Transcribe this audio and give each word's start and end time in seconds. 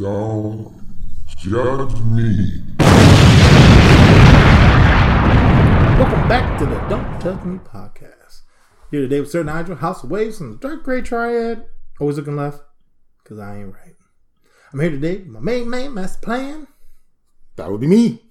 Don't 0.00 0.82
judge 1.36 2.00
me. 2.00 2.62
Welcome 5.98 6.26
back 6.26 6.58
to 6.58 6.64
the 6.64 6.78
Don't 6.88 7.20
Judge 7.20 7.44
Me 7.44 7.58
podcast. 7.58 8.40
Here 8.90 9.02
today 9.02 9.20
with 9.20 9.30
Sir 9.30 9.42
Nigel, 9.42 9.76
House 9.76 10.02
of 10.02 10.10
Waves, 10.10 10.40
and 10.40 10.54
the 10.54 10.68
Dark 10.68 10.84
Gray 10.84 11.02
Triad. 11.02 11.66
Always 12.00 12.16
looking 12.16 12.36
left, 12.36 12.62
because 13.22 13.38
I 13.38 13.58
ain't 13.58 13.74
right. 13.74 13.94
I'm 14.72 14.80
here 14.80 14.88
today 14.88 15.18
with 15.18 15.26
my 15.26 15.40
main 15.40 15.68
man, 15.68 15.92
Master 15.92 16.20
Plan. 16.20 16.66
That 17.56 17.70
would 17.70 17.82
be 17.82 17.86
me. 17.86 18.22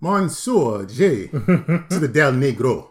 Monsieur 0.00 0.86
J 0.86 1.26
to 1.28 1.84
the 1.90 2.08
Del 2.10 2.32
Negro. 2.32 2.88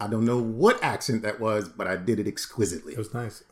I 0.00 0.06
don't 0.06 0.24
know 0.24 0.40
what 0.40 0.82
accent 0.82 1.20
that 1.24 1.40
was, 1.40 1.68
but 1.68 1.86
I 1.86 1.96
did 1.96 2.20
it 2.20 2.26
exquisitely. 2.26 2.94
It 2.94 2.98
was 2.98 3.12
nice. 3.12 3.44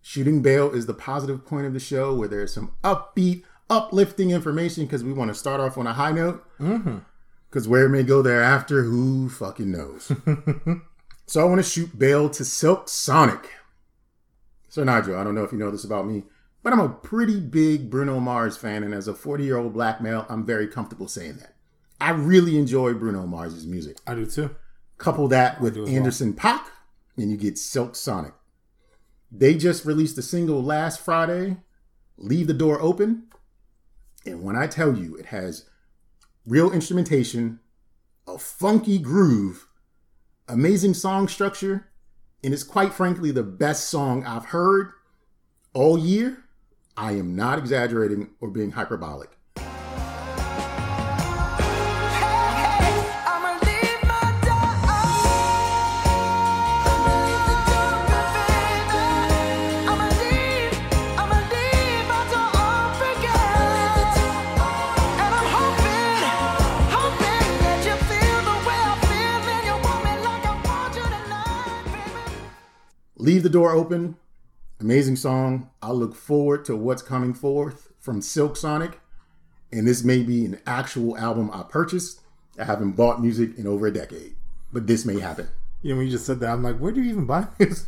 Shooting 0.00 0.42
bail 0.42 0.70
is 0.70 0.86
the 0.86 0.94
positive 0.94 1.44
point 1.44 1.66
of 1.66 1.74
the 1.74 1.80
show 1.80 2.14
where 2.14 2.28
there's 2.28 2.54
some 2.54 2.72
upbeat, 2.82 3.42
uplifting 3.68 4.30
information 4.30 4.84
because 4.84 5.04
we 5.04 5.12
want 5.12 5.28
to 5.28 5.34
start 5.34 5.60
off 5.60 5.76
on 5.76 5.86
a 5.86 5.92
high 5.92 6.12
note. 6.12 6.44
Mm-hmm. 6.58 6.98
Because 7.50 7.66
where 7.66 7.86
it 7.86 7.90
may 7.90 8.02
go 8.02 8.22
thereafter, 8.22 8.82
who 8.82 9.28
fucking 9.28 9.70
knows? 9.70 10.12
so 11.26 11.40
I 11.40 11.44
want 11.44 11.58
to 11.58 11.68
shoot 11.68 11.98
bail 11.98 12.28
to 12.30 12.44
Silk 12.44 12.88
Sonic. 12.88 13.50
Sir 14.68 14.84
Nigel, 14.84 15.16
I 15.16 15.24
don't 15.24 15.34
know 15.34 15.44
if 15.44 15.52
you 15.52 15.58
know 15.58 15.70
this 15.70 15.84
about 15.84 16.06
me, 16.06 16.24
but 16.62 16.72
I'm 16.72 16.80
a 16.80 16.90
pretty 16.90 17.40
big 17.40 17.90
Bruno 17.90 18.20
Mars 18.20 18.56
fan, 18.56 18.82
and 18.82 18.92
as 18.92 19.08
a 19.08 19.14
40 19.14 19.44
year 19.44 19.56
old 19.56 19.72
black 19.72 20.02
male, 20.02 20.26
I'm 20.28 20.44
very 20.44 20.68
comfortable 20.68 21.08
saying 21.08 21.38
that. 21.38 21.54
I 22.00 22.10
really 22.10 22.58
enjoy 22.58 22.94
Bruno 22.94 23.26
Mars's 23.26 23.66
music. 23.66 23.96
I 24.06 24.14
do 24.14 24.26
too. 24.26 24.54
Couple 24.98 25.28
that 25.28 25.60
with 25.60 25.76
as 25.76 25.78
well. 25.78 25.88
Anderson 25.88 26.34
Paak, 26.34 26.64
and 27.16 27.30
you 27.30 27.36
get 27.36 27.56
Silk 27.56 27.96
Sonic. 27.96 28.34
They 29.30 29.56
just 29.56 29.84
released 29.84 30.18
a 30.18 30.22
single 30.22 30.62
last 30.62 31.00
Friday, 31.00 31.58
Leave 32.16 32.46
the 32.46 32.54
Door 32.54 32.80
Open. 32.80 33.24
And 34.24 34.42
when 34.42 34.56
I 34.56 34.66
tell 34.66 34.96
you 34.96 35.16
it 35.16 35.26
has 35.26 35.68
real 36.46 36.72
instrumentation, 36.72 37.60
a 38.26 38.38
funky 38.38 38.98
groove, 38.98 39.68
amazing 40.48 40.94
song 40.94 41.28
structure, 41.28 41.88
and 42.42 42.54
it's 42.54 42.62
quite 42.62 42.92
frankly 42.92 43.30
the 43.30 43.42
best 43.42 43.88
song 43.88 44.24
I've 44.24 44.46
heard 44.46 44.92
all 45.72 45.98
year, 45.98 46.44
I 46.96 47.12
am 47.12 47.36
not 47.36 47.58
exaggerating 47.58 48.30
or 48.40 48.50
being 48.50 48.72
hyperbolic. 48.72 49.37
Leave 73.28 73.42
the 73.42 73.50
Door 73.50 73.72
Open, 73.72 74.16
amazing 74.80 75.16
song. 75.16 75.68
I 75.82 75.90
look 75.90 76.14
forward 76.14 76.64
to 76.64 76.74
what's 76.74 77.02
coming 77.02 77.34
forth 77.34 77.92
from 78.00 78.22
Silk 78.22 78.56
Sonic. 78.56 79.00
And 79.70 79.86
this 79.86 80.02
may 80.02 80.22
be 80.22 80.46
an 80.46 80.58
actual 80.66 81.14
album 81.18 81.50
I 81.52 81.62
purchased. 81.64 82.22
I 82.58 82.64
haven't 82.64 82.92
bought 82.92 83.20
music 83.20 83.58
in 83.58 83.66
over 83.66 83.86
a 83.86 83.92
decade, 83.92 84.34
but 84.72 84.86
this 84.86 85.04
may 85.04 85.20
happen. 85.20 85.46
You 85.82 85.90
know, 85.92 85.98
when 85.98 86.06
you 86.06 86.12
just 86.12 86.24
said 86.24 86.40
that, 86.40 86.48
I'm 86.48 86.62
like, 86.62 86.78
where 86.78 86.90
do 86.90 87.02
you 87.02 87.10
even 87.10 87.26
buy 87.26 87.46
this? 87.58 87.86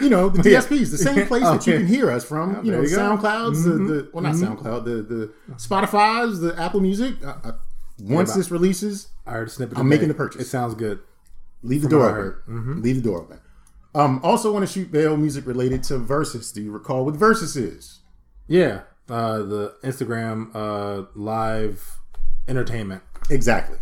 You 0.00 0.08
know, 0.08 0.28
the 0.28 0.48
Yeah. 0.48 0.60
DSPs, 0.60 0.92
the 0.92 0.98
same 0.98 1.26
place 1.26 1.42
that 1.42 1.66
you 1.66 1.72
can 1.72 1.86
hear 1.88 2.08
us 2.08 2.24
from. 2.24 2.64
You 2.64 2.70
know, 2.70 2.82
you. 2.82 2.96
SoundClouds, 2.96 3.64
the, 3.64 3.70
the 3.70 4.10
well, 4.12 4.22
not 4.22 4.36
SoundCloud, 4.36 4.84
the 4.84 5.02
the 5.02 5.32
Spotify's, 5.56 6.38
the 6.38 6.54
Apple 6.56 6.78
Music. 6.78 7.16
I, 7.24 7.30
I, 7.42 7.52
once 7.98 8.30
but- 8.30 8.36
this 8.36 8.52
releases, 8.52 9.08
I 9.26 9.32
heard 9.32 9.48
a 9.48 9.50
snippet. 9.50 9.76
I'm 9.78 9.88
making 9.88 10.06
the 10.06 10.14
purchase. 10.14 10.42
It 10.42 10.46
sounds 10.46 10.76
good. 10.76 11.00
leave 11.64 11.82
the 11.82 11.88
door 11.88 12.08
open. 12.08 12.54
Mm-hmm. 12.54 12.82
Leave 12.82 13.02
the 13.02 13.02
door 13.02 13.22
open. 13.22 13.40
Um, 13.94 14.20
also 14.22 14.52
want 14.52 14.66
to 14.66 14.72
shoot 14.72 14.90
bail 14.90 15.16
music 15.16 15.46
related 15.46 15.82
to 15.84 15.98
Versus. 15.98 16.50
Do 16.50 16.62
you 16.62 16.72
recall 16.72 17.04
what 17.04 17.14
Versus 17.14 17.56
is? 17.56 18.00
Yeah. 18.48 18.82
Uh, 19.08 19.38
the 19.38 19.74
Instagram 19.84 20.50
uh, 20.54 21.06
live 21.14 22.00
entertainment. 22.48 23.02
Exactly. 23.30 23.78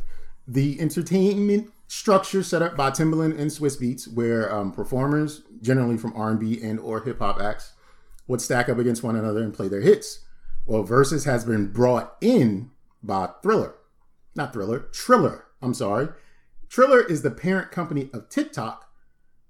The 0.47 0.81
entertainment 0.81 1.71
structure 1.87 2.43
set 2.43 2.63
up 2.63 2.77
by 2.77 2.91
Timbaland 2.91 3.39
and 3.39 3.51
Swizz 3.51 3.81
Beatz, 3.81 4.13
where 4.13 4.53
um, 4.53 4.73
performers, 4.73 5.43
generally 5.61 5.97
from 5.97 6.13
R&B 6.17 6.61
and 6.63 6.81
or 6.81 7.03
hip 7.03 7.19
hop 7.19 7.41
acts, 7.41 7.73
would 8.27 8.41
stack 8.41 8.69
up 8.69 8.79
against 8.79 9.03
one 9.03 9.17
another 9.17 9.43
and 9.43 9.55
play 9.55 9.69
their 9.69 9.81
hits. 9.81 10.21
Well, 10.67 10.83
Versus 10.83 11.25
has 11.25 11.45
been 11.45 11.73
brought 11.73 12.17
in 12.21 12.71
by 13.03 13.31
Thriller, 13.43 13.75
not 14.35 14.53
Thriller, 14.53 14.81
Triller. 14.93 15.47
I'm 15.61 15.75
sorry. 15.75 16.09
Triller 16.69 17.01
is 17.01 17.23
the 17.23 17.31
parent 17.31 17.71
company 17.71 18.09
of 18.13 18.29
TikTok, 18.29 18.91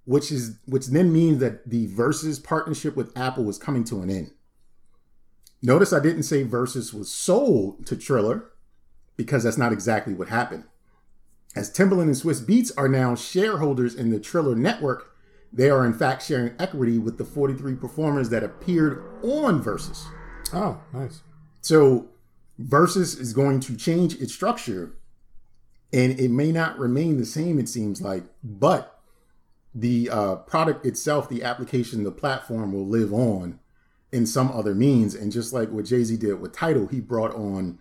which 0.05 0.33
is 0.33 0.59
which 0.67 0.87
then 0.89 1.13
means 1.13 1.39
that 1.41 1.69
the 1.69 1.87
Versus 1.87 2.39
partnership 2.39 2.97
with 2.97 3.17
Apple 3.17 3.45
was 3.45 3.59
coming 3.59 3.85
to 3.85 4.01
an 4.01 4.11
end. 4.11 4.33
Notice 5.63 5.93
I 5.93 6.01
didn't 6.01 6.25
say 6.25 6.43
Versus 6.43 6.93
was 6.93 7.11
sold 7.13 7.87
to 7.87 7.97
Triller 7.97 8.51
because 9.17 9.45
that's 9.45 9.59
not 9.59 9.73
exactly 9.73 10.15
what 10.15 10.29
happened. 10.29 10.65
As 11.55 11.73
Timbaland 11.73 12.03
and 12.03 12.15
Swizz 12.15 12.45
Beatz 12.45 12.73
are 12.77 12.89
now 12.89 13.15
shareholders 13.15 13.95
in 13.95 14.11
the 14.11 14.19
Triller 14.19 14.57
network, 14.57 15.15
they 15.53 15.71
are 15.71 15.85
in 15.85 15.93
fact 15.93 16.25
sharing 16.25 16.55
equity 16.59 16.99
with 16.99 17.19
the 17.19 17.25
43 17.25 17.77
performers 17.77 18.31
that 18.31 18.43
appeared 18.43 19.05
on 19.23 19.63
Versus. 19.63 20.07
Oh, 20.53 20.81
nice. 20.93 21.21
So 21.61 22.09
Versus 22.59 23.15
is 23.15 23.33
going 23.33 23.61
to 23.61 23.77
change 23.77 24.15
its 24.15 24.33
structure 24.33 24.97
and 25.93 26.19
it 26.19 26.31
may 26.31 26.53
not 26.53 26.79
remain 26.79 27.19
the 27.19 27.27
same, 27.27 27.59
it 27.59 27.69
seems 27.69 28.01
like, 28.01 28.25
but 28.43 28.92
the 29.75 30.11
uh, 30.11 30.37
product 30.37 30.85
itself, 30.85 31.29
the 31.29 31.43
application, 31.43 32.05
the 32.05 32.11
platform 32.11 32.73
will 32.73 32.87
live 32.87 33.13
on 33.13 33.59
in 34.11 34.27
some 34.27 34.51
other 34.53 34.75
means. 34.75 35.15
And 35.15 35.33
just 35.33 35.53
like 35.53 35.71
what 35.71 35.87
Jay 35.87 36.05
Z 36.05 36.17
did 36.19 36.41
with 36.41 36.53
Tidal, 36.53 36.89
he 36.89 37.01
brought 37.01 37.35
on 37.35 37.79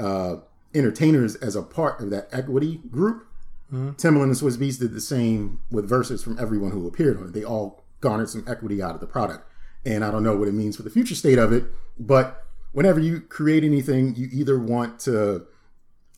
uh, 0.00 0.36
entertainers 0.74 1.34
as 1.36 1.54
a 1.56 1.62
part 1.62 2.00
of 2.00 2.10
that 2.10 2.28
equity 2.32 2.80
group. 2.90 3.26
Timbaland 3.70 4.24
and 4.24 4.32
Swizz 4.32 4.56
Beatz 4.56 4.78
did 4.80 4.94
the 4.94 5.00
same 5.00 5.60
with 5.70 5.86
Versus 5.86 6.24
from 6.24 6.38
everyone 6.38 6.70
who 6.70 6.86
appeared 6.88 7.18
on 7.18 7.24
it. 7.24 7.32
They 7.34 7.44
all 7.44 7.84
garnered 8.00 8.30
some 8.30 8.42
equity 8.48 8.82
out 8.82 8.94
of 8.94 9.00
the 9.00 9.06
product. 9.06 9.46
And 9.84 10.02
I 10.04 10.10
don't 10.10 10.22
know 10.22 10.36
what 10.36 10.48
it 10.48 10.54
means 10.54 10.76
for 10.76 10.82
the 10.82 10.90
future 10.90 11.14
state 11.14 11.38
of 11.38 11.52
it, 11.52 11.64
but 11.98 12.46
whenever 12.72 12.98
you 12.98 13.20
create 13.20 13.64
anything, 13.64 14.14
you 14.16 14.28
either 14.32 14.58
want 14.58 14.98
to 15.00 15.46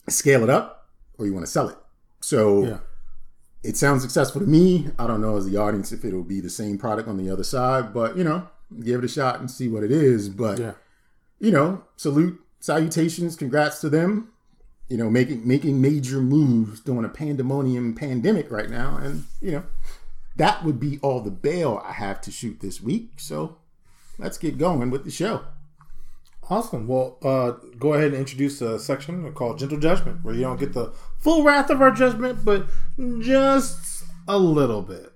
scale 0.07 0.43
it 0.43 0.49
up 0.49 0.87
or 1.17 1.25
you 1.25 1.33
want 1.33 1.45
to 1.45 1.51
sell 1.51 1.67
it. 1.67 1.77
So 2.21 2.65
Yeah. 2.65 2.77
It 3.63 3.77
sounds 3.77 4.01
successful 4.01 4.41
to 4.41 4.47
me. 4.47 4.87
I 4.97 5.07
don't 5.07 5.21
know 5.21 5.37
as 5.37 5.45
the 5.49 5.57
audience 5.57 5.91
if 5.91 6.03
it'll 6.03 6.23
be 6.23 6.39
the 6.41 6.49
same 6.49 6.77
product 6.77 7.07
on 7.07 7.17
the 7.17 7.29
other 7.29 7.43
side, 7.43 7.93
but 7.93 8.17
you 8.17 8.23
know, 8.23 8.47
give 8.83 8.99
it 8.99 9.05
a 9.05 9.07
shot 9.07 9.39
and 9.39 9.49
see 9.49 9.67
what 9.67 9.83
it 9.83 9.91
is. 9.91 10.29
But 10.29 10.59
Yeah. 10.59 10.73
you 11.39 11.51
know, 11.51 11.83
salute, 11.95 12.39
salutations, 12.59 13.35
congrats 13.35 13.79
to 13.81 13.89
them. 13.89 14.29
You 14.89 14.97
know, 14.97 15.09
making 15.09 15.47
making 15.47 15.79
major 15.81 16.19
moves 16.21 16.81
during 16.81 17.05
a 17.05 17.09
pandemonium 17.09 17.95
pandemic 17.95 18.51
right 18.51 18.69
now, 18.69 18.97
and 18.97 19.23
you 19.39 19.51
know, 19.51 19.63
that 20.35 20.65
would 20.65 20.79
be 20.79 20.99
all 21.01 21.21
the 21.21 21.31
bail 21.31 21.81
I 21.85 21.93
have 21.93 22.19
to 22.21 22.31
shoot 22.31 22.59
this 22.59 22.81
week. 22.81 23.13
So 23.17 23.57
let's 24.17 24.37
get 24.37 24.57
going 24.57 24.89
with 24.89 25.05
the 25.05 25.11
show. 25.11 25.43
Awesome. 26.51 26.85
Well, 26.85 27.17
uh, 27.23 27.51
go 27.79 27.93
ahead 27.93 28.07
and 28.07 28.17
introduce 28.17 28.59
a 28.59 28.77
section 28.77 29.31
called 29.31 29.57
Gentle 29.57 29.79
Judgment, 29.79 30.21
where 30.21 30.35
you 30.35 30.41
don't 30.41 30.59
get 30.59 30.73
the 30.73 30.91
full 31.17 31.45
wrath 31.45 31.69
of 31.69 31.81
our 31.81 31.91
judgment, 31.91 32.43
but 32.43 32.67
just 33.21 34.03
a 34.27 34.37
little 34.37 34.81
bit. 34.81 35.13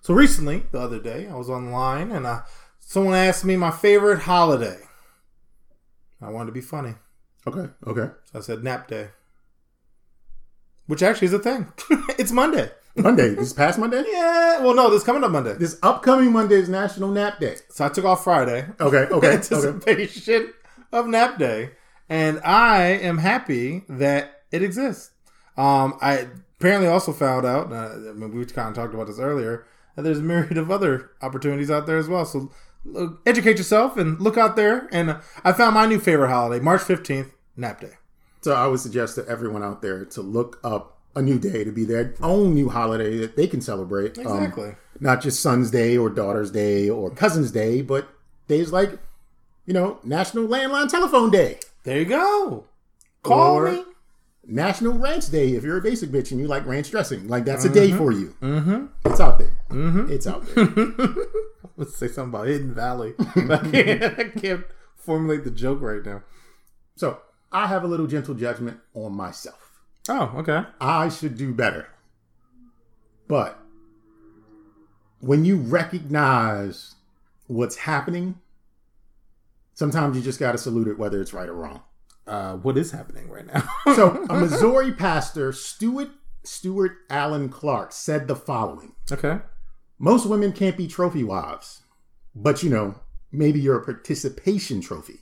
So 0.00 0.14
recently, 0.14 0.62
the 0.70 0.78
other 0.78 1.00
day, 1.00 1.26
I 1.26 1.34
was 1.34 1.50
online 1.50 2.12
and 2.12 2.24
uh, 2.24 2.42
someone 2.78 3.16
asked 3.16 3.44
me 3.44 3.56
my 3.56 3.72
favorite 3.72 4.20
holiday. 4.20 4.78
I 6.20 6.30
wanted 6.30 6.46
to 6.46 6.52
be 6.52 6.60
funny. 6.60 6.94
Okay, 7.44 7.72
okay. 7.84 8.12
So 8.30 8.38
I 8.38 8.42
said 8.42 8.62
nap 8.62 8.86
day. 8.86 9.08
Which 10.86 11.02
actually 11.02 11.26
is 11.26 11.34
a 11.34 11.40
thing. 11.40 11.72
it's 12.16 12.30
Monday. 12.30 12.70
Monday, 12.96 13.30
this 13.34 13.52
past 13.52 13.78
Monday. 13.78 14.04
Yeah. 14.06 14.60
Well, 14.60 14.74
no, 14.74 14.90
this 14.90 15.02
coming 15.02 15.24
up 15.24 15.30
Monday. 15.30 15.54
This 15.54 15.78
upcoming 15.82 16.32
Monday 16.32 16.56
is 16.56 16.68
National 16.68 17.10
Nap 17.10 17.40
Day. 17.40 17.56
So 17.70 17.84
I 17.86 17.88
took 17.88 18.04
off 18.04 18.24
Friday. 18.24 18.66
Okay, 18.80 18.98
okay, 18.98 19.08
okay. 19.14 19.32
anticipation 19.32 20.52
of 20.92 21.06
nap 21.06 21.38
day 21.38 21.70
and 22.08 22.40
i 22.44 22.82
am 22.82 23.18
happy 23.18 23.82
that 23.88 24.42
it 24.50 24.62
exists 24.62 25.10
um 25.56 25.98
i 26.00 26.26
apparently 26.60 26.86
also 26.86 27.12
found 27.12 27.44
out 27.46 27.72
uh, 27.72 28.10
I 28.10 28.12
mean, 28.12 28.36
we 28.36 28.44
kind 28.44 28.68
of 28.68 28.74
talked 28.74 28.94
about 28.94 29.06
this 29.06 29.18
earlier 29.18 29.66
that 29.96 30.02
there's 30.02 30.18
a 30.18 30.22
myriad 30.22 30.58
of 30.58 30.70
other 30.70 31.10
opportunities 31.22 31.70
out 31.70 31.86
there 31.86 31.96
as 31.98 32.08
well 32.08 32.24
so 32.24 32.52
look, 32.84 33.20
educate 33.26 33.56
yourself 33.56 33.96
and 33.96 34.20
look 34.20 34.36
out 34.36 34.54
there 34.56 34.88
and 34.92 35.10
uh, 35.10 35.20
i 35.44 35.52
found 35.52 35.74
my 35.74 35.86
new 35.86 35.98
favorite 35.98 36.28
holiday 36.28 36.62
march 36.62 36.82
15th 36.82 37.30
nap 37.56 37.80
day 37.80 37.92
So 38.42 38.52
I 38.54 38.66
would 38.66 38.80
suggest 38.80 39.14
to 39.16 39.26
everyone 39.28 39.62
out 39.62 39.82
there 39.82 40.04
to 40.04 40.20
look 40.20 40.58
up 40.64 40.91
a 41.14 41.22
new 41.22 41.38
day 41.38 41.64
to 41.64 41.70
be 41.72 41.84
their 41.84 42.14
own 42.22 42.54
new 42.54 42.68
holiday 42.68 43.18
that 43.18 43.36
they 43.36 43.46
can 43.46 43.60
celebrate. 43.60 44.18
Um, 44.18 44.26
Exactly. 44.38 44.74
not 45.00 45.20
just 45.20 45.40
Son's 45.40 45.70
Day 45.70 45.96
or 45.96 46.08
Daughter's 46.08 46.50
Day 46.50 46.88
or 46.88 47.10
Cousin's 47.10 47.50
Day, 47.50 47.82
but 47.82 48.08
days 48.48 48.72
like, 48.72 48.98
you 49.66 49.74
know, 49.74 49.98
National 50.02 50.46
Landline 50.48 50.88
Telephone 50.88 51.30
Day, 51.30 51.58
there 51.84 51.98
you 51.98 52.04
go 52.06 52.64
call 53.22 53.56
Or- 53.58 53.70
me 53.70 53.84
National 54.44 54.94
Ranch 54.94 55.28
Day 55.30 55.52
if 55.52 55.62
you're 55.62 55.78
a 55.78 55.82
basic 55.82 56.10
bitch 56.10 56.32
and 56.32 56.40
you 56.40 56.48
like 56.48 56.66
ranch 56.66 56.90
dressing. 56.90 57.28
Like 57.28 57.44
that's 57.44 57.64
a 57.64 57.68
day 57.68 57.92
for 57.92 58.10
you. 58.10 58.34
Mm-hmm. 58.42 58.86
It's 59.04 59.20
out 59.20 59.38
there. 59.38 59.56
Mm-hmm. 59.70 60.10
It's 60.12 60.26
out 60.26 60.44
there. 60.54 60.66
let's 61.76 61.96
say 61.96 62.08
something 62.08 62.34
about 62.34 62.46
hidden 62.48 62.74
valley 62.74 63.14
I, 63.18 63.56
can't, 63.70 64.18
I 64.18 64.24
can't 64.24 64.64
formulate 64.94 65.42
the 65.44 65.50
joke 65.50 65.80
right 65.80 66.04
now 66.04 66.22
so 66.96 67.18
I 67.50 67.66
have 67.66 67.82
a 67.82 67.86
little 67.86 68.06
gentle 68.06 68.34
judgment 68.34 68.78
on 68.94 69.16
myself. 69.16 69.61
Oh 70.08 70.32
okay 70.38 70.64
I 70.80 71.08
should 71.08 71.36
do 71.36 71.52
better. 71.54 71.88
But 73.28 73.58
when 75.20 75.44
you 75.44 75.56
recognize 75.56 76.96
what's 77.46 77.76
happening, 77.76 78.40
sometimes 79.74 80.16
you 80.16 80.22
just 80.22 80.40
got 80.40 80.52
to 80.52 80.58
salute 80.58 80.88
it, 80.88 80.98
whether 80.98 81.20
it's 81.20 81.32
right 81.32 81.48
or 81.48 81.54
wrong. 81.54 81.82
uh 82.26 82.56
what 82.56 82.76
is 82.76 82.90
happening 82.90 83.28
right 83.28 83.46
now 83.46 83.62
So, 83.94 84.24
a 84.28 84.34
Missouri 84.40 84.92
pastor, 84.92 85.52
Stewart 85.52 86.10
Stewart 86.44 86.98
Allen 87.08 87.48
Clark, 87.48 87.92
said 87.92 88.26
the 88.28 88.36
following: 88.36 88.94
okay 89.10 89.40
Most 89.98 90.26
women 90.26 90.52
can't 90.52 90.76
be 90.76 90.88
trophy 90.88 91.22
wives, 91.24 91.82
but 92.34 92.62
you 92.64 92.70
know, 92.70 92.96
maybe 93.30 93.60
you're 93.60 93.78
a 93.78 93.84
participation 93.84 94.80
trophy. 94.80 95.20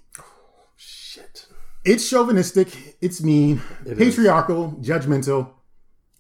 shit 0.76 1.46
It's 1.84 2.08
chauvinistic, 2.08 2.96
it's 3.00 3.22
mean, 3.22 3.62
It 3.86 3.92
is. 3.92 3.98
patriarchal, 3.98 4.72
judgmental, 4.82 5.50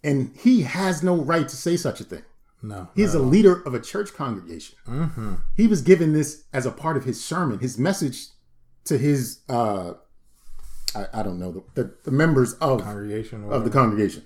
and 0.02 0.34
he 0.38 0.62
has 0.62 1.02
no 1.02 1.16
right 1.16 1.46
to 1.46 1.56
say 1.56 1.76
such 1.76 2.00
a 2.00 2.04
thing. 2.04 2.22
no 2.62 2.88
He's 2.94 3.14
a 3.14 3.18
leader 3.18 3.60
of 3.66 3.74
a 3.74 3.80
church 3.80 4.14
congregation. 4.14 4.76
He 5.56 5.66
was 5.66 5.82
given 5.82 6.12
this 6.14 6.44
as 6.52 6.64
a 6.66 6.70
part 6.70 6.96
of 6.96 7.04
his 7.04 7.22
sermon, 7.22 7.58
his 7.58 7.78
message 7.78 8.28
to 8.84 8.96
his, 8.96 9.40
uh, 9.50 9.92
I, 10.94 11.06
I 11.12 11.22
don't 11.22 11.38
know, 11.38 11.52
the, 11.52 11.82
the, 11.82 11.94
the 12.04 12.10
members 12.10 12.54
of, 12.54 12.82
congregation 12.82 13.44
of 13.50 13.64
the 13.64 13.70
congregation. 13.70 14.24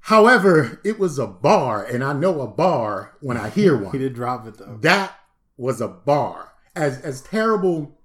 However, 0.00 0.80
it 0.84 0.98
was 0.98 1.18
a 1.18 1.26
bar, 1.26 1.82
and 1.84 2.04
I 2.04 2.12
know 2.12 2.40
a 2.42 2.46
bar 2.46 3.16
when 3.20 3.36
I 3.36 3.48
hear 3.50 3.76
one. 3.82 3.92
he 3.92 3.98
did 3.98 4.14
drop 4.14 4.46
it 4.46 4.58
though 4.58 4.78
That 4.82 5.14
was 5.56 5.80
a 5.80 5.88
bar. 5.88 6.52
As 6.76 7.00
as 7.02 7.20
terrible 7.22 7.96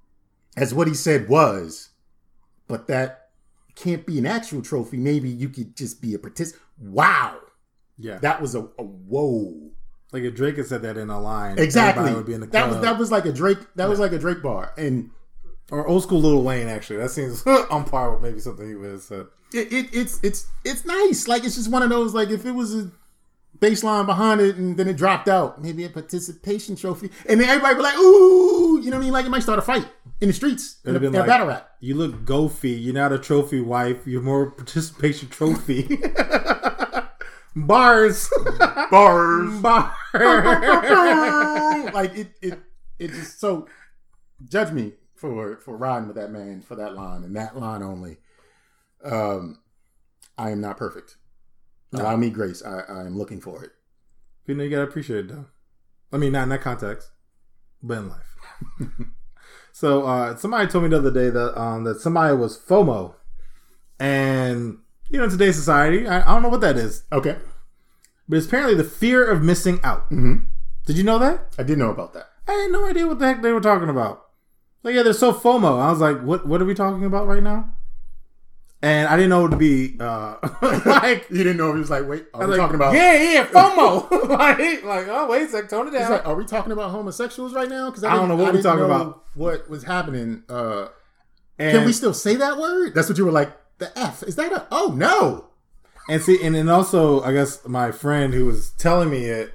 as 0.56 0.74
what 0.76 0.88
he 0.88 0.94
said 0.94 1.28
was, 1.28 1.89
but 2.70 2.88
that 2.88 3.32
can't 3.76 4.06
be 4.06 4.18
an 4.18 4.26
actual 4.26 4.62
trophy. 4.62 4.96
Maybe 4.96 5.28
you 5.30 5.50
could 5.50 5.76
just 5.76 6.02
be 6.02 6.14
a 6.14 6.20
participant. 6.20 6.64
Wow. 6.80 7.38
yeah 7.98 8.20
That 8.20 8.42
was 8.42 8.56
a, 8.56 8.62
a 8.62 8.84
whoa. 8.84 9.72
like 10.14 10.24
if 10.24 10.34
drake 10.36 10.56
had 10.56 10.68
said 10.68 10.82
that 10.84 10.98
in 10.98 11.10
a 11.10 11.20
line 11.20 11.60
Exactly. 11.60 12.14
would 12.14 12.26
be 12.26 12.34
in 12.34 12.40
the 12.42 12.48
that 12.48 12.64
club. 12.64 12.70
was 12.76 12.82
that 12.82 12.98
was 12.98 13.12
like 13.12 13.26
a 13.26 13.34
Drake. 13.34 13.58
That 13.76 13.90
was 13.90 14.00
like 14.00 14.14
a 14.14 14.18
Drake 14.20 14.42
bar, 14.42 14.74
and 14.78 15.10
or 15.72 15.86
old 15.88 16.04
school 16.04 16.22
Lil 16.22 16.42
Wayne 16.42 16.68
actually 16.68 16.98
that 16.98 17.12
seems 17.12 17.46
on 17.70 17.84
par 17.86 18.14
with 18.14 18.22
maybe 18.22 18.40
something 18.40 18.68
he 18.68 18.76
would 18.76 18.92
have 18.92 19.02
said 19.02 19.26
it, 19.54 19.72
it 19.74 19.90
it's 19.94 20.20
it's 20.24 20.48
it's 20.64 20.86
nice. 20.86 21.28
Like 21.28 21.44
it's 21.44 21.56
just 21.56 21.70
one 21.72 21.84
of 21.84 21.90
those. 21.90 22.14
Like 22.14 22.30
if 22.30 22.46
it 22.46 22.52
was 22.54 22.76
a 22.76 22.92
baseline 23.60 24.06
behind 24.06 24.40
it 24.42 24.56
and 24.56 24.78
then 24.78 24.88
it 24.88 24.96
dropped 24.96 25.28
out, 25.28 25.62
maybe 25.62 25.84
a 25.84 25.90
participation 25.90 26.76
trophy, 26.76 27.10
and 27.28 27.40
then 27.42 27.50
everybody 27.50 27.76
be 27.76 27.82
like, 27.82 27.98
"Ooh," 27.98 28.80
you 28.82 28.90
know 28.90 28.98
what 28.98 29.02
I 29.02 29.06
mean? 29.06 29.14
Like 29.14 29.26
it 29.26 29.30
might 29.30 29.44
start 29.44 29.60
a 29.60 29.62
fight 29.64 29.86
in 30.22 30.28
the 30.28 30.34
streets 30.34 30.80
in 30.86 30.92
a, 30.96 30.98
in 30.98 31.12
been 31.12 31.22
a 31.22 31.26
battle 31.26 31.48
rap. 31.48 31.70
you 31.80 31.96
look 31.96 32.26
goofy 32.26 32.72
you're 32.72 32.94
not 32.94 33.12
a 33.14 33.18
trophy 33.20 33.62
wife 33.62 34.06
you're 34.06 34.22
more 34.22 34.52
participation 34.62 35.30
trophy 35.30 35.88
bars 37.56 38.30
Bars. 38.92 39.62
bars 39.62 40.00
like 41.94 42.16
it, 42.16 42.32
it, 42.42 42.60
it 43.00 43.08
just 43.12 43.40
so 43.40 43.68
judge 44.48 44.72
me 44.72 44.94
for 45.16 45.58
for 45.58 45.76
riding 45.78 46.08
with 46.08 46.16
that 46.18 46.32
man 46.32 46.62
for 46.62 46.76
that 46.76 46.96
line 46.96 47.24
and 47.24 47.36
that 47.36 47.58
line 47.58 47.84
only. 47.84 48.18
Um, 49.04 49.60
I 50.38 50.52
am 50.52 50.62
not 50.62 50.78
perfect. 50.78 51.18
Allow 51.94 52.16
me 52.18 52.30
grace. 52.30 52.64
I, 52.64 52.80
I 52.82 53.02
am 53.06 53.18
looking 53.18 53.42
for 53.42 53.64
it. 53.64 53.72
you 54.46 54.56
know 54.56 54.64
you 54.64 54.70
gotta 54.70 54.84
appreciate 54.84 55.26
it 55.26 55.28
though 55.30 55.46
I 56.14 56.18
mean 56.18 56.32
not 56.34 56.44
in 56.44 56.50
that 56.50 56.62
context 56.62 57.12
but 57.84 57.98
in 57.98 58.10
life 58.10 58.38
so 59.72 60.04
uh 60.06 60.36
somebody 60.36 60.68
told 60.68 60.84
me 60.84 60.90
the 60.90 60.98
other 60.98 61.12
day 61.12 61.30
that 61.30 61.60
um 61.60 61.84
that 61.84 62.00
somebody 62.02 62.36
was 62.36 62.58
FOMO 62.60 63.16
and 64.00 64.78
you 65.10 65.18
know 65.18 65.26
in 65.26 65.30
today's 65.30 65.56
society 65.56 66.08
I, 66.08 66.22
I 66.22 66.34
don't 66.34 66.42
know 66.44 66.50
what 66.50 66.62
that 66.62 66.78
is 66.78 67.04
Okay, 67.12 67.38
but 68.28 68.38
it's 68.38 68.48
apparently 68.48 68.76
the 68.76 68.84
fear 68.84 69.26
of 69.30 69.42
missing 69.44 69.80
out 69.84 70.10
Mhm. 70.10 70.46
did 70.86 70.98
you 70.98 71.04
know 71.04 71.20
that 71.20 71.54
I 71.58 71.64
did 71.64 71.78
know 71.78 71.90
about 71.92 72.14
that. 72.14 72.28
I 72.48 72.54
had 72.54 72.72
no 72.72 72.86
idea 72.88 73.08
what 73.08 73.20
the 73.20 73.28
heck 73.28 73.42
they 73.42 73.52
were 73.52 73.62
talking 73.62 73.90
about. 73.90 74.26
Like, 74.82 74.96
yeah, 74.96 75.04
they're 75.04 75.14
so 75.14 75.32
FOMO. 75.34 75.80
I 75.80 75.92
was 75.92 76.00
like, 76.00 76.20
what 76.22 76.48
What 76.48 76.62
are 76.62 76.66
we 76.66 76.74
talking 76.74 77.06
about 77.06 77.28
right 77.28 77.44
now? 77.44 77.74
And 78.82 79.10
I 79.10 79.18
didn't 79.18 79.30
know 79.30 79.46
it 79.46 79.50
would 79.50 79.60
be 79.60 79.98
uh, 80.00 80.36
like, 80.86 81.30
You 81.30 81.40
didn't 81.40 81.58
know 81.58 81.70
if 81.70 81.76
he 81.76 81.80
was 81.82 81.90
like, 81.90 82.08
wait, 82.08 82.28
are 82.34 82.44
I 82.44 82.46
we 82.46 82.52
like, 82.52 82.60
talking 82.60 82.76
about? 82.76 82.94
yeah, 82.94 83.34
yeah, 83.34 83.46
FOMO. 83.46 84.30
like, 84.30 84.84
like, 84.84 85.08
oh 85.10 85.28
wait 85.30 85.44
a 85.44 85.50
sec, 85.50 85.70
tone 85.70 85.90
it 85.90 85.92
down. 85.92 86.12
like, 86.12 86.26
are 86.26 86.36
we 86.36 86.46
talking 86.46 86.72
about 86.72 86.92
homosexuals 86.92 87.54
right 87.54 87.68
now? 87.68 87.90
Because 87.90 88.04
I 88.06 88.16
don't 88.16 88.30
know 88.30 88.38
what 88.38 88.54
we're 88.54 88.62
talking 88.62 88.86
about. 88.86 89.26
What 89.34 89.70
was 89.70 89.84
happening? 89.84 90.44
Uh, 90.48 90.88
and, 91.58 91.78
can 91.78 91.86
we 91.86 91.92
still 91.92 92.14
say 92.14 92.36
that 92.36 92.58
word? 92.58 92.94
That's 92.96 93.10
what 93.10 93.18
you 93.18 93.26
were 93.26 93.32
like. 93.32 93.52
The 93.80 93.98
F 93.98 94.24
is 94.24 94.36
that 94.36 94.52
a? 94.52 94.68
Oh 94.72 94.94
no! 94.96 95.50
and 96.10 96.22
see, 96.22 96.44
and 96.44 96.56
then 96.56 96.68
also, 96.68 97.22
I 97.22 97.32
guess 97.32 97.66
my 97.68 97.92
friend 97.92 98.34
who 98.34 98.46
was 98.46 98.72
telling 98.72 99.10
me 99.10 99.26
it 99.26 99.54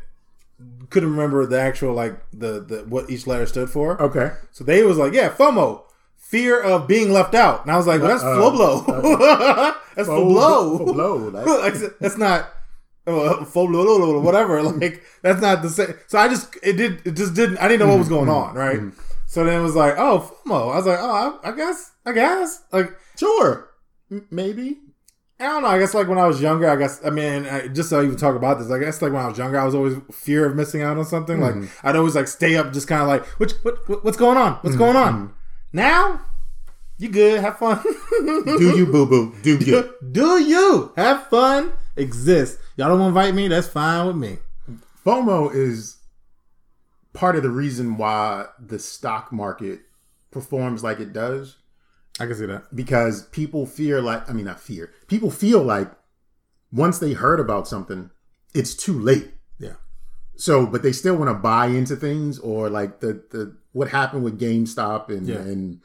couldn't 0.90 1.10
remember 1.10 1.44
the 1.44 1.60
actual 1.60 1.92
like 1.92 2.18
the 2.32 2.60
the 2.60 2.84
what 2.88 3.10
each 3.10 3.26
letter 3.26 3.46
stood 3.46 3.68
for. 3.68 4.00
Okay. 4.00 4.32
So 4.52 4.64
they 4.64 4.82
was 4.84 4.96
like, 4.96 5.12
yeah, 5.12 5.30
FOMO, 5.30 5.82
fear 6.28 6.60
of 6.60 6.86
being 6.86 7.12
left 7.12 7.34
out. 7.34 7.62
And 7.62 7.70
I 7.70 7.76
was 7.76 7.86
like, 7.86 8.00
well, 8.00 8.10
that's 8.10 8.22
Uh, 8.22 8.36
full 8.36 8.50
blow. 8.50 8.80
that's 9.94 10.08
full 10.08 10.24
blow. 10.26 10.78
Blow. 10.78 11.16
Like, 11.60 11.74
that's 12.00 12.18
not 12.18 12.50
oh, 13.06 13.40
uh, 13.40 13.44
full 13.44 13.68
blow 13.68 14.20
whatever. 14.20 14.62
Like 14.74 15.02
that's 15.22 15.40
not 15.40 15.62
the 15.62 15.68
same. 15.68 15.94
So 16.06 16.18
I 16.18 16.28
just 16.28 16.56
it 16.62 16.74
did 16.74 17.06
it 17.06 17.12
just 17.12 17.34
didn't. 17.34 17.58
I 17.58 17.68
didn't 17.68 17.80
know 17.80 17.88
what 17.88 17.98
was 17.98 18.08
mm-hmm. 18.08 18.26
going 18.26 18.28
mm-hmm. 18.28 18.50
on, 18.50 18.54
right? 18.54 18.78
Mm-hmm. 18.78 19.00
So 19.26 19.44
then 19.44 19.60
it 19.60 19.62
was 19.62 19.74
like, 19.74 19.94
oh, 19.98 20.30
FOMO. 20.46 20.72
I 20.72 20.76
was 20.76 20.86
like, 20.86 20.98
oh, 21.00 21.40
I, 21.42 21.48
I 21.50 21.56
guess, 21.56 21.92
I 22.06 22.12
guess, 22.12 22.62
like. 22.72 22.96
sure, 23.18 23.70
M- 24.10 24.26
maybe. 24.30 24.78
I 25.40 25.46
don't 25.46 25.62
know. 25.62 25.68
I 25.68 25.78
guess 25.80 25.94
like 25.94 26.06
when 26.06 26.18
I 26.18 26.26
was 26.26 26.40
younger, 26.40 26.70
I 26.70 26.76
guess 26.76 27.04
I 27.04 27.10
mean 27.10 27.46
I, 27.46 27.66
just 27.66 27.90
so 27.90 28.02
even 28.02 28.16
talk 28.16 28.36
about 28.36 28.58
this. 28.58 28.70
I 28.70 28.78
guess 28.78 29.02
like 29.02 29.12
when 29.12 29.22
I 29.22 29.28
was 29.28 29.36
younger, 29.36 29.58
I 29.58 29.64
was 29.64 29.74
always 29.74 29.96
fear 30.12 30.46
of 30.46 30.54
missing 30.54 30.82
out 30.82 30.96
on 30.96 31.04
something. 31.04 31.40
Like 31.40 31.56
I'd 31.82 31.96
always 31.96 32.14
like 32.14 32.28
stay 32.28 32.56
up, 32.56 32.72
just 32.72 32.86
kind 32.86 33.02
of 33.02 33.08
like, 33.08 33.26
which 33.38 33.52
what, 33.62 33.88
what 33.88 34.04
what's 34.04 34.16
going 34.16 34.38
on? 34.38 34.54
What's 34.62 34.76
going 34.76 34.96
on? 34.96 35.34
Now 35.74 36.20
You 36.98 37.08
good? 37.08 37.40
Have 37.40 37.58
fun. 37.58 37.82
Do 38.22 38.72
you 38.76 38.86
boo 38.86 39.06
boo? 39.06 39.34
Do 39.42 39.56
you? 39.56 39.92
Do 40.12 40.38
you 40.42 40.92
have 40.96 41.26
fun? 41.26 41.72
Exist. 41.96 42.58
Y'all 42.76 42.88
don't 42.96 43.06
invite 43.06 43.34
me? 43.34 43.48
That's 43.48 43.66
fine 43.66 44.06
with 44.06 44.16
me. 44.16 44.38
FOMO 45.04 45.52
is 45.54 45.96
part 47.12 47.34
of 47.36 47.42
the 47.42 47.50
reason 47.50 47.96
why 47.96 48.46
the 48.58 48.78
stock 48.78 49.32
market 49.32 49.80
performs 50.30 50.82
like 50.82 50.98
it 50.98 51.12
does 51.12 51.56
I 52.18 52.26
can 52.26 52.34
see 52.34 52.46
that. 52.46 52.74
because 52.74 53.26
people 53.28 53.66
fear 53.66 54.00
like 54.00 54.28
I 54.30 54.32
mean 54.32 54.44
not 54.46 54.60
fear. 54.60 54.92
People 55.08 55.30
feel 55.32 55.60
like 55.62 55.90
once 56.72 56.98
they 57.00 57.12
heard 57.12 57.40
about 57.40 57.66
something, 57.68 58.10
it's 58.54 58.74
too 58.74 58.98
late. 58.98 59.32
Yeah. 59.58 59.74
So, 60.36 60.66
but 60.66 60.82
they 60.82 60.92
still 60.92 61.16
want 61.16 61.30
to 61.30 61.34
buy 61.34 61.66
into 61.66 61.96
things 61.96 62.38
or 62.38 62.70
like 62.70 63.00
the 63.00 63.24
the 63.30 63.56
what 63.74 63.88
happened 63.88 64.24
with 64.24 64.40
GameStop 64.40 65.10
and 65.10 65.26
Yeah. 65.26 65.36
and 65.36 65.80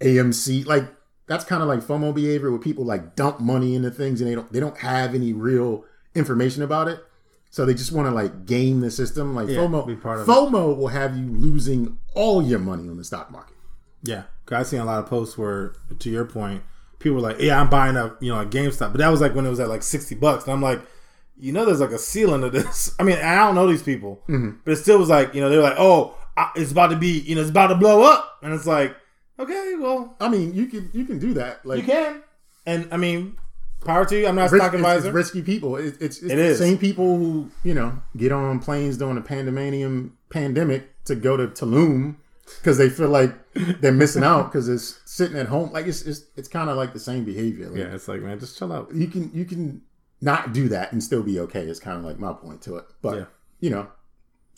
AMC 0.00 0.66
like 0.66 0.84
that's 1.26 1.44
kind 1.44 1.62
of 1.62 1.68
like 1.68 1.80
FOMO 1.80 2.12
behavior 2.12 2.50
where 2.50 2.58
people 2.58 2.84
like 2.84 3.14
dump 3.14 3.38
money 3.38 3.76
into 3.76 3.90
things 3.90 4.20
and 4.20 4.28
they 4.28 4.34
don't 4.34 4.52
they 4.52 4.58
don't 4.58 4.78
have 4.78 5.14
any 5.14 5.32
real 5.32 5.84
information 6.16 6.62
about 6.64 6.88
it. 6.88 7.04
So 7.50 7.64
they 7.64 7.74
just 7.74 7.92
want 7.92 8.08
to 8.08 8.14
like 8.14 8.46
game 8.46 8.80
the 8.80 8.90
system. 8.90 9.36
Like 9.36 9.48
Yeah, 9.48 9.58
FOMO 9.58 9.86
be 9.86 9.94
part 9.94 10.18
of 10.18 10.28
it. 10.28 10.30
FOMO 10.30 10.76
will 10.76 10.88
have 10.88 11.16
you 11.16 11.26
losing 11.26 11.98
all 12.14 12.42
your 12.42 12.58
money 12.58 12.88
on 12.88 12.96
the 12.96 13.04
stock 13.04 13.30
market. 13.30 13.54
Yeah. 14.02 14.24
I've 14.52 14.66
seen 14.66 14.80
a 14.80 14.84
lot 14.84 14.98
of 14.98 15.06
posts 15.06 15.38
where, 15.38 15.74
to 15.96 16.10
your 16.10 16.24
point, 16.24 16.62
people 16.98 17.16
were 17.16 17.22
like, 17.22 17.38
"Yeah, 17.38 17.60
I'm 17.60 17.70
buying 17.70 17.96
up, 17.96 18.20
you 18.20 18.32
know, 18.32 18.40
a 18.40 18.44
GameStop," 18.46 18.90
but 18.92 18.98
that 18.98 19.08
was 19.08 19.20
like 19.20 19.32
when 19.34 19.46
it 19.46 19.50
was 19.50 19.60
at 19.60 19.68
like 19.68 19.84
sixty 19.84 20.16
bucks, 20.16 20.44
and 20.44 20.52
I'm 20.52 20.60
like, 20.60 20.80
you 21.36 21.52
know, 21.52 21.64
there's 21.64 21.80
like 21.80 21.92
a 21.92 21.98
ceiling 21.98 22.40
to 22.40 22.50
this. 22.50 22.92
I 22.98 23.04
mean, 23.04 23.16
I 23.18 23.36
don't 23.36 23.54
know 23.54 23.68
these 23.68 23.82
people, 23.82 24.22
mm-hmm. 24.28 24.58
but 24.64 24.72
it 24.72 24.76
still 24.76 24.98
was 24.98 25.08
like, 25.08 25.34
you 25.34 25.40
know, 25.40 25.48
they're 25.48 25.62
like, 25.62 25.78
"Oh, 25.78 26.16
it's 26.56 26.72
about 26.72 26.88
to 26.88 26.96
be, 26.96 27.20
you 27.20 27.34
know, 27.34 27.40
it's 27.40 27.50
about 27.50 27.68
to 27.68 27.74
blow 27.74 28.02
up," 28.02 28.38
and 28.42 28.52
it's 28.52 28.66
like, 28.66 28.94
okay, 29.38 29.74
well, 29.78 30.16
I 30.20 30.28
mean, 30.28 30.54
you 30.54 30.66
can 30.66 30.90
you 30.92 31.04
can 31.04 31.18
do 31.18 31.34
that. 31.34 31.64
Like 31.64 31.78
you 31.80 31.84
can, 31.86 32.22
and 32.66 32.88
I 32.92 32.96
mean, 32.96 33.36
power 33.84 34.04
to 34.04 34.18
you. 34.18 34.26
I'm 34.26 34.34
not 34.36 34.48
a 34.48 34.52
ris- 34.52 34.62
stock 34.62 34.74
advisor. 34.74 35.08
it's 35.08 35.14
risky 35.14 35.42
people. 35.42 35.76
It, 35.76 35.86
it's, 36.00 36.18
it's 36.18 36.22
It 36.22 36.36
the 36.36 36.42
is. 36.42 36.58
same 36.58 36.78
people 36.78 37.16
who 37.16 37.50
you 37.64 37.74
know 37.74 38.00
get 38.16 38.32
on 38.32 38.58
planes 38.60 38.96
during 38.98 39.14
the 39.16 39.22
pandemanium 39.22 40.10
pandemic 40.30 41.02
to 41.04 41.14
go 41.14 41.36
to 41.36 41.46
Tulum 41.48 42.16
because 42.58 42.78
they 42.78 42.88
feel 42.90 43.08
like 43.08 43.32
they're 43.80 43.92
missing 43.92 44.22
out 44.24 44.50
because 44.52 44.68
it's 44.68 45.00
sitting 45.04 45.36
at 45.38 45.46
home. 45.46 45.72
Like 45.72 45.86
it's 45.86 46.02
it's, 46.02 46.24
it's 46.36 46.48
kind 46.48 46.68
of 46.70 46.76
like 46.76 46.92
the 46.92 47.00
same 47.00 47.24
behavior. 47.24 47.68
Like, 47.68 47.78
yeah, 47.78 47.94
it's 47.94 48.08
like, 48.08 48.20
man, 48.22 48.38
just 48.38 48.58
chill 48.58 48.72
out. 48.72 48.92
you 48.94 49.06
can 49.06 49.30
you 49.34 49.44
can 49.44 49.82
not 50.20 50.52
do 50.52 50.68
that 50.68 50.92
and 50.92 51.02
still 51.02 51.22
be 51.22 51.40
okay. 51.40 51.62
It's 51.62 51.80
kind 51.80 51.96
of 51.98 52.04
like 52.04 52.18
my 52.18 52.32
point 52.34 52.60
to 52.62 52.76
it. 52.76 52.84
But 53.00 53.16
Yeah. 53.16 53.24
you 53.60 53.70
know, 53.70 53.88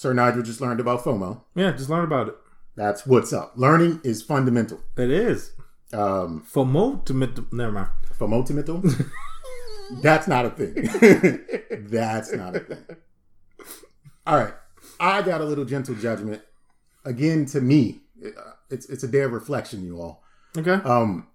Sir 0.02 0.12
Nigel 0.12 0.42
just 0.42 0.60
learned 0.60 0.80
about 0.80 1.04
FOMO. 1.04 1.42
Yeah, 1.54 1.70
just 1.70 1.88
learn 1.88 2.02
about 2.02 2.26
it. 2.26 2.34
That's 2.74 3.06
what's 3.06 3.32
up. 3.32 3.52
Learning 3.54 4.00
is 4.02 4.20
fundamental. 4.20 4.80
It 4.96 5.12
is 5.12 5.52
Um, 5.92 6.40
for 6.40 6.66
mo 6.66 6.96
to 7.04 7.14
mid- 7.14 7.52
never 7.52 7.70
mind. 7.70 7.88
FOMO 8.18 8.44
to 8.46 8.52
mental. 8.54 8.82
That's 10.02 10.26
not 10.26 10.44
a 10.46 10.50
thing. 10.50 11.38
That's 11.88 12.32
not 12.32 12.56
a 12.56 12.60
thing. 12.60 12.84
All 14.26 14.36
right. 14.38 14.54
I 14.98 15.22
got 15.22 15.40
a 15.40 15.44
little 15.44 15.64
gentle 15.64 15.94
judgment. 15.94 16.42
Again, 17.04 17.46
to 17.46 17.60
me, 17.60 18.00
it's 18.70 18.86
it's 18.86 19.04
a 19.04 19.08
day 19.08 19.20
of 19.20 19.32
reflection, 19.32 19.84
you 19.84 20.00
all. 20.00 20.24
Okay. 20.58 20.74
Um, 20.84 21.28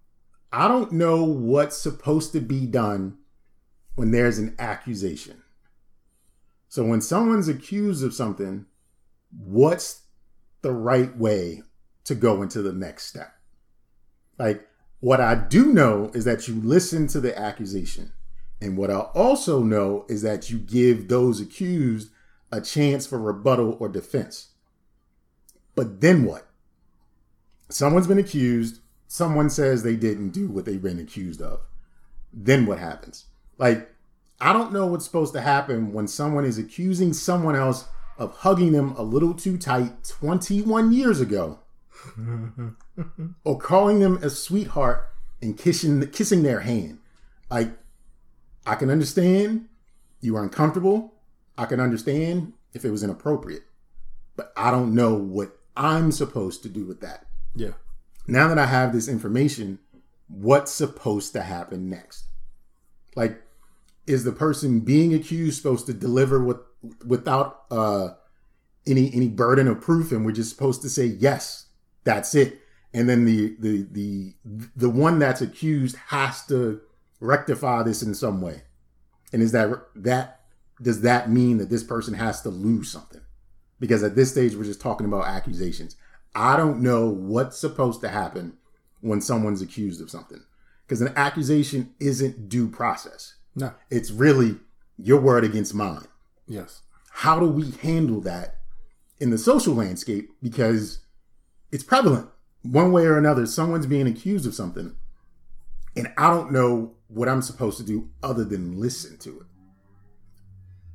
I 0.51 0.67
don't 0.67 0.91
know 0.91 1.23
what's 1.23 1.77
supposed 1.77 2.33
to 2.33 2.41
be 2.41 2.65
done 2.65 3.17
when 3.95 4.11
there's 4.11 4.39
an 4.39 4.55
accusation. 4.59 5.41
So 6.69 6.83
when 6.83 7.01
someone's 7.01 7.47
accused 7.47 8.03
of 8.03 8.13
something, 8.13 8.65
what's 9.31 10.01
the 10.61 10.71
right 10.71 11.15
way 11.17 11.63
to 12.05 12.15
go 12.15 12.41
into 12.41 12.61
the 12.61 12.73
next 12.73 13.05
step? 13.05 13.33
Like 14.37 14.67
what 14.99 15.21
I 15.21 15.35
do 15.35 15.73
know 15.73 16.11
is 16.13 16.25
that 16.25 16.47
you 16.47 16.55
listen 16.55 17.07
to 17.07 17.19
the 17.19 17.37
accusation. 17.37 18.11
And 18.59 18.75
what 18.77 18.89
I 18.89 18.99
also 18.99 19.61
know 19.61 20.05
is 20.09 20.23
that 20.23 20.49
you 20.49 20.57
give 20.57 21.07
those 21.07 21.39
accused 21.39 22.11
a 22.51 22.61
chance 22.61 23.05
for 23.05 23.19
rebuttal 23.19 23.77
or 23.79 23.89
defense. 23.89 24.49
But 25.75 26.01
then 26.01 26.25
what? 26.25 26.47
Someone's 27.69 28.07
been 28.07 28.17
accused, 28.17 28.79
someone 29.07 29.49
says 29.49 29.83
they 29.83 29.95
didn't 29.95 30.29
do 30.29 30.47
what 30.47 30.65
they've 30.65 30.81
been 30.81 30.99
accused 30.99 31.41
of. 31.41 31.59
Then 32.33 32.65
what 32.65 32.79
happens? 32.79 33.25
Like, 33.57 33.93
I 34.39 34.53
don't 34.53 34.71
know 34.71 34.85
what's 34.85 35.05
supposed 35.05 35.33
to 35.33 35.41
happen 35.41 35.93
when 35.93 36.07
someone 36.07 36.45
is 36.45 36.57
accusing 36.57 37.13
someone 37.13 37.55
else 37.55 37.87
of 38.17 38.37
hugging 38.37 38.71
them 38.71 38.93
a 38.97 39.03
little 39.03 39.33
too 39.33 39.57
tight 39.57 40.03
21 40.03 40.91
years 40.91 41.19
ago 41.19 41.59
or 43.43 43.57
calling 43.57 43.99
them 43.99 44.19
a 44.23 44.29
sweetheart 44.29 45.09
and 45.41 45.57
kissing 45.57 46.05
kissing 46.09 46.43
their 46.43 46.61
hand. 46.61 46.99
Like, 47.49 47.71
I 48.65 48.75
can 48.75 48.89
understand 48.89 49.67
you 50.21 50.35
are 50.35 50.43
uncomfortable. 50.43 51.13
I 51.57 51.65
can 51.65 51.79
understand 51.79 52.53
if 52.73 52.85
it 52.85 52.91
was 52.91 53.03
inappropriate, 53.03 53.63
but 54.35 54.51
I 54.55 54.71
don't 54.71 54.93
know 54.93 55.13
what 55.15 55.57
I'm 55.75 56.11
supposed 56.11 56.63
to 56.63 56.69
do 56.69 56.85
with 56.85 57.01
that. 57.01 57.25
Yeah. 57.55 57.71
Now 58.27 58.47
that 58.49 58.59
I 58.59 58.65
have 58.65 58.93
this 58.93 59.07
information, 59.07 59.79
what's 60.27 60.71
supposed 60.71 61.33
to 61.33 61.41
happen 61.41 61.89
next? 61.89 62.25
Like, 63.15 63.41
is 64.07 64.23
the 64.23 64.31
person 64.31 64.79
being 64.79 65.13
accused 65.13 65.57
supposed 65.57 65.85
to 65.85 65.93
deliver 65.93 66.43
with 66.43 66.57
without 67.05 67.63
uh, 67.69 68.09
any 68.87 69.13
any 69.13 69.27
burden 69.27 69.67
of 69.67 69.81
proof, 69.81 70.11
and 70.11 70.25
we're 70.25 70.31
just 70.31 70.49
supposed 70.49 70.81
to 70.81 70.89
say 70.89 71.05
yes, 71.05 71.67
that's 72.03 72.33
it, 72.33 72.61
and 72.93 73.07
then 73.07 73.25
the 73.25 73.55
the 73.59 73.87
the 73.91 74.33
the 74.75 74.89
one 74.89 75.19
that's 75.19 75.41
accused 75.41 75.97
has 76.07 76.45
to 76.47 76.81
rectify 77.19 77.83
this 77.83 78.01
in 78.01 78.15
some 78.15 78.41
way, 78.41 78.63
and 79.33 79.41
is 79.41 79.51
that 79.51 79.69
that 79.95 80.41
does 80.81 81.01
that 81.01 81.29
mean 81.29 81.57
that 81.57 81.69
this 81.69 81.83
person 81.83 82.13
has 82.13 82.41
to 82.41 82.49
lose 82.49 82.91
something? 82.91 83.21
Because 83.79 84.03
at 84.03 84.15
this 84.15 84.31
stage, 84.31 84.55
we're 84.55 84.63
just 84.63 84.81
talking 84.81 85.05
about 85.05 85.27
accusations. 85.27 85.95
I 86.33 86.55
don't 86.55 86.81
know 86.81 87.07
what's 87.09 87.57
supposed 87.57 88.01
to 88.01 88.09
happen 88.09 88.57
when 89.01 89.21
someone's 89.21 89.61
accused 89.61 90.01
of 90.01 90.09
something, 90.09 90.43
because 90.85 91.01
an 91.01 91.13
accusation 91.15 91.93
isn't 91.99 92.47
due 92.47 92.69
process. 92.69 93.35
No. 93.57 93.73
It's 93.89 94.11
really 94.11 94.57
your 94.97 95.19
word 95.19 95.43
against 95.43 95.73
mine. 95.73 96.07
Yes. 96.47 96.83
How 97.11 97.39
do 97.39 97.47
we 97.47 97.71
handle 97.71 98.21
that 98.21 98.57
in 99.19 99.31
the 99.31 99.37
social 99.39 99.73
landscape? 99.73 100.29
Because 100.41 100.99
it's 101.71 101.83
prevalent 101.83 102.29
one 102.61 102.91
way 102.91 103.05
or 103.05 103.17
another. 103.17 103.47
Someone's 103.47 103.87
being 103.87 104.07
accused 104.07 104.45
of 104.45 104.53
something, 104.53 104.95
and 105.95 106.13
I 106.17 106.29
don't 106.29 106.51
know 106.51 106.93
what 107.07 107.27
I'm 107.27 107.41
supposed 107.41 107.79
to 107.79 107.83
do 107.83 108.09
other 108.21 108.43
than 108.43 108.79
listen 108.79 109.17
to 109.17 109.43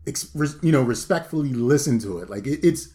it. 0.06 0.24
You 0.62 0.72
know, 0.72 0.82
respectfully 0.82 1.52
listen 1.52 1.98
to 2.00 2.18
it. 2.18 2.30
Like 2.30 2.46
it, 2.46 2.60
it's 2.62 2.94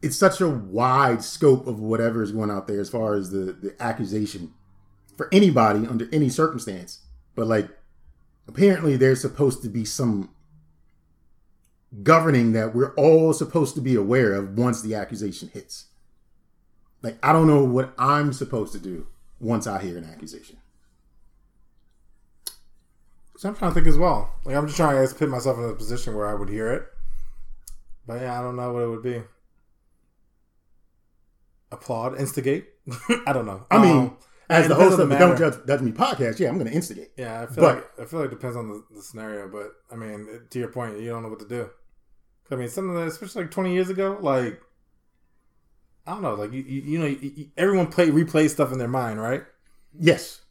it's 0.00 0.16
such 0.16 0.40
a 0.40 0.48
wide 0.48 1.24
scope 1.24 1.66
of 1.66 1.80
whatever 1.80 2.22
is 2.22 2.30
going 2.30 2.52
out 2.52 2.68
there 2.68 2.80
as 2.80 2.88
far 2.88 3.14
as 3.14 3.30
the 3.30 3.52
the 3.52 3.74
accusation 3.80 4.54
for 5.16 5.28
anybody 5.32 5.88
under 5.88 6.08
any 6.12 6.28
circumstance. 6.28 7.00
But 7.34 7.48
like 7.48 7.68
apparently 8.48 8.96
there's 8.96 9.20
supposed 9.20 9.62
to 9.62 9.68
be 9.68 9.84
some 9.84 10.30
governing 12.02 12.52
that 12.52 12.74
we're 12.74 12.94
all 12.94 13.32
supposed 13.32 13.74
to 13.74 13.80
be 13.80 13.94
aware 13.94 14.32
of 14.34 14.58
once 14.58 14.82
the 14.82 14.94
accusation 14.94 15.50
hits. 15.52 15.86
Like 17.02 17.18
I 17.22 17.32
don't 17.32 17.46
know 17.46 17.64
what 17.64 17.94
I'm 17.98 18.32
supposed 18.32 18.72
to 18.72 18.78
do 18.78 19.06
once 19.40 19.66
I 19.66 19.80
hear 19.82 19.96
an 19.96 20.04
accusation. 20.04 20.58
So 23.38 23.48
I'm 23.50 23.54
trying 23.54 23.70
to 23.70 23.74
think 23.74 23.86
as 23.86 23.98
well. 23.98 24.32
Like 24.44 24.56
I'm 24.56 24.66
just 24.66 24.76
trying 24.76 25.06
to 25.06 25.14
put 25.14 25.28
myself 25.28 25.58
in 25.58 25.64
a 25.64 25.74
position 25.74 26.14
where 26.14 26.26
I 26.26 26.34
would 26.34 26.48
hear 26.48 26.72
it. 26.72 26.86
But 28.06 28.22
yeah, 28.22 28.38
I 28.38 28.42
don't 28.42 28.56
know 28.56 28.72
what 28.72 28.82
it 28.82 28.88
would 28.88 29.02
be. 29.02 29.22
Applaud, 31.70 32.18
instigate. 32.18 32.66
I 33.26 33.32
don't 33.32 33.46
know. 33.46 33.66
I 33.70 33.78
mean, 33.78 33.96
Um, 33.96 34.16
as 34.48 34.68
the 34.68 34.74
host 34.74 34.92
of 34.92 34.98
the 34.98 35.06
matter. 35.06 35.26
Don't 35.26 35.38
Judge, 35.38 35.66
Judge 35.66 35.80
Me 35.80 35.92
podcast, 35.92 36.38
yeah, 36.38 36.48
I'm 36.48 36.54
going 36.58 36.66
to 36.68 36.72
instigate. 36.74 37.10
Yeah, 37.16 37.42
I 37.42 37.46
feel 37.46 37.64
But- 37.64 37.74
like 37.76 38.00
I 38.00 38.04
feel 38.04 38.20
like 38.20 38.28
it 38.28 38.36
depends 38.36 38.56
on 38.56 38.68
the, 38.68 38.84
the 38.94 39.02
scenario, 39.02 39.48
but 39.48 39.72
I 39.90 39.96
mean, 39.96 40.26
it- 40.30 40.50
to 40.50 40.58
your 40.58 40.68
point, 40.68 41.00
you 41.00 41.08
don't 41.10 41.22
know 41.22 41.28
what 41.28 41.40
to 41.40 41.48
do. 41.48 41.68
I 42.50 42.54
mean, 42.54 42.68
something 42.68 42.94
that, 42.94 43.08
especially 43.08 43.42
like 43.42 43.50
20 43.50 43.72
years 43.74 43.90
ago, 43.90 44.18
like 44.20 44.60
I 46.06 46.12
don't 46.12 46.22
know, 46.22 46.34
like 46.34 46.52
you, 46.52 46.62
you, 46.62 46.82
you 46.82 46.98
know, 47.00 47.06
you, 47.06 47.48
everyone 47.56 47.88
play 47.88 48.08
replay 48.08 48.48
stuff 48.48 48.70
in 48.72 48.78
their 48.78 48.86
mind, 48.88 49.20
right? 49.20 49.42
Yes. 49.98 50.42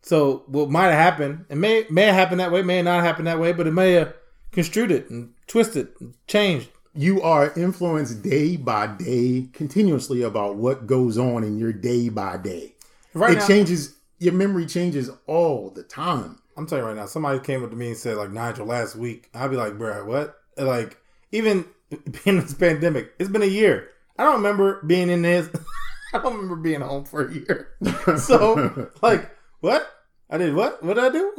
So 0.00 0.44
what 0.46 0.70
might 0.70 0.84
have 0.90 0.94
happened, 0.98 1.44
it 1.50 1.56
may 1.56 1.84
may 1.90 2.04
have 2.06 2.14
happened 2.14 2.40
that 2.40 2.50
way, 2.50 2.62
may 2.62 2.80
not 2.82 3.04
happen 3.04 3.26
that 3.26 3.38
way, 3.38 3.52
but 3.52 3.66
it 3.66 3.72
may 3.72 3.92
have 3.92 4.14
construed 4.50 4.90
it 4.90 5.10
and 5.10 5.34
twisted, 5.46 5.88
and 6.00 6.14
changed. 6.26 6.70
You 6.94 7.22
are 7.22 7.52
influenced 7.56 8.22
day 8.22 8.56
by 8.56 8.86
day 8.86 9.48
continuously 9.52 10.22
about 10.22 10.56
what 10.56 10.86
goes 10.86 11.16
on 11.18 11.44
in 11.44 11.58
your 11.58 11.72
day 11.72 12.08
by 12.08 12.36
day. 12.38 12.71
Right 13.14 13.32
it 13.32 13.40
now, 13.40 13.46
changes, 13.46 13.94
your 14.18 14.32
memory 14.32 14.66
changes 14.66 15.10
all 15.26 15.70
the 15.70 15.82
time. 15.82 16.38
I'm 16.56 16.66
telling 16.66 16.84
you 16.84 16.88
right 16.88 16.96
now, 16.96 17.06
somebody 17.06 17.38
came 17.40 17.64
up 17.64 17.70
to 17.70 17.76
me 17.76 17.88
and 17.88 17.96
said 17.96 18.16
like 18.16 18.30
Nigel 18.30 18.66
last 18.66 18.96
week. 18.96 19.28
I'd 19.34 19.50
be 19.50 19.56
like, 19.56 19.78
bro, 19.78 20.04
what? 20.04 20.38
Like 20.56 20.98
even 21.32 21.64
being 21.90 22.06
in 22.24 22.40
this 22.40 22.54
pandemic, 22.54 23.12
it's 23.18 23.30
been 23.30 23.42
a 23.42 23.46
year. 23.46 23.88
I 24.18 24.24
don't 24.24 24.36
remember 24.36 24.82
being 24.82 25.10
in 25.10 25.22
this. 25.22 25.48
I 26.14 26.18
don't 26.18 26.34
remember 26.34 26.56
being 26.56 26.82
home 26.82 27.04
for 27.04 27.26
a 27.26 27.32
year. 27.32 27.68
So, 28.18 28.90
like, 29.00 29.30
what? 29.60 29.90
I 30.28 30.38
did 30.38 30.54
what? 30.54 30.82
What 30.82 30.94
did 30.94 31.04
I 31.04 31.10
do? 31.10 31.32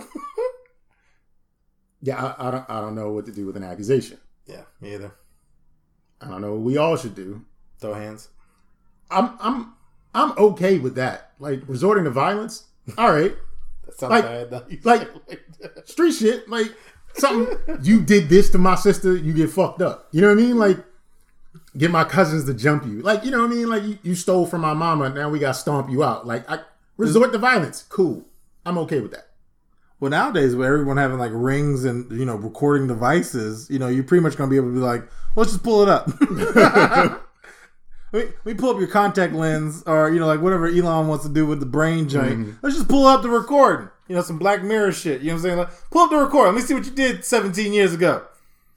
Yeah, 2.02 2.22
I, 2.22 2.48
I 2.48 2.52
don't 2.52 2.70
I 2.70 2.82
don't 2.82 2.96
know 2.96 3.12
what 3.12 3.26
to 3.28 3.32
do 3.32 3.46
with 3.46 3.56
an 3.56 3.64
accusation. 3.64 4.18
yeah, 4.46 4.64
me 4.82 4.94
either. 4.94 5.14
I 6.20 6.28
don't 6.28 6.42
know 6.42 6.54
what 6.54 6.62
we 6.62 6.78
all 6.78 6.98
should 6.98 7.16
do. 7.16 7.46
Throw 7.80 7.94
hands. 7.94 8.30
I'm 9.10 9.38
I'm 9.40 9.74
I'm 10.14 10.32
okay 10.38 10.78
with 10.80 10.96
that. 10.96 11.32
Like 11.40 11.62
resorting 11.68 12.04
to 12.06 12.10
violence. 12.12 12.66
All 12.98 13.12
right. 13.12 13.34
That 13.86 13.98
sounds 14.00 14.12
Like- 14.12 14.24
bad. 14.26 14.50
though. 14.52 14.64
Like- 14.84 15.10
like. 15.30 15.40
Street 15.86 16.12
shit. 16.14 16.50
Like 16.50 16.68
something 17.16 17.58
you 17.82 18.02
did 18.02 18.28
this 18.30 18.50
to 18.52 18.58
my 18.58 18.76
sister, 18.76 19.16
you 19.16 19.34
get 19.34 19.50
fucked 19.50 19.82
up. 19.82 20.08
You 20.12 20.22
know 20.22 20.28
what 20.30 20.40
I 20.40 20.42
mean? 20.42 20.58
Like 20.58 20.78
get 21.78 21.92
my 21.92 22.04
cousins 22.04 22.46
to 22.46 22.54
jump 22.54 22.86
you. 22.86 23.02
Like, 23.02 23.24
you 23.24 23.32
know 23.32 23.40
what 23.42 23.52
I 23.52 23.56
mean? 23.56 23.70
Like 23.70 23.84
you, 23.84 23.98
you 24.04 24.16
stole 24.16 24.46
from 24.46 24.62
my 24.62 24.74
mama, 24.74 25.10
now 25.10 25.30
we 25.30 25.40
gotta 25.40 25.54
stomp 25.54 25.90
you 25.90 26.04
out. 26.04 26.26
Like 26.28 26.50
I 26.50 26.60
resort 26.98 27.32
to 27.32 27.38
violence. 27.38 27.84
Cool. 27.90 28.26
I'm 28.66 28.78
okay 28.80 29.00
with 29.00 29.12
that. 29.12 29.28
Well, 30.00 30.12
nowadays, 30.12 30.56
with 30.56 30.68
everyone 30.68 30.98
having 30.98 31.18
like 31.18 31.32
rings 31.34 31.86
and 31.86 32.12
you 32.12 32.26
know 32.26 32.36
recording 32.36 32.88
devices, 32.88 33.70
you 33.70 33.80
know, 33.80 33.88
you're 33.88 34.04
pretty 34.04 34.22
much 34.22 34.36
gonna 34.36 34.50
be 34.50 34.58
able 34.58 34.70
to 34.70 34.74
be 34.74 34.80
like, 34.80 35.04
let's 35.36 35.52
just 35.52 35.64
pull 35.64 35.84
it 35.84 35.90
up. 35.90 36.10
we, 38.14 38.26
we 38.46 38.54
pull 38.54 38.70
up 38.70 38.78
your 38.80 38.88
contact 38.88 39.34
lens, 39.34 39.84
or 39.86 40.10
you 40.12 40.20
know, 40.20 40.28
like 40.28 40.40
whatever 40.42 40.68
Elon 40.68 41.08
wants 41.08 41.26
to 41.26 41.32
do 41.34 41.46
with 41.46 41.60
the 41.60 41.66
brain 41.66 42.08
joint. 42.08 42.56
Let's 42.62 42.76
just 42.78 42.88
pull 42.88 43.06
up 43.06 43.22
the 43.24 43.30
recording. 43.30 43.90
You 44.08 44.16
know, 44.16 44.22
some 44.22 44.38
Black 44.38 44.64
Mirror 44.64 44.92
shit. 44.94 45.22
You 45.22 45.28
know 45.28 45.34
what 45.34 45.38
I'm 45.40 45.44
saying? 45.44 45.58
Like, 45.58 45.70
pull 45.92 46.02
up 46.04 46.10
the 46.12 46.18
record. 46.18 46.46
Let 46.46 46.56
me 46.56 46.62
see 46.62 46.74
what 46.74 46.86
you 46.86 46.92
did 46.92 47.26
17 47.26 47.74
years 47.74 47.94
ago. 47.94 48.22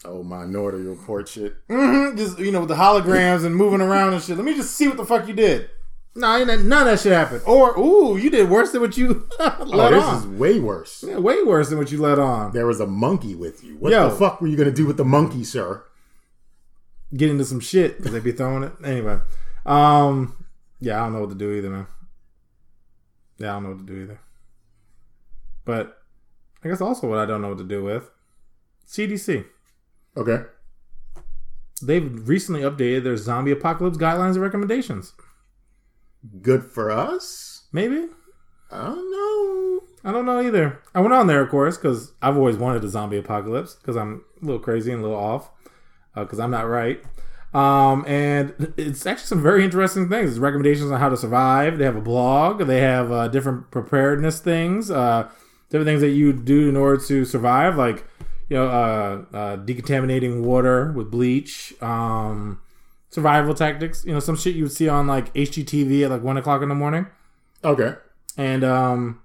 Oh, 0.04 0.22
minority 0.22 0.78
report 0.84 1.28
shit. 1.28 1.54
Mm-hmm. 1.68 2.16
Just 2.16 2.38
you 2.38 2.52
know, 2.52 2.60
with 2.60 2.68
the 2.68 2.76
holograms 2.76 3.44
and 3.44 3.54
moving 3.54 3.80
around 3.80 4.14
and 4.14 4.22
shit. 4.22 4.36
Let 4.36 4.44
me 4.46 4.54
just 4.54 4.74
see 4.76 4.86
what 4.88 4.96
the 4.96 5.04
fuck 5.04 5.26
you 5.28 5.34
did. 5.34 5.68
Nah, 6.14 6.36
ain't 6.38 6.46
that- 6.46 6.60
none 6.62 6.82
of 6.82 6.86
that 6.86 7.00
shit 7.00 7.12
happened. 7.12 7.42
Or, 7.44 7.78
ooh, 7.78 8.16
you 8.16 8.30
did 8.30 8.48
worse 8.48 8.70
than 8.72 8.80
what 8.80 8.96
you 8.96 9.26
let 9.38 9.58
Oh, 9.60 9.90
this 9.90 10.02
on. 10.04 10.16
is 10.16 10.26
way 10.26 10.58
worse. 10.60 11.04
Yeah, 11.06 11.18
way 11.18 11.42
worse 11.42 11.68
than 11.68 11.76
what 11.78 11.92
you 11.92 12.00
let 12.00 12.18
on. 12.18 12.52
There 12.52 12.66
was 12.66 12.80
a 12.80 12.86
monkey 12.86 13.34
with 13.34 13.62
you. 13.62 13.76
What 13.76 13.92
Yo. 13.92 14.08
the 14.08 14.14
fuck 14.16 14.40
were 14.40 14.46
you 14.46 14.56
gonna 14.56 14.70
do 14.70 14.86
with 14.86 14.96
the 14.96 15.04
monkey, 15.04 15.44
sir? 15.44 15.82
Get 17.16 17.30
into 17.30 17.44
some 17.44 17.60
shit 17.60 17.96
because 17.96 18.12
they'd 18.12 18.22
be 18.22 18.32
throwing 18.32 18.64
it 18.64 18.72
anyway. 18.84 19.18
Um, 19.64 20.46
yeah, 20.80 21.00
I 21.00 21.04
don't 21.04 21.14
know 21.14 21.20
what 21.20 21.30
to 21.30 21.36
do 21.36 21.52
either, 21.52 21.70
man. 21.70 21.86
Yeah, 23.38 23.50
I 23.50 23.52
don't 23.54 23.62
know 23.64 23.68
what 23.70 23.86
to 23.86 23.92
do 23.92 24.02
either. 24.02 24.20
But 25.64 25.98
I 26.64 26.68
guess 26.68 26.80
also 26.80 27.08
what 27.08 27.18
I 27.18 27.26
don't 27.26 27.42
know 27.42 27.48
what 27.48 27.58
to 27.58 27.64
do 27.64 27.82
with 27.82 28.10
CDC. 28.86 29.44
Okay. 30.16 30.44
They've 31.82 32.28
recently 32.28 32.62
updated 32.62 33.04
their 33.04 33.16
zombie 33.16 33.50
apocalypse 33.50 33.98
guidelines 33.98 34.34
and 34.34 34.42
recommendations. 34.42 35.12
Good 36.40 36.64
for 36.64 36.90
us? 36.90 37.64
Maybe 37.72 38.06
I 38.70 38.86
don't 38.86 39.10
know. 39.10 39.82
I 40.04 40.12
don't 40.12 40.26
know 40.26 40.40
either. 40.40 40.80
I 40.94 41.00
went 41.00 41.12
on 41.12 41.26
there, 41.26 41.42
of 41.42 41.50
course, 41.50 41.76
because 41.76 42.12
I've 42.22 42.36
always 42.36 42.56
wanted 42.56 42.84
a 42.84 42.88
zombie 42.88 43.18
apocalypse 43.18 43.74
because 43.74 43.96
I'm 43.96 44.24
a 44.40 44.44
little 44.44 44.60
crazy 44.60 44.92
and 44.92 45.00
a 45.00 45.02
little 45.02 45.18
off 45.18 45.50
because 46.24 46.38
I'm 46.38 46.50
not 46.50 46.68
right. 46.68 47.02
Um, 47.54 48.04
and 48.06 48.74
it's 48.76 49.06
actually 49.06 49.26
some 49.26 49.42
very 49.42 49.64
interesting 49.64 50.08
things. 50.08 50.30
It's 50.30 50.38
recommendations 50.38 50.90
on 50.90 51.00
how 51.00 51.08
to 51.08 51.16
survive. 51.16 51.78
They 51.78 51.84
have 51.84 51.96
a 51.96 52.02
blog. 52.02 52.66
They 52.66 52.80
have 52.80 53.10
uh, 53.10 53.28
different 53.28 53.70
preparedness 53.70 54.40
things, 54.40 54.90
uh, 54.90 55.28
different 55.70 55.86
things 55.86 56.02
that 56.02 56.10
you 56.10 56.32
do 56.32 56.68
in 56.68 56.76
order 56.76 57.02
to 57.06 57.24
survive, 57.24 57.76
like 57.76 58.06
you 58.48 58.56
know, 58.56 58.68
uh, 58.68 59.36
uh, 59.36 59.56
decontaminating 59.56 60.42
water 60.42 60.92
with 60.92 61.10
bleach. 61.10 61.74
Um, 61.80 62.60
survival 63.08 63.54
tactics. 63.54 64.04
You 64.04 64.12
know, 64.12 64.20
some 64.20 64.36
shit 64.36 64.54
you 64.54 64.64
would 64.64 64.72
see 64.72 64.88
on 64.88 65.06
like 65.06 65.32
HGTV 65.32 66.04
at 66.04 66.10
like 66.10 66.22
one 66.22 66.36
o'clock 66.36 66.62
in 66.62 66.68
the 66.68 66.74
morning. 66.74 67.06
Okay. 67.64 67.94
And 68.36 68.62
um, 68.62 69.22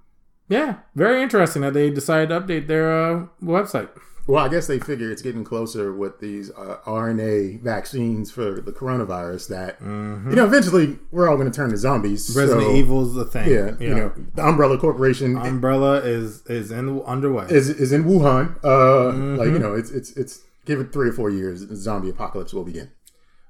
yeah, 0.48 0.78
very 0.96 1.22
interesting 1.22 1.62
that 1.64 1.74
they 1.74 1.90
decided 1.90 2.30
to 2.30 2.40
update 2.40 2.68
their 2.68 2.92
uh, 2.92 3.26
website. 3.44 3.90
Well, 4.28 4.44
I 4.46 4.50
guess 4.50 4.68
they 4.68 4.80
figure 4.80 5.12
it's 5.12 5.22
getting 5.22 5.44
closer 5.44 5.92
with 5.94 6.20
these 6.20 6.52
uh, 6.52 6.78
RNA 6.86 7.62
vaccines 7.62 8.32
for 8.32 8.62
the 8.62 8.72
coronavirus 8.72 9.48
that, 9.50 9.78
you 9.82 10.36
know, 10.36 10.46
eventually 10.46 11.00
we're 11.12 11.28
all 11.28 11.36
going 11.38 11.52
to 11.52 11.56
turn 11.56 11.72
to 11.72 11.78
zombies. 11.78 12.30
Mm-hmm. 12.30 12.40
Resident 12.40 12.68
so, 12.68 12.76
Evil's 12.76 13.18
a 13.18 13.26
thing. 13.26 13.50
Yeah, 13.50 13.72
you 13.80 13.96
know, 13.96 14.14
the 14.36 14.46
Umbrella 14.46 14.78
Corporation 14.78 15.36
Umbrella 15.38 16.02
is 16.02 16.46
is 16.48 16.72
in 16.72 17.02
underway. 17.02 17.48
is 17.50 17.70
is 17.70 17.92
in 17.92 18.04
Wuhan. 18.06 18.58
Uh, 18.64 19.12
Mm-hmm. 19.12 19.36
Like, 19.38 19.48
you 19.50 19.60
know, 19.60 19.74
it's, 19.74 19.90
it's, 19.92 20.12
it's, 20.16 20.42
give 20.66 20.80
it 20.80 20.94
three 20.94 21.10
or 21.10 21.14
four 21.14 21.30
years, 21.30 21.66
the 21.66 21.76
zombie 21.76 22.10
apocalypse 22.10 22.54
will 22.54 22.64
begin. 22.64 22.92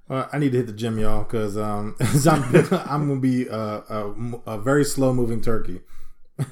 Uh, 0.10 0.27
I 0.31 0.39
need 0.39 0.51
to 0.53 0.57
hit 0.57 0.67
the 0.67 0.73
gym, 0.73 0.97
y'all, 0.99 1.23
because 1.23 1.57
um, 1.57 1.95
I'm, 1.99 3.07
gonna 3.07 3.19
be 3.19 3.47
a, 3.47 3.55
a, 3.57 4.13
a 4.47 4.57
very 4.57 4.84
slow 4.86 5.13
moving 5.13 5.41
turkey. 5.41 5.81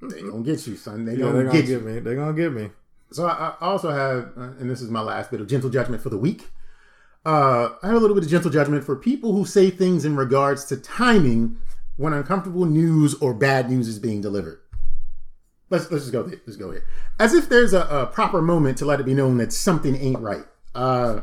They 0.00 0.22
gonna 0.22 0.42
get 0.42 0.66
you, 0.66 0.76
son. 0.76 1.04
They 1.04 1.12
Yeah, 1.12 1.18
gonna 1.18 1.32
they're 1.32 1.44
get 1.44 1.52
gonna 1.52 1.62
you. 1.66 1.78
get 1.78 1.84
me. 1.84 2.00
They're 2.00 2.14
gonna 2.16 2.32
get 2.32 2.52
me. 2.52 2.70
So 3.10 3.26
I, 3.26 3.54
I 3.60 3.66
also 3.66 3.90
have, 3.90 4.32
uh, 4.36 4.52
and 4.58 4.68
this 4.70 4.80
is 4.80 4.90
my 4.90 5.00
last 5.00 5.30
bit 5.30 5.40
of 5.40 5.48
gentle 5.48 5.70
judgment 5.70 6.02
for 6.02 6.10
the 6.10 6.18
week. 6.18 6.48
Uh, 7.24 7.70
I 7.82 7.88
have 7.88 7.96
a 7.96 8.00
little 8.00 8.14
bit 8.14 8.24
of 8.24 8.30
gentle 8.30 8.50
judgment 8.50 8.84
for 8.84 8.96
people 8.96 9.32
who 9.32 9.44
say 9.44 9.70
things 9.70 10.04
in 10.04 10.16
regards 10.16 10.64
to 10.66 10.76
timing 10.76 11.56
when 11.96 12.12
uncomfortable 12.12 12.64
news 12.64 13.14
or 13.14 13.34
bad 13.34 13.70
news 13.70 13.88
is 13.88 13.98
being 13.98 14.20
delivered. 14.20 14.60
Let's 15.70 15.90
let's 15.90 16.04
just 16.04 16.12
go 16.12 16.22
there. 16.22 16.40
Let's 16.46 16.56
go 16.56 16.70
here. 16.70 16.84
As 17.18 17.34
if 17.34 17.48
there's 17.48 17.74
a, 17.74 17.82
a 17.82 18.06
proper 18.06 18.40
moment 18.40 18.78
to 18.78 18.86
let 18.86 19.00
it 19.00 19.06
be 19.06 19.12
known 19.12 19.36
that 19.38 19.52
something 19.52 19.96
ain't 19.96 20.20
right. 20.20 20.44
Uh, 20.74 21.20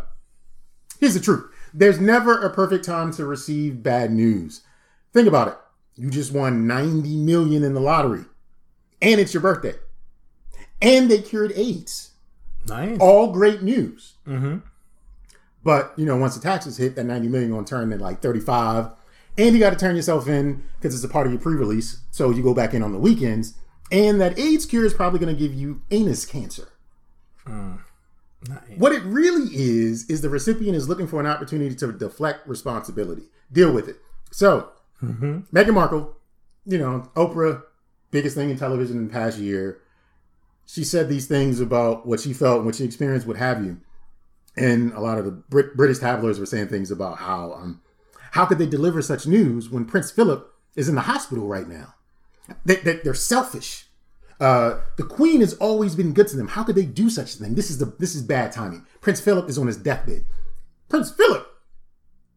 here's 1.00 1.15
the 1.15 1.19
truth: 1.19 1.50
there's 1.74 2.00
never 2.00 2.39
a 2.39 2.54
perfect 2.54 2.86
time 2.86 3.12
to 3.13 3.26
receive 3.26 3.82
bad 3.82 4.12
news. 4.12 4.62
Think 5.13 5.28
about 5.28 5.48
it. 5.48 5.58
You 5.95 6.12
just 6.12 6.34
won 6.34 6.67
90 6.67 7.15
million 7.17 7.63
in 7.63 7.74
the 7.74 7.80
lottery, 7.80 8.26
and 9.02 9.19
it's 9.19 9.34
your 9.34 9.41
birthday, 9.41 9.74
and 10.82 11.10
they 11.10 11.20
cured 11.22 11.52
AIDS 11.56 12.12
Nice. 12.68 12.98
all 13.00 13.32
great 13.32 13.62
news. 13.62 14.14
Mm-hmm. 14.28 14.58
But 15.64 15.94
you 15.98 16.06
know, 16.06 16.18
once 16.18 16.36
the 16.36 16.42
taxes 16.42 16.78
hit, 16.78 16.96
that 16.96 17.06
ninety 17.06 17.28
million 17.28 17.52
gonna 17.52 17.66
turn 17.66 17.90
to 17.90 17.98
like 17.98 18.22
thirty 18.22 18.40
five, 18.40 18.90
and 19.38 19.54
you 19.54 19.60
got 19.60 19.72
to 19.72 19.76
turn 19.76 19.96
yourself 19.96 20.28
in 20.28 20.64
because 20.80 20.94
it's 20.96 21.04
a 21.04 21.08
part 21.10 21.26
of 21.28 21.34
your 21.34 21.42
pre 21.42 21.56
release. 21.56 22.02
So 22.12 22.30
you 22.30 22.44
go 22.44 22.54
back 22.54 22.74
in 22.74 22.84
on 22.84 22.92
the 22.92 23.00
weekends, 23.00 23.56
and 23.92 24.22
that 24.22 24.38
AIDS 24.38 24.66
cure 24.66 24.86
is 24.86 24.94
probably 24.94 25.20
gonna 25.20 25.34
give 25.34 25.54
you 25.54 25.82
anus 25.92 26.26
cancer. 26.26 26.70
Nice. 27.48 28.60
What 28.78 28.92
it 28.92 29.02
really 29.04 29.50
is 29.56 30.08
is 30.10 30.22
the 30.22 30.30
recipient 30.30 30.76
is 30.76 30.88
looking 30.88 31.08
for 31.08 31.20
an 31.20 31.26
opportunity 31.26 31.74
to 31.76 31.92
deflect 31.92 32.48
responsibility, 32.48 33.24
deal 33.52 33.72
with 33.72 33.88
it. 33.88 33.98
So 34.32 34.70
Meghan 35.04 35.74
Markle, 35.74 36.16
you 36.66 36.78
know, 36.78 37.10
Oprah, 37.16 37.64
biggest 38.12 38.36
thing 38.36 38.50
in 38.52 38.58
television 38.58 38.98
in 38.98 39.08
the 39.08 39.14
past 39.14 39.40
year. 39.40 39.80
She 40.65 40.84
said 40.84 41.10
these 41.10 41.28
things 41.28 41.60
about 41.60 42.08
what 42.08 42.19
she 42.19 42.34
felt 42.34 42.58
and 42.58 42.65
what 42.65 42.75
she 42.75 42.86
experienced, 42.86 43.28
what 43.28 43.38
have 43.38 43.63
you. 43.63 43.80
And 44.58 44.93
a 44.93 44.99
lot 44.99 45.17
of 45.17 45.25
the 45.25 45.32
Brit- 45.32 45.75
British 45.75 45.99
tabloids 45.99 46.39
were 46.39 46.45
saying 46.45 46.69
things 46.69 46.89
about 46.91 47.17
how 47.17 47.54
um, 47.54 47.82
how 48.32 48.45
could 48.45 48.58
they 48.58 48.65
deliver 48.65 49.01
such 49.01 49.28
news 49.28 49.69
when 49.69 49.86
Prince 49.86 50.12
Philip 50.12 50.54
is 50.75 50.89
in 50.89 50.95
the 50.95 51.01
hospital 51.01 51.47
right 51.47 51.67
now? 51.67 51.93
They, 52.65 52.75
they, 52.78 52.97
they're 52.97 53.13
selfish. 53.13 53.86
Uh, 54.39 54.82
the 54.97 55.04
Queen 55.04 55.39
has 55.39 55.54
always 55.56 55.95
been 55.95 56.13
good 56.13 56.28
to 56.28 56.38
them. 56.38 56.49
How 56.49 56.63
could 56.63 56.75
they 56.75 56.86
do 56.86 57.10
such 57.10 57.36
a 57.36 57.38
thing? 57.38 57.56
This 57.56 57.69
is 57.69 57.78
the 57.78 57.86
this 57.99 58.15
is 58.15 58.21
bad 58.21 58.51
timing. 58.51 58.86
Prince 59.01 59.21
Philip 59.21 59.49
is 59.49 59.58
on 59.58 59.67
his 59.67 59.78
deathbed. 59.78 60.25
Prince 60.89 61.12
Philip, 61.12 61.47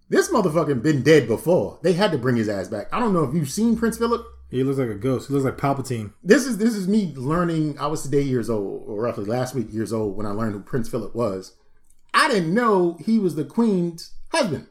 this 0.09 0.31
motherfucker 0.31 0.81
been 0.81 1.03
dead 1.03 1.27
before. 1.27 1.79
They 1.83 1.93
had 1.93 2.13
to 2.13 2.19
bring 2.19 2.37
his 2.37 2.49
ass 2.49 2.69
back. 2.69 2.89
I 2.93 3.01
don't 3.01 3.13
know 3.13 3.25
if 3.25 3.35
you've 3.35 3.51
seen 3.51 3.77
Prince 3.77 3.99
Philip. 3.99 4.25
He 4.51 4.65
looks 4.65 4.79
like 4.79 4.89
a 4.89 4.95
ghost. 4.95 5.29
He 5.29 5.35
looks 5.35 5.45
like 5.45 5.59
Palpatine. 5.59 6.13
This 6.23 6.47
is 6.47 6.59
this 6.59 6.75
is 6.75 6.89
me 6.89 7.13
learning. 7.17 7.79
I 7.79 7.87
was 7.87 8.03
today 8.03 8.23
years 8.23 8.49
old, 8.49 8.89
or 8.89 9.03
roughly 9.03 9.25
last 9.25 9.55
week 9.55 9.73
years 9.73 9.93
old, 9.93 10.17
when 10.17 10.27
I 10.27 10.31
learned 10.31 10.55
who 10.55 10.61
Prince 10.61 10.89
Philip 10.89 11.15
was. 11.15 11.55
I 12.15 12.29
didn't 12.29 12.55
know 12.55 12.97
he 13.05 13.19
was 13.19 13.35
the 13.35 13.45
Queen's 13.45 14.15
husband. 14.33 14.69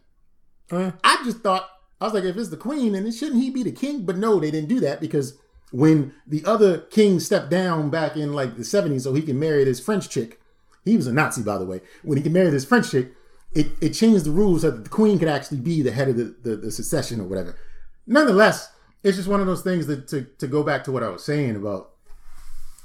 Yeah. 0.71 0.93
I 1.03 1.21
just 1.23 1.39
thought 1.39 1.69
I 2.01 2.05
was 2.05 2.13
like, 2.13 2.23
if 2.23 2.37
it's 2.37 2.49
the 2.49 2.57
Queen, 2.57 2.93
then 2.93 3.11
shouldn't 3.11 3.41
he 3.41 3.49
be 3.49 3.63
the 3.63 3.71
king? 3.71 4.05
But 4.05 4.17
no, 4.17 4.39
they 4.39 4.51
didn't 4.51 4.69
do 4.69 4.79
that 4.81 4.99
because 4.99 5.37
when 5.71 6.13
the 6.25 6.43
other 6.45 6.79
king 6.79 7.19
stepped 7.19 7.49
down 7.49 7.89
back 7.89 8.15
in 8.15 8.33
like 8.33 8.55
the 8.55 8.63
70s 8.63 9.01
so 9.01 9.13
he 9.13 9.21
can 9.21 9.39
marry 9.39 9.63
this 9.63 9.79
French 9.79 10.09
chick, 10.09 10.39
he 10.85 10.95
was 10.95 11.07
a 11.07 11.13
Nazi, 11.13 11.43
by 11.43 11.57
the 11.57 11.65
way. 11.65 11.81
When 12.03 12.17
he 12.17 12.23
can 12.23 12.33
marry 12.33 12.49
this 12.49 12.65
French 12.65 12.91
chick, 12.91 13.13
it, 13.53 13.67
it 13.81 13.89
changed 13.89 14.25
the 14.25 14.31
rules 14.31 14.61
so 14.61 14.71
that 14.71 14.83
the 14.83 14.89
Queen 14.89 15.19
could 15.19 15.27
actually 15.27 15.59
be 15.59 15.81
the 15.81 15.91
head 15.91 16.09
of 16.09 16.17
the, 16.17 16.35
the, 16.43 16.55
the 16.55 16.71
succession 16.71 17.19
or 17.19 17.25
whatever. 17.25 17.57
Nonetheless, 18.05 18.69
it's 19.07 19.17
just 19.17 19.29
one 19.29 19.39
of 19.39 19.47
those 19.47 19.61
things 19.61 19.87
that 19.87 20.07
to, 20.09 20.23
to 20.37 20.47
go 20.47 20.63
back 20.63 20.83
to 20.83 20.91
what 20.91 21.03
I 21.03 21.09
was 21.09 21.23
saying 21.23 21.55
about 21.55 21.91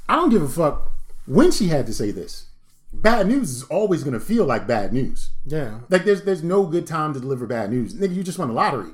I 0.08 0.16
don't 0.16 0.30
give 0.30 0.42
a 0.42 0.48
fuck 0.48 0.92
when 1.26 1.50
she 1.50 1.68
had 1.68 1.86
to 1.86 1.92
say 1.92 2.10
this. 2.10 2.46
Bad 2.92 3.26
news 3.26 3.50
is 3.50 3.62
always 3.64 4.04
gonna 4.04 4.20
feel 4.20 4.44
like 4.44 4.66
bad 4.66 4.92
news. 4.92 5.30
Yeah. 5.46 5.80
Like 5.88 6.04
there's 6.04 6.22
there's 6.22 6.42
no 6.42 6.66
good 6.66 6.86
time 6.86 7.14
to 7.14 7.20
deliver 7.20 7.46
bad 7.46 7.70
news. 7.70 7.94
Nigga, 7.94 8.14
you 8.14 8.22
just 8.22 8.38
won 8.38 8.48
the 8.48 8.54
lottery. 8.54 8.90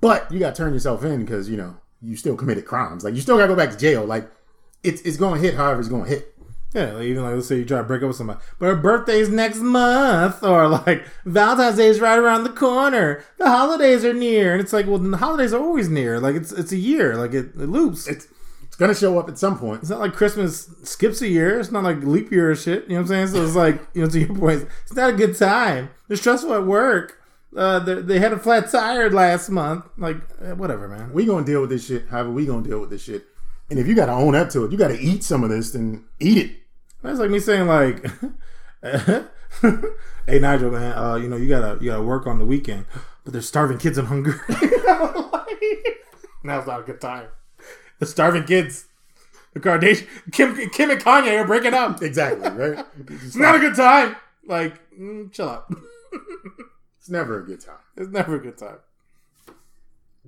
But 0.00 0.30
you 0.32 0.38
gotta 0.38 0.56
turn 0.56 0.72
yourself 0.72 1.04
in 1.04 1.20
because, 1.20 1.48
you 1.48 1.56
know, 1.56 1.76
you 2.00 2.16
still 2.16 2.36
committed 2.36 2.64
crimes. 2.64 3.04
Like 3.04 3.14
you 3.14 3.20
still 3.20 3.36
gotta 3.36 3.48
go 3.48 3.56
back 3.56 3.70
to 3.70 3.76
jail. 3.76 4.04
Like 4.04 4.30
it's 4.82 5.02
it's 5.02 5.16
gonna 5.16 5.40
hit 5.40 5.54
however 5.54 5.80
it's 5.80 5.88
gonna 5.88 6.08
hit. 6.08 6.34
Yeah, 6.74 6.92
like 6.92 7.04
even 7.04 7.22
like 7.22 7.34
let's 7.34 7.48
say 7.48 7.58
you 7.58 7.64
try 7.66 7.78
to 7.78 7.84
break 7.84 8.02
up 8.02 8.08
with 8.08 8.16
somebody, 8.16 8.40
but 8.58 8.66
her 8.66 8.76
birthday's 8.76 9.28
next 9.28 9.58
month, 9.58 10.42
or 10.42 10.68
like 10.68 11.04
Valentine's 11.26 11.76
Day 11.76 11.88
is 11.88 12.00
right 12.00 12.18
around 12.18 12.44
the 12.44 12.50
corner. 12.50 13.22
The 13.36 13.48
holidays 13.48 14.04
are 14.06 14.14
near, 14.14 14.52
and 14.52 14.60
it's 14.60 14.72
like, 14.72 14.86
well, 14.86 14.98
the 14.98 15.16
holidays 15.18 15.52
are 15.52 15.62
always 15.62 15.90
near. 15.90 16.18
Like 16.18 16.34
it's 16.34 16.50
it's 16.50 16.72
a 16.72 16.78
year, 16.78 17.16
like 17.16 17.34
it, 17.34 17.54
it 17.56 17.68
loops. 17.68 18.08
It's 18.08 18.26
it's 18.62 18.76
gonna 18.78 18.94
show 18.94 19.18
up 19.18 19.28
at 19.28 19.36
some 19.36 19.58
point. 19.58 19.82
It's 19.82 19.90
not 19.90 20.00
like 20.00 20.14
Christmas 20.14 20.70
skips 20.82 21.20
a 21.20 21.28
year. 21.28 21.60
It's 21.60 21.70
not 21.70 21.84
like 21.84 22.02
leap 22.04 22.32
year 22.32 22.50
or 22.50 22.54
shit. 22.54 22.84
You 22.84 22.90
know 22.90 22.94
what 22.94 23.00
I'm 23.02 23.06
saying? 23.08 23.26
So 23.26 23.44
it's 23.44 23.54
like, 23.54 23.78
you 23.92 24.00
know, 24.00 24.08
to 24.08 24.18
your 24.18 24.34
point, 24.34 24.66
it's 24.84 24.94
not 24.94 25.10
a 25.10 25.12
good 25.12 25.36
time. 25.36 25.90
They're 26.08 26.16
stressful 26.16 26.54
at 26.54 26.64
work. 26.64 27.20
Uh, 27.54 27.80
they 27.80 27.96
they 27.96 28.18
had 28.18 28.32
a 28.32 28.38
flat 28.38 28.70
tire 28.70 29.10
last 29.10 29.50
month. 29.50 29.84
Like, 29.98 30.16
eh, 30.42 30.52
whatever, 30.52 30.88
man. 30.88 31.12
We 31.12 31.26
gonna 31.26 31.44
deal 31.44 31.60
with 31.60 31.68
this 31.68 31.86
shit. 31.86 32.08
However, 32.08 32.30
we 32.30 32.46
gonna 32.46 32.66
deal 32.66 32.80
with 32.80 32.88
this 32.88 33.02
shit. 33.02 33.26
And 33.68 33.78
if 33.78 33.86
you 33.86 33.94
gotta 33.94 34.12
own 34.12 34.34
up 34.34 34.48
to 34.50 34.64
it, 34.64 34.72
you 34.72 34.78
gotta 34.78 34.98
eat 34.98 35.22
some 35.22 35.44
of 35.44 35.50
this. 35.50 35.72
Then 35.72 36.06
eat 36.18 36.38
it. 36.38 36.61
That's 37.02 37.18
like 37.18 37.30
me 37.30 37.40
saying 37.40 37.66
like, 37.66 38.04
"Hey 40.26 40.38
Nigel, 40.38 40.70
man, 40.70 40.96
uh, 40.96 41.16
you 41.16 41.28
know 41.28 41.36
you 41.36 41.48
gotta 41.48 41.82
you 41.82 41.90
gotta 41.90 42.02
work 42.02 42.26
on 42.26 42.38
the 42.38 42.46
weekend, 42.46 42.86
but 43.24 43.32
there's 43.32 43.48
starving 43.48 43.78
kids 43.78 43.98
in 43.98 44.06
Hungary." 44.06 44.38
Now's 46.44 46.66
not 46.66 46.80
a 46.80 46.82
good 46.84 47.00
time. 47.00 47.28
The 47.98 48.06
starving 48.06 48.44
kids, 48.44 48.86
the 49.52 49.60
Kardashian, 49.60 50.06
Kim, 50.32 50.56
Kim 50.70 50.90
and 50.90 51.00
Kanye 51.00 51.40
are 51.40 51.46
breaking 51.46 51.74
up. 51.74 52.02
Exactly. 52.02 52.50
Right. 52.50 52.84
It's 53.08 53.36
not 53.36 53.54
a 53.54 53.58
good 53.58 53.76
time. 53.76 54.16
Like, 54.46 54.80
mm, 54.92 55.30
chill 55.32 55.48
out. 55.48 55.72
It's 56.98 57.08
never 57.08 57.40
a 57.40 57.46
good 57.46 57.60
time. 57.60 57.76
It's 57.96 58.10
never 58.10 58.36
a 58.36 58.40
good 58.40 58.58
time. 58.58 58.78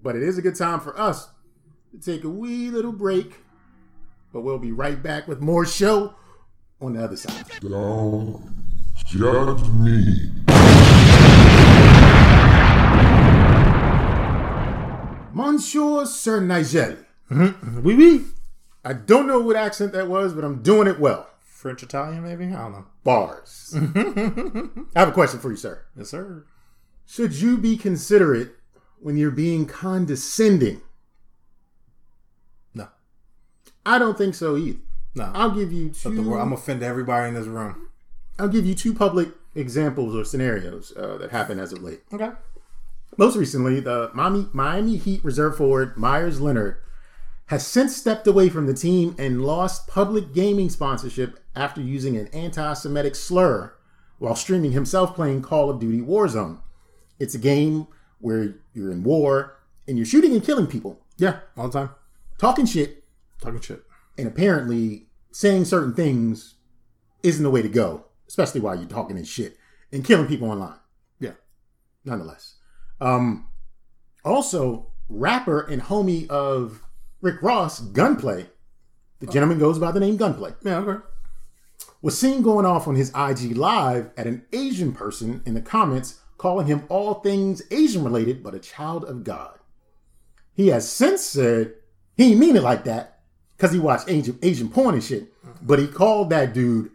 But 0.01 0.15
it 0.17 0.23
is 0.23 0.39
a 0.39 0.43
good 0.43 0.57
time 0.57 0.81
for 0.81 0.99
us 0.99 1.29
to 1.91 1.99
take 1.99 2.25
a 2.25 2.29
wee 2.29 2.71
little 2.71 2.93
break. 2.93 3.35
But 4.33 4.43
we'll 4.43 4.59
be 4.59 4.73
right 4.73 5.03
back 5.03 5.27
with 5.27 5.41
more 5.41 5.65
show 5.67 6.15
on 6.85 6.93
the 6.95 7.05
other 7.05 7.17
side. 7.17 7.45
Don't 7.61 8.43
judge 9.07 9.69
me. 9.71 10.31
Monsieur 15.33 16.05
Sir 16.07 16.41
Nigel. 16.41 16.97
Mm-hmm. 17.31 17.83
Oui, 17.83 17.95
oui. 17.95 18.25
I 18.85 18.93
don't 18.93 19.27
know 19.27 19.41
what 19.41 19.57
accent 19.57 19.93
that 19.93 20.09
was, 20.09 20.35
but 20.35 20.45
I'm 20.45 20.63
doing 20.63 20.87
it 20.87 21.01
well. 21.01 21.29
French 21.41 21.83
Italian, 21.83 22.23
maybe. 22.23 22.47
I 22.47 22.63
don't 22.63 22.73
know. 22.73 22.87
Bars. 23.03 23.73
Mm-hmm. 23.75 24.83
I 24.95 24.99
have 25.01 25.09
a 25.09 25.13
question 25.13 25.41
for 25.41 25.51
you, 25.51 25.57
sir. 25.57 25.83
Yes, 25.97 26.11
sir. 26.11 26.45
Should 27.07 27.35
you 27.35 27.57
be 27.59 27.77
considerate 27.77 28.53
when 29.01 29.17
you're 29.17 29.31
being 29.31 29.67
condescending? 29.67 30.83
No, 32.75 32.89
I 33.85 33.99
don't 33.99 34.17
think 34.17 34.35
so 34.35 34.57
either. 34.57 34.79
No. 35.15 35.31
I'll 35.35 35.51
give 35.51 35.73
you 35.73 35.91
two. 35.91 36.35
I'm 36.35 36.53
offend 36.53 36.83
everybody 36.83 37.29
in 37.29 37.35
this 37.35 37.47
room. 37.47 37.89
I'll 38.39 38.49
give 38.49 38.67
you 38.67 38.75
two 38.75 38.93
public 38.95 39.29
examples 39.55 40.15
or 40.17 40.25
scenarios 40.25 40.93
uh, 40.97 41.17
that 41.19 41.31
happened 41.31 41.61
as 41.61 41.73
of 41.73 41.83
late. 41.83 42.01
Okay. 42.13 42.31
Most 43.17 43.37
recently, 43.37 43.79
the 43.79 44.11
Miami, 44.13 44.49
Miami 44.53 44.97
Heat 44.97 45.25
reserve 45.25 45.57
forward 45.57 45.97
Meyers 45.97 46.41
Leonard 46.41 46.79
has 47.47 47.65
since 47.65 47.95
stepped 47.97 48.27
away 48.27 48.49
from 48.49 48.67
the 48.67 48.75
team 48.75 49.15
and 49.19 49.45
lost 49.45 49.87
public 49.87 50.33
gaming 50.35 50.69
sponsorship 50.69 51.39
after 51.55 51.81
using 51.81 52.17
an 52.17 52.27
anti-Semitic 52.29 53.15
slur 53.15 53.73
while 54.19 54.35
streaming 54.35 54.73
himself 54.73 55.15
playing 55.15 55.43
Call 55.43 55.71
of 55.71 55.79
Duty 55.79 56.01
Warzone. 56.01 56.59
It's 57.21 57.35
a 57.35 57.39
game 57.39 57.87
where 58.19 58.55
you're 58.73 58.91
in 58.91 59.05
war 59.05 59.59
and 59.87 59.97
you're 59.97 60.07
shooting 60.07 60.33
and 60.33 60.43
killing 60.43 60.67
people, 60.67 60.99
Yeah, 61.19 61.41
all 61.57 61.69
the 61.69 61.79
time. 61.79 61.91
talking 62.39 62.67
shit, 62.67 63.05
Talking 63.41 63.61
shit. 63.61 63.84
And 64.17 64.27
apparently 64.29 65.07
saying 65.33 65.65
certain 65.65 65.95
things 65.95 66.55
isn't 67.23 67.43
the 67.43 67.51
way 67.51 67.63
to 67.63 67.69
go, 67.69 68.07
especially 68.29 68.61
while 68.61 68.75
you're 68.77 68.87
talking 68.89 69.17
and 69.17 69.27
shit 69.27 69.57
and 69.93 70.05
killing 70.05 70.27
people 70.27 70.51
online. 70.51 70.79
Yeah. 71.21 71.33
nonetheless. 72.05 72.57
Um, 73.01 73.49
also, 74.25 74.93
rapper 75.09 75.61
and 75.61 75.83
homie 75.83 76.29
of 76.29 76.83
Rick 77.21 77.43
Ross, 77.43 77.81
Gunplay, 77.81 78.47
the 79.21 79.27
gentleman 79.27 79.59
goes 79.59 79.79
by 79.79 79.91
the 79.93 80.01
name 80.01 80.17
Gunplay, 80.17 80.55
Yeah, 80.63 80.79
okay. 80.79 81.05
was 82.03 82.19
seen 82.19 82.43
going 82.43 82.67
off 82.67 82.87
on 82.87 82.95
his 82.95 83.11
IG 83.11 83.57
Live 83.57 84.11
at 84.17 84.27
an 84.27 84.45
Asian 84.53 84.93
person 84.93 85.43
in 85.47 85.55
the 85.55 85.61
comments, 85.63 86.21
calling 86.37 86.67
him 86.67 86.85
all 86.89 87.15
things 87.15 87.63
Asian 87.71 88.05
related, 88.05 88.43
but 88.43 88.55
a 88.55 88.59
child 88.59 89.05
of 89.05 89.25
God. 89.25 89.59
He 90.53 90.69
has 90.69 90.89
since 90.91 91.23
said 91.23 91.75
he 92.17 92.35
mean 92.35 92.57
it 92.57 92.63
like 92.63 92.85
that 92.85 93.14
because 93.57 93.73
he 93.73 93.79
watched 93.79 94.09
Asian, 94.09 94.39
Asian 94.43 94.69
porn 94.69 94.95
and 94.95 95.05
shit, 95.05 95.33
mm-hmm. 95.45 95.67
but 95.67 95.79
he 95.79 95.87
called 95.87 96.31
that 96.31 96.53
dude 96.55 96.91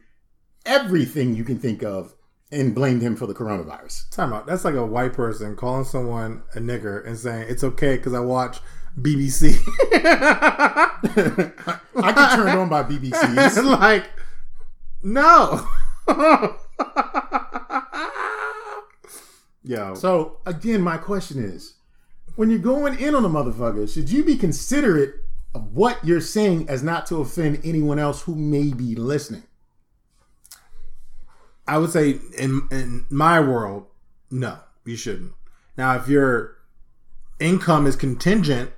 everything 0.65 1.35
you 1.35 1.43
can 1.43 1.57
think 1.57 1.83
of 1.83 2.13
and 2.51 2.73
blamed 2.73 3.01
him 3.01 3.15
for 3.15 3.27
the 3.27 3.33
coronavirus. 3.33 4.09
Time 4.09 4.33
out. 4.33 4.45
That's 4.45 4.65
like 4.65 4.75
a 4.75 4.85
white 4.85 5.13
person 5.13 5.55
calling 5.55 5.85
someone 5.85 6.43
a 6.55 6.59
nigger 6.59 7.05
and 7.05 7.17
saying 7.17 7.45
it's 7.47 7.63
okay 7.63 7.97
because 7.97 8.13
I 8.13 8.19
watch 8.19 8.59
BBC. 8.99 9.57
I 11.95 12.11
get 12.11 12.35
turned 12.35 12.59
on 12.59 12.69
by 12.69 12.83
BBC. 12.83 13.63
like, 13.79 14.05
no. 15.03 15.67
Yo, 19.63 19.93
So 19.93 20.37
again, 20.45 20.81
my 20.81 20.97
question 20.97 21.43
is, 21.43 21.75
when 22.35 22.49
you're 22.49 22.59
going 22.59 22.97
in 22.97 23.13
on 23.15 23.25
a 23.25 23.29
motherfucker, 23.29 23.91
should 23.91 24.09
you 24.09 24.23
be 24.23 24.35
considerate 24.35 25.15
of 25.53 25.73
what 25.73 26.03
you're 26.03 26.21
saying 26.21 26.69
as 26.69 26.83
not 26.83 27.05
to 27.07 27.17
offend 27.17 27.61
anyone 27.63 27.99
else 27.99 28.21
who 28.23 28.35
may 28.35 28.73
be 28.73 28.95
listening? 28.95 29.43
I 31.67 31.77
would 31.77 31.91
say 31.91 32.19
in 32.37 32.67
in 32.71 33.05
my 33.09 33.39
world, 33.39 33.85
no, 34.31 34.57
you 34.85 34.95
shouldn't. 34.95 35.33
Now, 35.77 35.95
if 35.95 36.07
your 36.07 36.55
income 37.39 37.87
is 37.87 37.95
contingent 37.95 38.71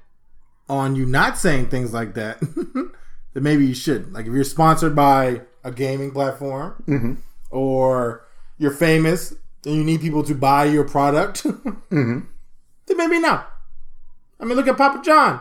on 0.69 0.95
you 0.95 1.05
not 1.05 1.37
saying 1.37 1.67
things 1.67 1.93
like 1.93 2.13
that, 2.15 2.39
then 3.33 3.43
maybe 3.43 3.65
you 3.65 3.73
should. 3.73 4.13
Like 4.13 4.25
if 4.25 4.33
you're 4.33 4.43
sponsored 4.43 4.95
by 4.95 5.41
a 5.63 5.71
gaming 5.71 6.11
platform, 6.11 6.83
mm-hmm. 6.87 7.13
or 7.49 8.25
you're 8.57 8.71
famous 8.71 9.33
and 9.65 9.75
you 9.75 9.83
need 9.83 10.01
people 10.01 10.23
to 10.23 10.35
buy 10.35 10.65
your 10.65 10.83
product, 10.83 11.43
mm-hmm. 11.43 12.19
then 12.85 12.97
maybe 12.97 13.19
not. 13.19 13.51
I 14.39 14.45
mean, 14.45 14.55
look 14.55 14.67
at 14.67 14.77
Papa 14.77 15.01
John, 15.03 15.39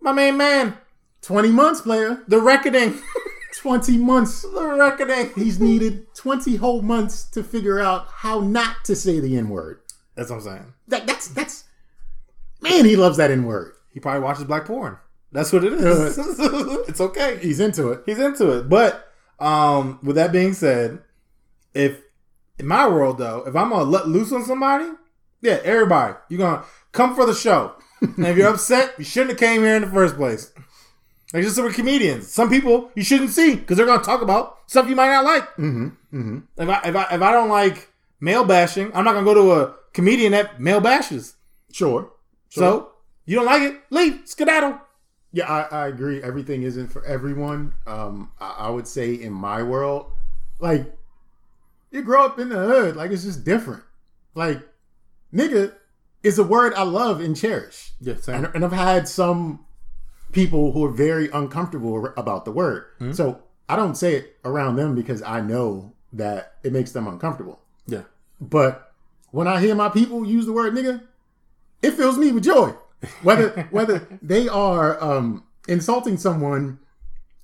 my 0.00 0.12
main 0.12 0.36
man, 0.36 0.76
20 1.22 1.50
months, 1.50 1.80
player. 1.80 2.22
the 2.28 2.40
reckoning, 2.40 3.00
20 3.58 3.98
months. 3.98 4.42
the 4.42 4.74
reckoning. 4.78 5.30
He's 5.34 5.60
needed 5.60 6.14
20 6.14 6.56
whole 6.56 6.82
months 6.82 7.24
to 7.30 7.42
figure 7.42 7.80
out 7.80 8.06
how 8.08 8.40
not 8.40 8.84
to 8.84 8.96
say 8.96 9.20
the 9.20 9.36
N 9.36 9.48
word. 9.48 9.80
That's 10.14 10.30
what 10.30 10.36
I'm 10.36 10.42
saying. 10.42 10.72
That, 10.88 11.06
that's, 11.06 11.28
that's, 11.28 11.64
man, 12.60 12.84
he 12.84 12.96
loves 12.96 13.16
that 13.18 13.30
N 13.30 13.44
word. 13.44 13.74
He 13.92 14.00
probably 14.00 14.20
watches 14.20 14.44
black 14.44 14.64
porn. 14.64 14.98
That's 15.32 15.52
what 15.52 15.64
it 15.64 15.72
is. 15.72 16.18
it's 16.88 17.00
okay. 17.00 17.38
He's 17.40 17.60
into 17.60 17.90
it. 17.90 18.02
He's 18.06 18.18
into 18.18 18.50
it. 18.58 18.68
But 18.68 19.08
um, 19.38 19.98
with 20.02 20.16
that 20.16 20.32
being 20.32 20.54
said, 20.54 21.00
if 21.74 22.00
in 22.58 22.66
my 22.66 22.88
world 22.88 23.18
though, 23.18 23.44
if 23.46 23.54
I'm 23.54 23.70
gonna 23.70 23.84
let 23.84 24.08
loose 24.08 24.32
on 24.32 24.44
somebody, 24.44 24.90
yeah, 25.40 25.60
everybody, 25.64 26.14
you're 26.28 26.38
gonna 26.38 26.64
come 26.92 27.14
for 27.14 27.26
the 27.26 27.34
show. 27.34 27.74
And 28.00 28.26
if 28.26 28.36
you're 28.36 28.48
upset, 28.48 28.94
you 28.98 29.04
shouldn't 29.04 29.30
have 29.30 29.38
came 29.38 29.62
here 29.62 29.76
in 29.76 29.82
the 29.82 29.88
first 29.88 30.16
place. 30.16 30.52
Like 31.32 31.44
just 31.44 31.56
so 31.56 31.62
we're 31.62 31.72
comedians. 31.72 32.32
Some 32.32 32.48
people 32.48 32.90
you 32.94 33.04
shouldn't 33.04 33.30
see 33.30 33.54
because 33.54 33.76
they're 33.76 33.86
gonna 33.86 34.02
talk 34.02 34.22
about 34.22 34.58
stuff 34.66 34.88
you 34.88 34.96
might 34.96 35.08
not 35.08 35.24
like. 35.24 35.44
Mm-hmm. 35.56 35.86
Mm-hmm. 36.12 36.38
If 36.56 36.68
I 36.68 36.88
if 36.88 36.96
I 36.96 37.14
if 37.14 37.22
I 37.22 37.32
don't 37.32 37.48
like 37.48 37.88
male 38.20 38.44
bashing, 38.44 38.90
I'm 38.94 39.04
not 39.04 39.12
gonna 39.12 39.24
go 39.24 39.34
to 39.34 39.52
a 39.52 39.74
comedian 39.92 40.32
that 40.32 40.60
male 40.60 40.80
bashes. 40.80 41.36
Sure. 41.72 42.12
So 42.48 42.92
you 43.26 43.36
don't 43.36 43.46
like 43.46 43.62
it, 43.62 43.80
leave, 43.90 44.22
skedaddle. 44.24 44.80
Yeah, 45.32 45.46
I, 45.46 45.84
I 45.84 45.86
agree. 45.86 46.20
Everything 46.20 46.64
isn't 46.64 46.88
for 46.88 47.04
everyone. 47.04 47.74
Um, 47.86 48.32
I, 48.40 48.56
I 48.58 48.70
would 48.70 48.88
say 48.88 49.14
in 49.14 49.32
my 49.32 49.62
world, 49.62 50.10
like 50.58 50.92
you 51.92 52.02
grow 52.02 52.24
up 52.24 52.40
in 52.40 52.48
the 52.48 52.58
hood, 52.58 52.96
like 52.96 53.12
it's 53.12 53.22
just 53.22 53.44
different. 53.44 53.84
Like 54.34 54.60
nigga 55.32 55.74
is 56.22 56.38
a 56.38 56.44
word 56.44 56.74
I 56.74 56.82
love 56.82 57.20
and 57.20 57.36
cherish, 57.36 57.92
Yeah, 58.00 58.14
and, 58.28 58.46
and 58.54 58.64
I've 58.64 58.72
had 58.72 59.08
some 59.08 59.64
people 60.32 60.72
who 60.72 60.84
are 60.84 60.90
very 60.92 61.28
uncomfortable 61.30 62.06
about 62.16 62.44
the 62.44 62.52
word. 62.52 62.84
So 63.14 63.42
I 63.68 63.76
don't 63.76 63.96
say 63.96 64.14
it 64.16 64.36
around 64.44 64.76
them 64.76 64.94
because 64.94 65.22
I 65.22 65.40
know 65.40 65.92
that 66.12 66.54
it 66.62 66.72
makes 66.72 66.92
them 66.92 67.06
uncomfortable. 67.08 67.60
yeah. 67.86 68.02
But 68.40 68.92
when 69.32 69.46
I 69.46 69.60
hear 69.60 69.74
my 69.74 69.88
people 69.88 70.24
use 70.26 70.46
the 70.46 70.52
word 70.52 70.72
nigga, 70.74 71.02
it 71.82 71.92
fills 71.92 72.16
me 72.18 72.32
with 72.32 72.44
joy. 72.44 72.74
Whether 73.22 73.48
whether 73.70 74.06
they 74.22 74.48
are 74.48 75.02
um, 75.02 75.44
insulting 75.68 76.16
someone, 76.16 76.78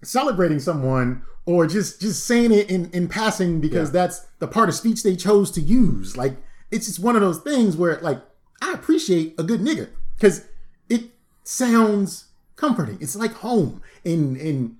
celebrating 0.03 0.59
someone, 0.59 1.23
or 1.45 1.67
just 1.67 2.01
just 2.01 2.27
saying 2.27 2.53
it 2.53 2.71
in, 2.71 2.91
in 2.93 3.09
passing 3.09 3.61
because 3.61 3.89
Yeah. 3.89 3.93
that's 4.03 4.27
the 4.39 4.49
part 4.49 4.69
of 4.69 4.75
speech 4.75 5.03
they 5.03 5.17
chose 5.17 5.51
to 5.53 5.61
use. 5.61 6.17
Like 6.17 6.37
it's 6.71 6.87
just 6.87 6.99
one 6.99 7.15
of 7.17 7.23
those 7.23 7.39
things 7.41 7.77
where 7.77 7.99
like 8.01 8.21
I 8.61 8.73
appreciate 8.73 9.35
a 9.39 9.43
good 9.43 9.61
nigga 9.61 9.89
because 10.17 10.47
it 10.89 11.11
sounds 11.45 12.27
comforting. 12.57 12.99
It's 13.01 13.17
like 13.17 13.33
home. 13.33 13.83
And 14.05 14.37
and 14.37 14.77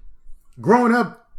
growing 0.61 0.95
up 0.95 1.31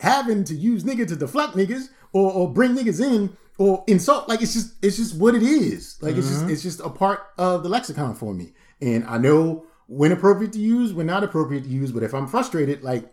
having 0.00 0.44
to 0.44 0.54
use 0.54 0.84
nigga 0.84 1.06
to 1.08 1.16
deflect 1.16 1.54
niggas 1.54 1.88
or, 2.12 2.32
or 2.32 2.52
bring 2.52 2.76
niggas 2.76 3.04
in 3.04 3.36
or 3.58 3.84
insult. 3.86 4.28
Like 4.28 4.42
it's 4.42 4.54
just 4.54 4.74
it's 4.82 4.96
just 4.96 5.16
what 5.16 5.34
it 5.34 5.42
is. 5.42 5.98
Like 6.00 6.16
it's 6.16 6.28
just 6.28 6.42
mm-hmm. 6.42 6.50
it's 6.50 6.62
just 6.62 6.80
a 6.80 6.90
part 6.90 7.20
of 7.36 7.62
the 7.62 7.68
lexicon 7.68 8.14
for 8.14 8.32
me. 8.34 8.52
And 8.80 9.04
I 9.04 9.18
know 9.18 9.66
when 9.86 10.12
appropriate 10.12 10.52
to 10.52 10.60
use, 10.60 10.92
when 10.92 11.06
not 11.06 11.24
appropriate 11.24 11.64
to 11.64 11.70
use. 11.70 11.92
But 11.92 12.02
if 12.02 12.14
I'm 12.14 12.26
frustrated, 12.26 12.82
like 12.82 13.10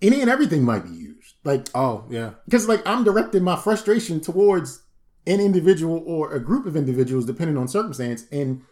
any 0.00 0.20
and 0.20 0.30
everything 0.30 0.62
might 0.62 0.84
be 0.84 0.90
used. 0.90 1.34
Like 1.44 1.66
Oh 1.74 2.04
yeah. 2.08 2.32
because 2.44 2.68
like 2.68 2.86
I'm 2.86 3.04
directing 3.04 3.42
my 3.42 3.56
frustration 3.56 4.20
towards 4.20 4.82
an 5.26 5.40
individual 5.40 6.02
or 6.06 6.32
a 6.32 6.40
group 6.40 6.66
of 6.66 6.76
individuals 6.76 7.24
depending 7.26 7.56
on 7.56 7.66
circumstance 7.68 8.24
and 8.30 8.62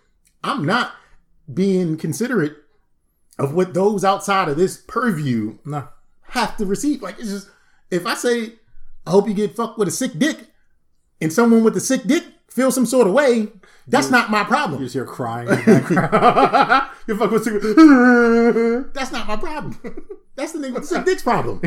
I'm 0.42 0.64
not 0.64 0.92
being 1.52 1.96
considerate 1.96 2.56
of 3.38 3.52
what 3.54 3.74
those 3.74 4.04
outside 4.04 4.48
of 4.48 4.56
this 4.56 4.82
purview 4.86 5.58
have 6.28 6.56
to 6.58 6.64
receive 6.66 7.02
like 7.02 7.18
it's 7.18 7.30
just 7.30 7.50
if 7.90 8.06
I 8.06 8.14
say 8.14 8.52
I 9.06 9.10
hope 9.10 9.28
you 9.28 9.34
get 9.34 9.56
fucked 9.56 9.78
with 9.78 9.88
a 9.88 9.90
sick 9.90 10.12
dick 10.18 10.38
and 11.20 11.32
someone 11.32 11.64
with 11.64 11.76
a 11.76 11.80
sick 11.80 12.04
dick 12.04 12.24
feels 12.48 12.74
some 12.74 12.86
sort 12.86 13.06
of 13.06 13.12
way 13.12 13.48
that's 13.86 14.10
not 14.10 14.30
my 14.30 14.40
You 14.40 14.46
problem 14.46 14.80
just 14.82 14.94
hear 14.94 15.04
crying. 15.04 15.48
in 15.48 15.56
the 15.56 15.62
background. 15.66 16.88
You're 17.06 17.18
fucking 17.18 17.32
with 17.34 17.44
cigarette. 17.44 18.94
that's 18.94 19.12
not 19.12 19.26
my 19.28 19.36
problem 19.36 20.06
that's 20.36 20.52
the 20.52 20.58
nigga 20.60 20.74
with 20.74 20.82
the 20.82 20.88
sick 20.88 21.04
dick's 21.04 21.22
problem 21.22 21.60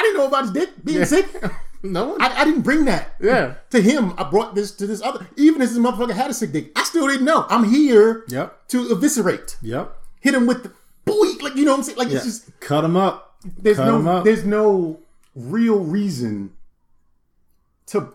I 0.00 0.02
didn't 0.02 0.16
know 0.16 0.26
about 0.28 0.42
his 0.44 0.52
dick 0.52 0.70
being 0.84 1.04
sick 1.04 1.26
no 1.82 2.08
one. 2.08 2.22
I, 2.22 2.40
I 2.40 2.44
didn't 2.44 2.62
bring 2.62 2.84
that 2.86 3.14
yeah. 3.20 3.54
to 3.70 3.80
him, 3.80 4.14
I 4.18 4.24
brought 4.24 4.54
this 4.54 4.70
to 4.76 4.86
this 4.86 5.02
other. 5.02 5.26
Even 5.36 5.60
if 5.62 5.68
this 5.70 5.78
motherfucker 5.78 6.12
had 6.12 6.30
a 6.30 6.34
sick 6.34 6.52
dick, 6.52 6.72
I 6.76 6.84
still 6.84 7.06
didn't 7.06 7.24
know. 7.24 7.46
I'm 7.48 7.64
here 7.64 8.24
Yep. 8.28 8.68
to 8.68 8.90
eviscerate, 8.92 9.56
Yep. 9.62 9.94
hit 10.20 10.34
him 10.34 10.46
with 10.46 10.62
the 10.62 10.72
boy, 11.04 11.26
like 11.42 11.56
you 11.56 11.64
know 11.64 11.72
what 11.72 11.78
I'm 11.78 11.82
saying. 11.84 11.98
Like 11.98 12.08
Yeah. 12.08 12.16
it's 12.16 12.24
just 12.24 12.60
Cut 12.60 12.84
him 12.84 12.96
up. 12.96 13.36
there's 13.58 13.76
Cut 13.78 13.86
no 13.86 14.10
up. 14.10 14.24
there's 14.24 14.44
no 14.44 15.00
real 15.34 15.80
reason 15.80 16.52
to. 17.86 18.14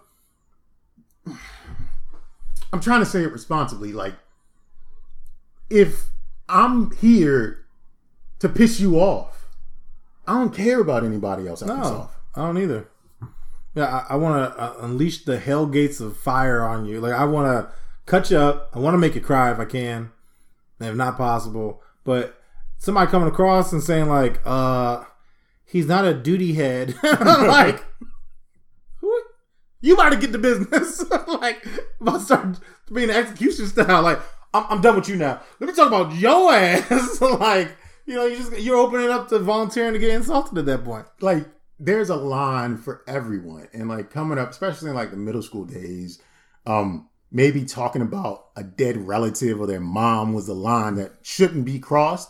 I'm 2.73 2.81
trying 2.81 2.99
to 2.99 3.05
say 3.05 3.23
it 3.23 3.31
responsibly. 3.31 3.93
Like 3.93 4.13
if 5.69 6.09
I'm 6.49 6.91
here 6.97 7.65
to 8.39 8.49
piss 8.49 8.79
you 8.79 8.99
off, 8.99 9.34
I 10.27 10.33
don't 10.33 10.53
care 10.53 10.81
about 10.81 11.03
anybody 11.03 11.47
else. 11.47 11.61
I 11.63 11.67
No. 11.67 12.09
I 12.35 12.45
don't 12.45 12.57
either. 12.57 12.89
Yeah, 13.75 14.05
I, 14.09 14.13
I 14.13 14.15
want 14.15 14.53
to 14.53 14.61
uh, 14.61 14.77
unleash 14.81 15.25
the 15.25 15.39
hell 15.39 15.65
gates 15.65 15.99
of 15.99 16.17
fire 16.17 16.63
on 16.63 16.85
you. 16.85 17.01
Like 17.01 17.13
I 17.13 17.25
want 17.25 17.47
to 17.47 17.73
cut 18.05 18.31
you 18.31 18.37
up. 18.37 18.71
I 18.73 18.79
want 18.79 18.93
to 18.93 18.97
make 18.97 19.15
you 19.15 19.21
cry 19.21 19.51
if 19.51 19.59
I 19.59 19.65
can, 19.65 20.11
and 20.79 20.89
if 20.89 20.95
not 20.95 21.17
possible. 21.17 21.81
But 22.03 22.39
somebody 22.77 23.11
coming 23.11 23.27
across 23.27 23.73
and 23.73 23.83
saying 23.83 24.07
like, 24.07 24.39
"Uh, 24.45 25.03
he's 25.65 25.87
not 25.87 26.05
a 26.05 26.13
duty 26.13 26.53
head," 26.53 26.95
like? 27.03 27.83
You 29.85 29.93
about 29.93 30.09
to 30.09 30.17
get 30.17 30.31
the 30.31 30.39
business? 30.39 31.03
like, 31.27 31.63
I'm 32.01 32.07
about 32.07 32.17
to 32.17 32.25
start 32.25 32.59
being 32.91 33.11
execution 33.11 33.67
style. 33.67 34.01
Like, 34.01 34.19
I'm, 34.51 34.65
I'm 34.69 34.81
done 34.81 34.95
with 34.95 35.07
you 35.07 35.15
now. 35.15 35.41
Let 35.59 35.67
me 35.67 35.75
talk 35.75 35.89
about 35.89 36.15
your 36.15 36.51
ass. 36.51 37.21
like, 37.21 37.77
you 38.05 38.15
know, 38.15 38.25
you 38.25 38.37
just 38.37 38.57
you're 38.59 38.77
opening 38.77 39.09
up 39.09 39.27
to 39.29 39.39
volunteering 39.39 39.93
to 39.93 39.99
get 39.99 40.11
insulted 40.11 40.57
at 40.57 40.65
that 40.65 40.83
point. 40.83 41.05
like 41.21 41.47
there's 41.79 42.09
a 42.09 42.15
line 42.15 42.77
for 42.77 43.03
everyone. 43.07 43.67
And 43.73 43.89
like 43.89 44.09
coming 44.09 44.37
up 44.37 44.49
especially 44.51 44.89
in 44.89 44.95
like 44.95 45.11
the 45.11 45.17
middle 45.17 45.41
school 45.41 45.65
days 45.65 46.19
um 46.65 47.09
maybe 47.31 47.65
talking 47.65 48.01
about 48.01 48.47
a 48.55 48.63
dead 48.63 48.95
relative 48.95 49.59
or 49.59 49.67
their 49.67 49.81
mom 49.81 50.33
was 50.33 50.47
a 50.47 50.53
line 50.53 50.95
that 50.95 51.13
shouldn't 51.21 51.65
be 51.65 51.79
crossed. 51.79 52.29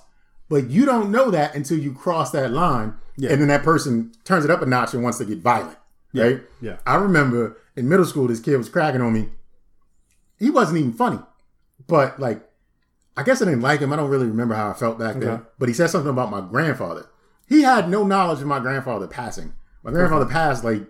But 0.50 0.70
you 0.70 0.86
don't 0.86 1.12
know 1.12 1.32
that 1.32 1.56
until 1.56 1.78
you 1.78 1.94
cross 1.94 2.32
that 2.32 2.52
line. 2.52 2.96
Yeah. 3.18 3.32
and 3.32 3.40
then 3.40 3.48
that 3.48 3.64
person 3.64 4.12
turns 4.26 4.44
it 4.44 4.52
up 4.52 4.62
a 4.62 4.66
notch 4.66 4.94
and 4.94 5.02
wants 5.02 5.20
to 5.20 5.26
get 5.26 5.38
violent 5.40 5.78
right? 6.14 6.42
Yeah. 6.62 6.78
i 6.86 6.96
remember 6.96 7.58
in 7.76 7.88
middle 7.90 8.06
school 8.06 8.28
this 8.28 8.40
kid 8.40 8.58
was 8.58 8.70
cracking 8.70 9.02
on 9.02 9.14
me. 9.14 9.30
He 10.40 10.50
wasn't 10.50 10.80
even 10.80 10.94
funny. 10.94 11.20
But 11.88 12.20
like 12.20 12.45
I 13.18 13.24
guess 13.24 13.42
I 13.42 13.46
didn't 13.46 13.62
like 13.62 13.80
him. 13.80 13.94
I 13.94 13.96
don't 13.96 14.10
really 14.10 14.28
remember 14.28 14.56
how 14.56 14.70
I 14.70 14.74
felt 14.74 15.00
back 15.00 15.16
then. 15.20 15.46
But 15.58 15.70
he 15.70 15.74
said 15.74 15.88
something 15.88 16.10
about 16.10 16.30
my 16.32 16.42
grandfather. 16.42 17.08
He 17.48 17.62
had 17.62 17.90
no 17.90 18.04
knowledge 18.06 18.42
of 18.42 18.48
my 18.48 18.60
grandfather 18.60 19.08
passing. 19.08 19.54
My 19.84 19.92
grandfather 19.92 20.26
passed 20.26 20.64
like 20.64 20.82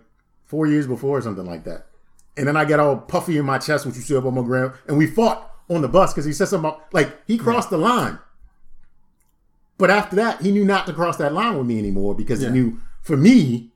four 0.46 0.66
years 0.66 0.86
before 0.86 1.18
or 1.18 1.22
something 1.22 1.44
like 1.46 1.64
that. 1.64 1.86
And 2.36 2.46
then 2.48 2.56
I 2.56 2.64
get 2.64 2.80
all 2.80 2.96
puffy 2.96 3.38
in 3.38 3.44
my 3.46 3.58
chest, 3.58 3.86
what 3.86 3.94
you 3.94 4.02
said 4.02 4.16
about 4.18 4.34
my 4.34 4.42
grand. 4.42 4.72
And 4.88 4.98
we 4.98 5.06
fought 5.06 5.50
on 5.70 5.82
the 5.82 5.88
bus 5.88 6.12
because 6.12 6.24
he 6.24 6.32
said 6.32 6.48
something 6.48 6.68
about, 6.70 6.92
like, 6.92 7.16
he 7.26 7.38
crossed 7.38 7.70
the 7.70 7.78
line. 7.78 8.18
But 9.78 9.90
after 9.90 10.16
that, 10.16 10.40
he 10.42 10.52
knew 10.52 10.64
not 10.64 10.86
to 10.86 10.92
cross 10.92 11.16
that 11.18 11.32
line 11.32 11.56
with 11.56 11.66
me 11.66 11.78
anymore 11.78 12.14
because 12.14 12.42
Yeah. 12.42 12.48
he 12.48 12.54
knew 12.54 12.80
for 13.02 13.16
me, 13.16 13.72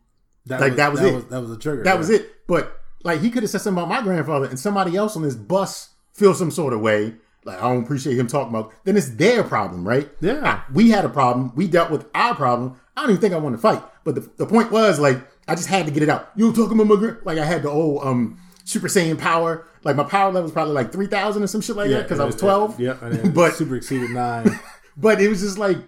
Like, 0.47 0.77
that 0.77 0.91
was 0.91 1.01
that 1.01 1.09
it. 1.09 1.15
Was, 1.15 1.25
that 1.27 1.41
was 1.41 1.51
the 1.51 1.59
trigger. 1.59 1.83
that 1.85 1.93
yeah. 1.93 1.99
was 1.99 2.11
it. 2.11 2.47
But 2.47 2.81
like 3.05 3.21
he 3.21 3.31
could 3.31 3.43
have 3.43 3.51
said 3.51 3.61
something 3.61 3.83
about 3.83 3.89
my 3.95 4.03
grandfather 4.03 4.47
and 4.47 4.59
somebody 4.59 4.97
else 4.97 5.15
on 5.17 5.23
this 5.23 5.35
bus 5.37 5.91
feels 6.15 6.39
some 6.39 6.51
sort 6.51 6.73
of 6.73 6.81
way. 6.81 7.15
Like 7.44 7.59
I 7.59 7.72
don't 7.72 7.83
appreciate 7.85 8.18
him 8.18 8.26
talking 8.26 8.55
about. 8.55 8.72
Then 8.85 8.96
it's 8.96 9.11
their 9.11 9.42
problem, 9.42 9.87
right? 9.87 10.09
Yeah. 10.20 10.62
We 10.72 10.90
had 10.90 11.05
a 11.05 11.09
problem. 11.09 11.53
We 11.55 11.66
dealt 11.68 11.90
with 11.90 12.07
our 12.14 12.35
problem. 12.35 12.79
I 12.96 13.03
don't 13.03 13.11
even 13.11 13.20
think 13.20 13.35
I 13.35 13.38
want 13.38 13.55
to 13.57 13.61
fight. 13.62 13.83
But 14.05 14.14
the, 14.14 14.31
the 14.37 14.46
point 14.46 14.70
was 14.70 14.98
like 14.98 15.18
I 15.48 15.55
just 15.55 15.68
had 15.68 15.87
to 15.87 15.92
get 15.92 16.03
it 16.03 16.09
out. 16.09 16.31
You 16.37 16.53
talking 16.53 16.79
about 16.79 17.00
my? 17.00 17.12
Like 17.24 17.38
I 17.38 17.44
had 17.44 17.62
the 17.62 17.70
old 17.70 18.05
um 18.05 18.38
Super 18.64 18.88
Saiyan 18.88 19.18
power. 19.18 19.66
Like 19.83 19.96
my 19.96 20.05
power 20.05 20.26
level 20.26 20.42
was 20.42 20.53
probably 20.53 20.74
like 20.74 20.92
three 20.92 21.07
thousand 21.07 21.42
or 21.42 21.46
some 21.46 21.61
shit 21.62 21.76
like 21.76 21.90
that 21.90 22.03
because 22.03 22.20
I 22.20 22.24
was 22.24 22.37
twelve. 22.37 22.79
Yeah, 22.79 22.94
then 23.00 23.31
But- 23.35 23.55
super 23.55 23.76
exceeded 23.76 24.11
nine. 24.11 24.59
But 24.96 25.18
it 25.22 25.29
was 25.29 25.40
just 25.40 25.57
like 25.57 25.79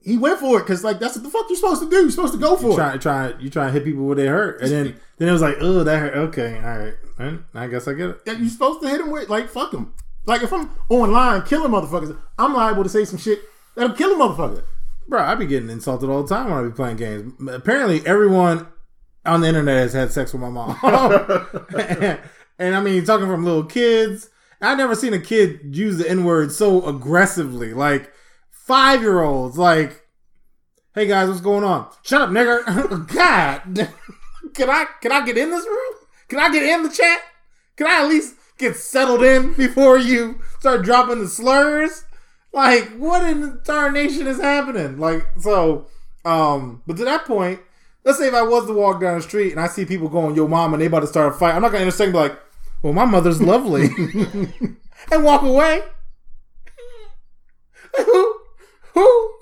he 0.00 0.16
went 0.16 0.38
for 0.38 0.58
it 0.58 0.62
because 0.62 0.84
like 0.84 1.00
that's 1.00 1.16
what 1.16 1.24
the 1.24 1.28
fuck 1.30 1.46
you're 1.50 1.56
supposed 1.56 1.82
to 1.82 1.90
do. 1.90 1.96
You're 1.96 2.10
supposed 2.10 2.32
to 2.32 2.38
go 2.38 2.56
for 2.56 2.70
it. 2.70 2.74
trying, 2.76 2.98
trying, 3.00 3.40
you 3.40 3.50
trying 3.50 3.66
to 3.66 3.72
hit 3.72 3.84
people 3.84 4.04
where 4.04 4.14
they 4.16 4.26
hurt, 4.26 4.62
and 4.62 4.70
then 4.70 5.00
then 5.18 5.28
it 5.28 5.32
was 5.32 5.42
like, 5.42 5.56
oh, 5.60 5.82
that 5.82 5.98
hurt. 5.98 6.16
Okay, 6.16 6.56
all 6.56 7.28
right, 7.28 7.40
I 7.54 7.66
guess 7.66 7.88
I 7.88 7.92
get 7.94 8.10
it. 8.10 8.24
that 8.24 8.38
you're 8.38 8.48
supposed 8.48 8.80
to 8.82 8.88
hit 8.88 9.00
him 9.00 9.10
with. 9.10 9.28
Like, 9.28 9.50
fuck 9.50 9.74
him. 9.74 9.92
Like, 10.26 10.42
if 10.42 10.52
I'm 10.52 10.70
online 10.88 11.42
killing 11.42 11.70
motherfuckers, 11.70 12.18
I'm 12.38 12.54
liable 12.54 12.82
to 12.82 12.88
say 12.88 13.04
some 13.04 13.18
shit 13.18 13.40
that'll 13.74 13.96
kill 13.96 14.12
a 14.12 14.16
motherfucker. 14.16 14.64
Bro, 15.08 15.22
I 15.22 15.34
be 15.36 15.46
getting 15.46 15.70
insulted 15.70 16.10
all 16.10 16.24
the 16.24 16.34
time 16.34 16.50
when 16.50 16.58
I 16.58 16.68
be 16.68 16.74
playing 16.74 16.96
games. 16.96 17.32
Apparently, 17.48 18.04
everyone 18.04 18.66
on 19.24 19.40
the 19.40 19.48
internet 19.48 19.76
has 19.76 19.92
had 19.92 20.12
sex 20.12 20.32
with 20.32 20.42
my 20.42 20.48
mom. 20.48 20.76
and 22.58 22.74
I 22.74 22.80
mean, 22.80 23.04
talking 23.04 23.26
from 23.26 23.44
little 23.44 23.64
kids. 23.64 24.30
I 24.60 24.74
never 24.74 24.94
seen 24.94 25.12
a 25.12 25.20
kid 25.20 25.76
use 25.76 25.98
the 25.98 26.08
N 26.08 26.24
word 26.24 26.50
so 26.50 26.84
aggressively. 26.86 27.74
Like 27.74 28.12
five 28.50 29.02
year 29.02 29.22
olds, 29.22 29.58
like, 29.58 30.02
"Hey 30.94 31.06
guys, 31.06 31.28
what's 31.28 31.40
going 31.40 31.64
on? 31.64 31.88
Shut 32.02 32.22
up, 32.22 32.30
nigger! 32.30 32.64
God, 33.14 33.62
can 34.54 34.70
I 34.70 34.86
can 35.00 35.12
I 35.12 35.24
get 35.24 35.38
in 35.38 35.50
this 35.50 35.66
room? 35.66 35.94
Can 36.28 36.40
I 36.40 36.50
get 36.50 36.62
in 36.62 36.82
the 36.82 36.88
chat? 36.88 37.20
Can 37.76 37.86
I 37.86 38.02
at 38.02 38.08
least 38.08 38.34
get 38.58 38.76
settled 38.76 39.22
in 39.22 39.52
before 39.56 39.98
you 39.98 40.40
start 40.58 40.84
dropping 40.84 41.20
the 41.20 41.28
slurs? 41.28 42.04
Like, 42.52 42.88
what 42.96 43.22
in 43.28 43.40
the 43.42 43.52
entire 43.52 43.92
nation 43.92 44.26
is 44.26 44.40
happening? 44.40 44.98
Like, 44.98 45.26
so, 45.38 45.88
um, 46.24 46.82
but 46.86 46.96
to 46.96 47.04
that 47.04 47.26
point, 47.26 47.60
let's 48.04 48.18
say 48.18 48.28
if 48.28 48.34
I 48.34 48.42
was 48.42 48.66
to 48.66 48.72
walk 48.72 49.00
down 49.00 49.18
the 49.18 49.22
street 49.22 49.50
and 49.50 49.60
I 49.60 49.66
see 49.66 49.84
people 49.84 50.08
going, 50.08 50.34
yo, 50.34 50.48
mom, 50.48 50.72
and 50.72 50.80
they 50.80 50.86
about 50.86 51.00
to 51.00 51.06
start 51.06 51.34
a 51.34 51.36
fight, 51.36 51.54
I'm 51.54 51.60
not 51.60 51.72
gonna 51.72 51.84
intersect 51.84 52.06
and 52.06 52.12
be 52.14 52.18
like, 52.18 52.38
well, 52.82 52.92
my 52.92 53.04
mother's 53.04 53.42
lovely, 53.42 53.88
and 55.12 55.24
walk 55.24 55.42
away. 55.42 55.82
who, 57.96 58.40
who? 58.94 59.35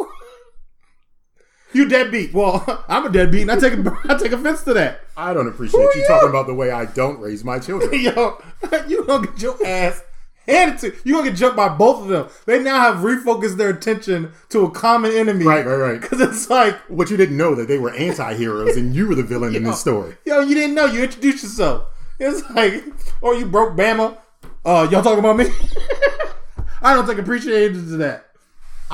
You 1.74 1.88
deadbeat. 1.88 2.32
Well, 2.32 2.84
I'm 2.88 3.06
a 3.06 3.10
deadbeat, 3.10 3.42
and 3.42 3.50
I 3.52 3.58
take 3.58 3.72
I 4.08 4.16
take 4.18 4.32
offense 4.32 4.62
to 4.64 4.74
that. 4.74 5.00
I 5.16 5.34
don't 5.34 5.48
appreciate 5.48 5.80
you 5.80 6.00
you? 6.00 6.06
talking 6.06 6.28
about 6.30 6.46
the 6.46 6.54
way 6.54 6.70
I 6.70 6.86
don't 6.86 7.18
raise 7.20 7.44
my 7.44 7.58
children. 7.58 7.90
Yo, 8.00 8.42
you 8.88 9.04
gonna 9.04 9.26
get 9.26 9.42
your 9.42 9.66
ass 9.66 10.02
handed 10.46 10.78
to 10.80 10.94
you. 11.04 11.14
Gonna 11.14 11.30
get 11.30 11.36
jumped 11.38 11.56
by 11.56 11.68
both 11.68 12.02
of 12.02 12.08
them. 12.08 12.28
They 12.46 12.62
now 12.62 12.78
have 12.92 13.04
refocused 13.04 13.56
their 13.56 13.70
attention 13.70 14.32
to 14.50 14.64
a 14.64 14.70
common 14.70 15.12
enemy. 15.12 15.44
right, 15.44 15.64
right, 15.66 15.76
right. 15.76 16.00
Because 16.00 16.20
it's 16.20 16.48
like, 16.50 16.76
What 16.88 17.10
you 17.10 17.16
didn't 17.16 17.36
know 17.36 17.54
that 17.54 17.66
they 17.68 17.78
were 17.78 17.90
anti-heroes 17.92 18.76
and 18.76 18.94
you 18.94 19.08
were 19.08 19.14
the 19.14 19.22
villain 19.22 19.54
in 19.54 19.64
this 19.64 19.80
story. 19.80 20.16
yo, 20.24 20.40
you 20.40 20.54
didn't 20.54 20.74
know. 20.74 20.86
You 20.86 21.02
introduced 21.04 21.42
yourself. 21.42 21.86
It's 22.20 22.48
like, 22.50 22.84
or 23.20 23.34
you 23.34 23.46
broke 23.46 23.76
Bama. 23.76 24.16
Uh, 24.64 24.86
y'all 24.90 25.02
talking 25.02 25.18
about 25.18 25.36
me? 25.36 25.46
I 26.82 26.94
don't 26.94 27.06
take 27.06 27.18
appreciation 27.18 27.74
to 27.88 27.96
that. 27.98 28.26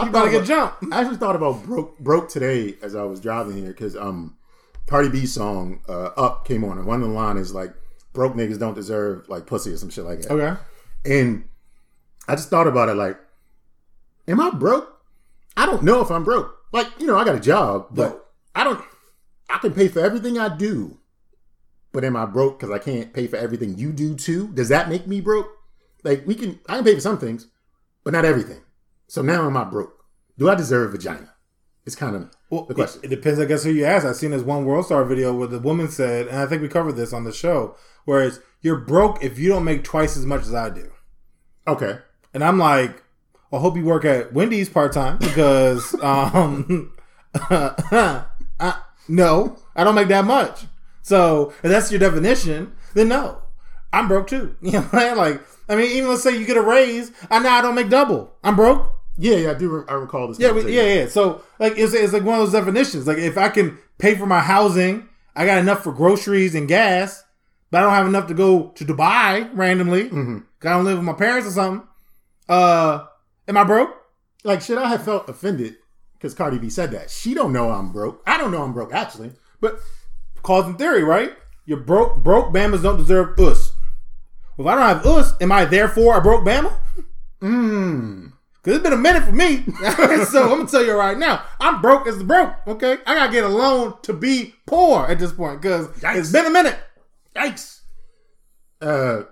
I 0.01 0.05
You 0.05 0.11
about 0.11 0.25
to 0.25 0.31
get 0.31 0.45
jumped. 0.45 0.85
I 0.93 1.01
actually 1.01 1.17
thought 1.17 1.37
about 1.37 1.65
broke 1.65 1.99
broke 1.99 2.29
today 2.29 2.77
as 2.83 2.95
I 2.95 3.03
was 3.03 3.21
driving 3.21 3.57
here 3.57 3.69
because 3.69 3.97
um, 3.97 4.37
Cardi 4.87 5.09
B's 5.09 5.33
song 5.33 5.81
uh, 5.89 6.11
"Up" 6.17 6.47
came 6.47 6.65
on 6.65 6.79
and 6.79 6.87
one 6.87 7.03
of 7.03 7.09
the 7.09 7.15
line 7.15 7.37
is 7.37 7.55
like 7.55 7.73
"broke 8.13 8.35
niggas 8.35 8.59
don't 8.59 8.75
deserve 8.75 9.29
like 9.29 9.47
pussy" 9.47 9.73
or 9.73 9.77
some 9.77 9.91
shit 9.91 10.05
like 10.05 10.23
that. 10.23 10.33
Okay. 10.33 10.61
And 11.05 11.45
I 12.29 12.37
just 12.37 12.49
thought 12.49 12.67
about 12.67 12.89
it 12.89 12.95
like, 12.95 13.19
am 14.29 14.41
I 14.41 14.51
broke? 14.51 15.03
I 15.57 15.67
don't 15.67 15.83
know 15.83 16.01
if 16.01 16.11
I'm 16.11 16.25
broke. 16.25 16.57
Like, 16.73 16.87
you 16.99 17.07
know, 17.07 17.19
I 17.19 17.25
got 17.25 17.35
a 17.35 17.41
job, 17.41 17.89
but 17.91 18.31
I 18.55 18.63
don't, 18.63 18.81
I 19.49 19.59
can 19.59 19.73
pay 19.73 19.89
for 19.89 20.01
everything 20.01 20.39
I 20.39 20.57
do. 20.57 20.99
But 21.93 22.05
am 22.05 22.17
I 22.17 22.27
broke 22.27 22.61
because 22.61 22.73
I 22.73 22.79
can't 22.79 23.13
pay 23.13 23.27
for 23.27 23.37
everything 23.37 23.77
you 23.77 23.93
do 23.93 24.15
too? 24.15 24.49
Does 24.55 24.69
that 24.69 24.89
make 24.89 25.09
me 25.09 25.21
broke? 25.21 25.49
Like, 26.05 26.25
we 26.25 26.37
can, 26.37 26.61
I 26.69 26.77
can 26.77 26.85
pay 26.85 26.95
for 26.95 27.01
some 27.01 27.19
things, 27.19 27.49
but 28.05 28.13
not 28.13 28.25
everything. 28.25 28.61
So 29.11 29.23
now 29.23 29.45
am 29.45 29.57
I 29.57 29.65
broke? 29.65 30.05
Do 30.39 30.49
I 30.49 30.55
deserve 30.55 30.93
vagina? 30.93 31.35
It's 31.85 31.97
kind 31.97 32.15
of 32.15 32.31
Well, 32.49 32.67
the 32.67 32.75
question. 32.77 33.01
It, 33.03 33.07
it 33.07 33.17
depends, 33.17 33.41
I 33.41 33.45
guess, 33.45 33.65
who 33.65 33.73
you 33.73 33.85
ask. 33.85 34.07
I've 34.07 34.15
seen 34.15 34.31
this 34.31 34.43
one 34.43 34.65
World 34.65 34.85
Star 34.85 35.05
video 35.05 35.35
where 35.35 35.49
the 35.49 35.59
woman 35.59 35.89
said, 35.89 36.29
and 36.29 36.39
I 36.39 36.47
think 36.47 36.63
we 36.63 36.69
covered 36.69 36.93
this 36.93 37.13
on 37.13 37.25
the 37.25 37.33
show, 37.33 37.75
where 38.05 38.23
it's 38.23 38.39
you're 38.61 38.77
broke 38.77 39.25
if 39.25 39.37
you 39.37 39.49
don't 39.49 39.65
make 39.65 39.83
twice 39.83 40.17
as 40.17 40.25
much 40.25 40.43
as 40.43 40.55
I 40.55 40.71
do. 40.71 40.93
okay. 41.67 41.99
And 42.33 42.45
I'm 42.45 42.57
like, 42.57 43.03
I 43.53 43.59
hope 43.59 43.77
you 43.77 43.85
work 43.85 44.05
at 44.05 44.33
Wendy's 44.33 44.69
part 44.69 44.93
time 44.93 45.19
because, 45.19 45.93
um, 46.05 46.93
I, 47.35 48.25
no, 49.09 49.57
I 49.75 49.83
don't 49.83 49.97
make 49.97 50.07
that 50.07 50.25
much. 50.25 50.67
So 51.03 51.53
if 51.65 51.71
that's 51.73 51.91
your 51.91 51.99
definition, 51.99 52.75
then 52.95 53.09
no, 53.09 53.43
I'm 53.93 54.07
broke 54.07 54.29
too. 54.29 54.55
You 54.63 54.71
know 54.71 54.83
what 54.83 54.95
I'm 54.95 55.01
saying? 55.01 55.17
Like, 55.17 55.43
I 55.69 55.75
mean, 55.75 55.91
even 55.97 56.11
let's 56.11 56.23
say 56.23 56.39
you 56.39 56.47
get 56.47 56.57
a 56.57 56.63
raise, 56.63 57.11
I 57.29 57.41
know 57.41 57.51
I 57.51 57.61
don't 57.61 57.75
make 57.75 57.89
double. 57.89 58.37
I'm 58.45 58.55
broke. 58.55 58.99
Yeah, 59.21 59.37
yeah, 59.37 59.51
I 59.51 59.55
do. 59.55 59.69
Re- 59.69 59.85
I 59.89 59.95
recall 59.95 60.29
this. 60.29 60.39
Yeah, 60.39 60.53
we, 60.53 60.63
yeah, 60.75 60.95
yeah. 60.95 61.09
So 61.09 61.43
like 61.59 61.75
it's, 61.77 61.93
it's 61.95 62.13
like 62.13 62.23
one 62.25 62.41
of 62.41 62.51
those 62.51 62.59
definitions. 62.59 63.07
Like 63.07 63.19
if 63.19 63.37
I 63.37 63.49
can 63.51 63.79
pay 63.99 64.15
for 64.15 64.27
my 64.27 64.41
housing, 64.41 65.09
I 65.37 65.45
got 65.47 65.59
enough 65.59 65.85
for 65.85 65.93
groceries 65.93 66.55
and 66.55 66.67
gas, 66.67 67.23
but 67.71 67.79
I 67.79 67.81
don't 67.83 67.93
have 67.95 68.07
enough 68.07 68.27
to 68.29 68.35
go 68.35 68.69
to 68.77 68.85
Dubai 68.85 69.51
randomly. 69.53 70.05
Mm-hmm. 70.05 70.39
'cause 70.59 70.69
I 70.69 70.71
don't 70.75 70.85
live 70.85 70.97
with 70.99 71.05
my 71.07 71.13
parents 71.13 71.47
or 71.49 71.53
something. 71.53 71.87
Uh, 72.49 73.05
am 73.47 73.57
I 73.57 73.65
broke? 73.65 73.91
Like, 74.43 74.61
should 74.63 74.79
I 74.79 74.89
have 74.89 75.05
felt 75.05 75.29
offended 75.29 75.77
because 76.15 76.35
Cardi 76.35 76.59
B 76.59 76.71
said 76.71 76.91
that? 76.93 77.11
She 77.11 77.35
don't 77.35 77.53
know 77.53 77.71
I'm 77.71 77.93
broke. 77.93 78.23
I 78.27 78.39
don't 78.39 78.51
know 78.53 78.63
I'm 78.63 78.73
broke 78.73 78.93
actually. 78.95 79.33
But 79.61 79.79
cause 80.43 80.65
and 80.67 80.79
theory, 80.79 81.03
right? 81.05 81.33
You're 81.67 81.81
broke. 81.81 82.23
Broke 82.23 82.53
Bamas 82.55 82.83
don't 82.83 82.97
deserve 82.97 83.39
us. 83.39 83.73
Well, 84.57 84.67
if 84.67 84.73
I 84.73 84.75
don't 84.77 84.97
have 84.97 85.07
us, 85.07 85.35
am 85.43 85.53
I 85.53 85.67
therefore 85.67 86.17
a 86.17 86.21
broke 86.23 86.45
Bama? 86.45 86.73
Mmm. 87.43 88.33
Cause 88.63 88.75
it's 88.75 88.83
been 88.83 88.93
a 88.93 88.97
minute 88.97 89.25
for 89.25 89.33
me. 89.33 89.65
so 90.27 90.43
I'm 90.43 90.59
gonna 90.59 90.67
tell 90.67 90.85
you 90.85 90.93
right 90.95 91.17
now, 91.17 91.43
I'm 91.61 91.81
broke 91.81 92.07
as 92.07 92.19
the 92.19 92.25
broke. 92.25 92.55
Okay, 92.67 92.99
I 93.07 93.15
gotta 93.15 93.33
get 93.33 93.45
a 93.45 93.49
loan 93.49 93.95
to 94.03 94.13
be 94.13 94.55
poor 94.67 95.07
at 95.07 95.19
this 95.19 95.33
point 95.33 95.63
because 95.63 95.89
it's 96.03 96.31
been 96.31 96.47
a 96.47 96.51
minute. 96.51 96.79
Yikes. 97.35 97.81
Uh, 98.83 99.23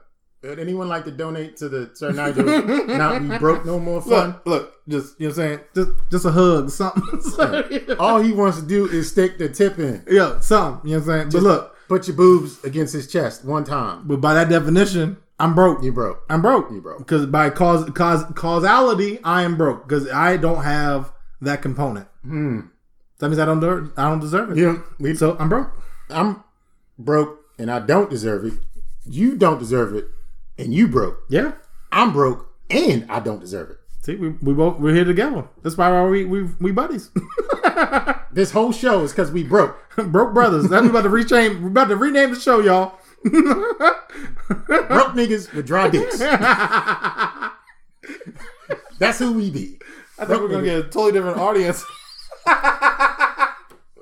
would 0.43 0.59
anyone 0.59 0.88
like 0.88 1.05
to 1.05 1.11
donate 1.11 1.57
to 1.59 1.69
the 1.69 1.91
Sir 1.95 2.12
Nigel 2.12 2.45
not 2.87 3.21
be 3.21 3.38
broke 3.38 3.67
no 3.67 3.79
more 3.79 4.01
fun? 4.01 4.37
Look, 4.45 4.47
look, 4.47 4.75
just 4.88 5.21
you 5.21 5.29
know 5.29 5.35
what 5.35 5.43
I'm 5.45 5.49
saying, 5.49 5.61
just 5.75 5.91
just 6.11 6.25
a 6.25 6.31
hug, 6.31 6.71
something. 6.71 7.97
All 7.99 8.23
he 8.23 8.33
wants 8.33 8.61
to 8.61 8.67
do 8.67 8.87
is 8.87 9.11
stick 9.11 9.37
the 9.37 9.49
tip 9.49 9.79
in. 9.79 10.05
yeah, 10.09 10.41
something. 10.41 10.88
You 10.88 10.99
know 10.99 11.05
what 11.05 11.12
I'm 11.14 11.31
saying. 11.31 11.31
But 11.33 11.43
look, 11.43 11.75
Put 11.88 12.07
your 12.07 12.17
boobs 12.17 12.62
against 12.64 12.93
his 12.93 13.11
chest 13.11 13.45
one 13.47 13.64
time. 13.64 14.07
but 14.07 14.21
by 14.21 14.35
that 14.35 14.51
definition, 14.51 15.17
I'm 15.40 15.55
broke. 15.55 15.83
You 15.83 15.92
broke. 15.92 16.24
I'm 16.29 16.42
broke. 16.42 16.70
You 16.70 16.81
broke. 16.81 16.98
Because 16.98 17.27
by 17.27 17.51
cause, 17.51 17.88
cause 17.90 18.24
causality, 18.35 19.20
I 19.22 19.42
am 19.42 19.57
broke 19.57 19.87
because 19.87 20.11
I 20.11 20.37
don't 20.37 20.64
have 20.64 21.12
that 21.40 21.62
component. 21.62 22.09
Hmm. 22.22 22.61
That 23.18 23.29
means 23.29 23.38
I 23.38 23.44
don't 23.44 23.61
deserve, 23.61 23.92
I 23.96 24.09
don't 24.09 24.20
deserve 24.20 24.51
it. 24.51 24.59
Yeah, 24.59 24.79
we, 24.98 25.14
So 25.14 25.37
I'm 25.38 25.48
broke. 25.48 25.70
I'm 26.11 26.42
broke 26.98 27.40
and 27.59 27.70
I 27.70 27.81
don't 27.81 28.11
deserve 28.11 28.44
it. 28.44 28.55
You 29.05 29.37
don't 29.37 29.59
deserve 29.59 29.94
it, 29.94 30.07
and 30.59 30.74
you 30.74 30.87
broke. 30.87 31.20
Yeah. 31.29 31.53
I'm 31.90 32.12
broke 32.12 32.55
and 32.68 33.11
I 33.11 33.20
don't 33.20 33.40
deserve 33.40 33.70
it. 33.70 33.79
See, 34.03 34.16
we, 34.16 34.31
we 34.31 34.55
both 34.55 34.79
we're 34.79 34.94
here 34.94 35.05
together. 35.05 35.48
That's 35.62 35.77
why 35.77 36.05
we 36.07 36.24
we 36.24 36.42
we 36.61 36.72
buddies. 36.72 37.11
This 38.38 38.51
whole 38.51 38.72
show 38.72 39.03
is 39.03 39.12
because 39.12 39.31
we 39.31 39.42
broke. 39.42 39.77
broke 39.96 40.35
brothers. 40.35 40.68
That's 40.68 40.83
we 40.83 40.90
about 40.90 41.03
to 41.03 41.09
rename. 41.09 41.62
We're 41.62 41.70
about 41.70 41.88
to 41.88 41.96
rename 41.96 42.35
the 42.35 42.40
show, 42.40 42.61
y'all. 42.61 42.98
Broke 43.25 45.15
niggas 45.15 45.53
with 45.53 45.67
dry 45.67 45.89
dicks. 45.89 46.19
That's 48.99 49.19
who 49.19 49.35
we 49.35 49.51
be. 49.51 49.79
I 50.19 50.25
think 50.25 50.41
we're 50.41 50.49
gonna 50.49 50.65
get 50.65 50.79
a 50.79 50.83
totally 50.85 51.13
different 51.13 51.39
audience. 51.39 51.85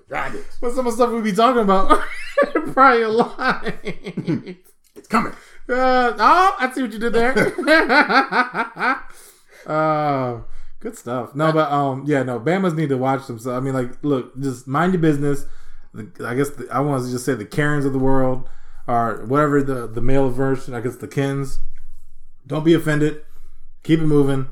Dry 0.09 0.31
dicks. 0.31 0.61
With 0.61 0.75
some 0.75 0.87
of 0.87 0.93
the 0.93 0.97
stuff 0.97 1.11
we 1.11 1.21
be 1.21 1.33
talking 1.33 1.63
about 1.63 2.01
prior 2.73 3.09
line. 3.09 4.59
It's 4.95 5.09
coming. 5.09 5.33
Uh, 5.69 6.15
oh, 6.19 6.57
I 6.59 6.71
see 6.73 6.83
what 6.83 6.93
you 6.93 6.99
did 6.99 7.13
there. 7.13 7.37
uh, 9.67 10.41
good 10.81 10.97
stuff. 10.97 11.35
No, 11.35 11.53
but 11.53 11.71
um, 11.73 12.05
yeah, 12.07 12.23
no, 12.23 12.39
Bama's 12.39 12.75
need 12.75 12.91
to 12.91 12.97
watch 12.97 13.23
some 13.23 13.39
stuff. 13.39 13.55
I 13.55 13.61
mean, 13.61 13.75
like, 13.75 14.03
look, 14.03 14.39
just 14.41 14.69
mind 14.69 14.93
your 14.93 15.03
business. 15.03 15.47
I 16.25 16.35
guess 16.35 16.51
the, 16.51 16.69
I 16.71 16.81
want 16.81 17.05
to 17.05 17.11
just 17.11 17.25
say 17.25 17.35
the 17.35 17.45
Karens 17.45 17.85
of 17.85 17.93
the 17.93 17.99
world, 17.99 18.49
or 18.87 19.25
whatever 19.27 19.63
the 19.63 19.87
the 19.87 20.01
male 20.01 20.31
version. 20.31 20.75
I 20.75 20.81
guess 20.81 20.97
the 20.97 21.09
Kens. 21.09 21.59
Don't 22.47 22.65
be 22.65 22.75
offended. 22.75 23.23
Keep 23.83 24.01
it 24.01 24.07
moving. 24.07 24.49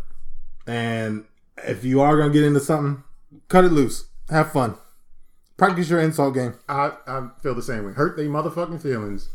And 0.67 1.25
if 1.59 1.85
you 1.85 2.01
are 2.01 2.17
gonna 2.17 2.33
get 2.33 2.45
into 2.45 2.61
something, 2.61 3.03
cut 3.49 3.65
it 3.65 3.73
loose. 3.73 4.07
Have 4.31 4.53
fun. 4.53 4.77
Practice 5.57 5.89
your 5.89 6.01
insult 6.01 6.35
game. 6.35 6.55
I, 6.69 6.93
I 7.07 7.29
feel 7.41 7.55
the 7.55 7.63
same 7.63 7.85
way. 7.85 7.93
Hurt 7.93 8.17
they 8.17 8.27
motherfucking 8.27 8.83
feelings. 8.83 9.29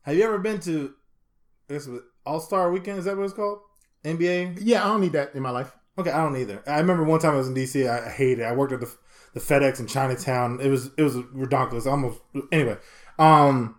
Have 0.02 0.16
you 0.16 0.24
ever 0.24 0.38
been 0.38 0.60
to 0.60 0.92
guess 1.68 1.88
All 2.26 2.40
Star 2.40 2.70
Weekend? 2.70 2.98
Is 2.98 3.04
that 3.06 3.16
what 3.16 3.24
it's 3.24 3.32
called? 3.32 3.60
NBA. 4.04 4.58
Yeah, 4.62 4.84
I 4.84 4.88
don't 4.88 5.00
need 5.00 5.12
that 5.12 5.34
in 5.34 5.42
my 5.42 5.50
life. 5.50 5.72
Okay, 5.98 6.10
I 6.10 6.22
don't 6.22 6.36
either. 6.36 6.62
I 6.66 6.78
remember 6.78 7.04
one 7.04 7.20
time 7.20 7.34
I 7.34 7.36
was 7.38 7.48
in 7.48 7.54
DC. 7.54 7.88
I 7.88 8.10
hated 8.10 8.40
it. 8.40 8.44
I 8.44 8.52
worked 8.52 8.72
at 8.72 8.80
the 8.80 8.92
the 9.34 9.40
FedEx 9.40 9.80
in 9.80 9.86
Chinatown. 9.86 10.60
It 10.60 10.68
was 10.68 10.90
it 10.98 11.02
was 11.02 11.16
ridiculous. 11.32 11.86
Almost 11.86 12.20
anyway. 12.52 12.76
Um, 13.18 13.76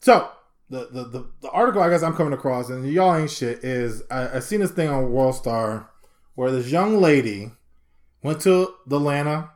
so 0.00 0.30
the, 0.70 0.88
the 0.90 1.04
the 1.04 1.26
the 1.42 1.50
article 1.50 1.82
I 1.82 1.88
guess 1.90 2.02
I'm 2.02 2.14
coming 2.14 2.32
across, 2.32 2.68
and 2.70 2.86
y'all 2.90 3.14
ain't 3.16 3.30
shit, 3.30 3.64
is 3.64 4.02
I, 4.10 4.36
I 4.36 4.38
seen 4.40 4.60
this 4.60 4.70
thing 4.70 4.88
on 4.88 5.10
World 5.12 5.34
Star 5.34 5.90
where 6.34 6.50
this 6.50 6.70
young 6.70 7.00
lady 7.00 7.52
went 8.22 8.40
to 8.42 8.74
the 8.86 8.96
Atlanta 8.96 9.50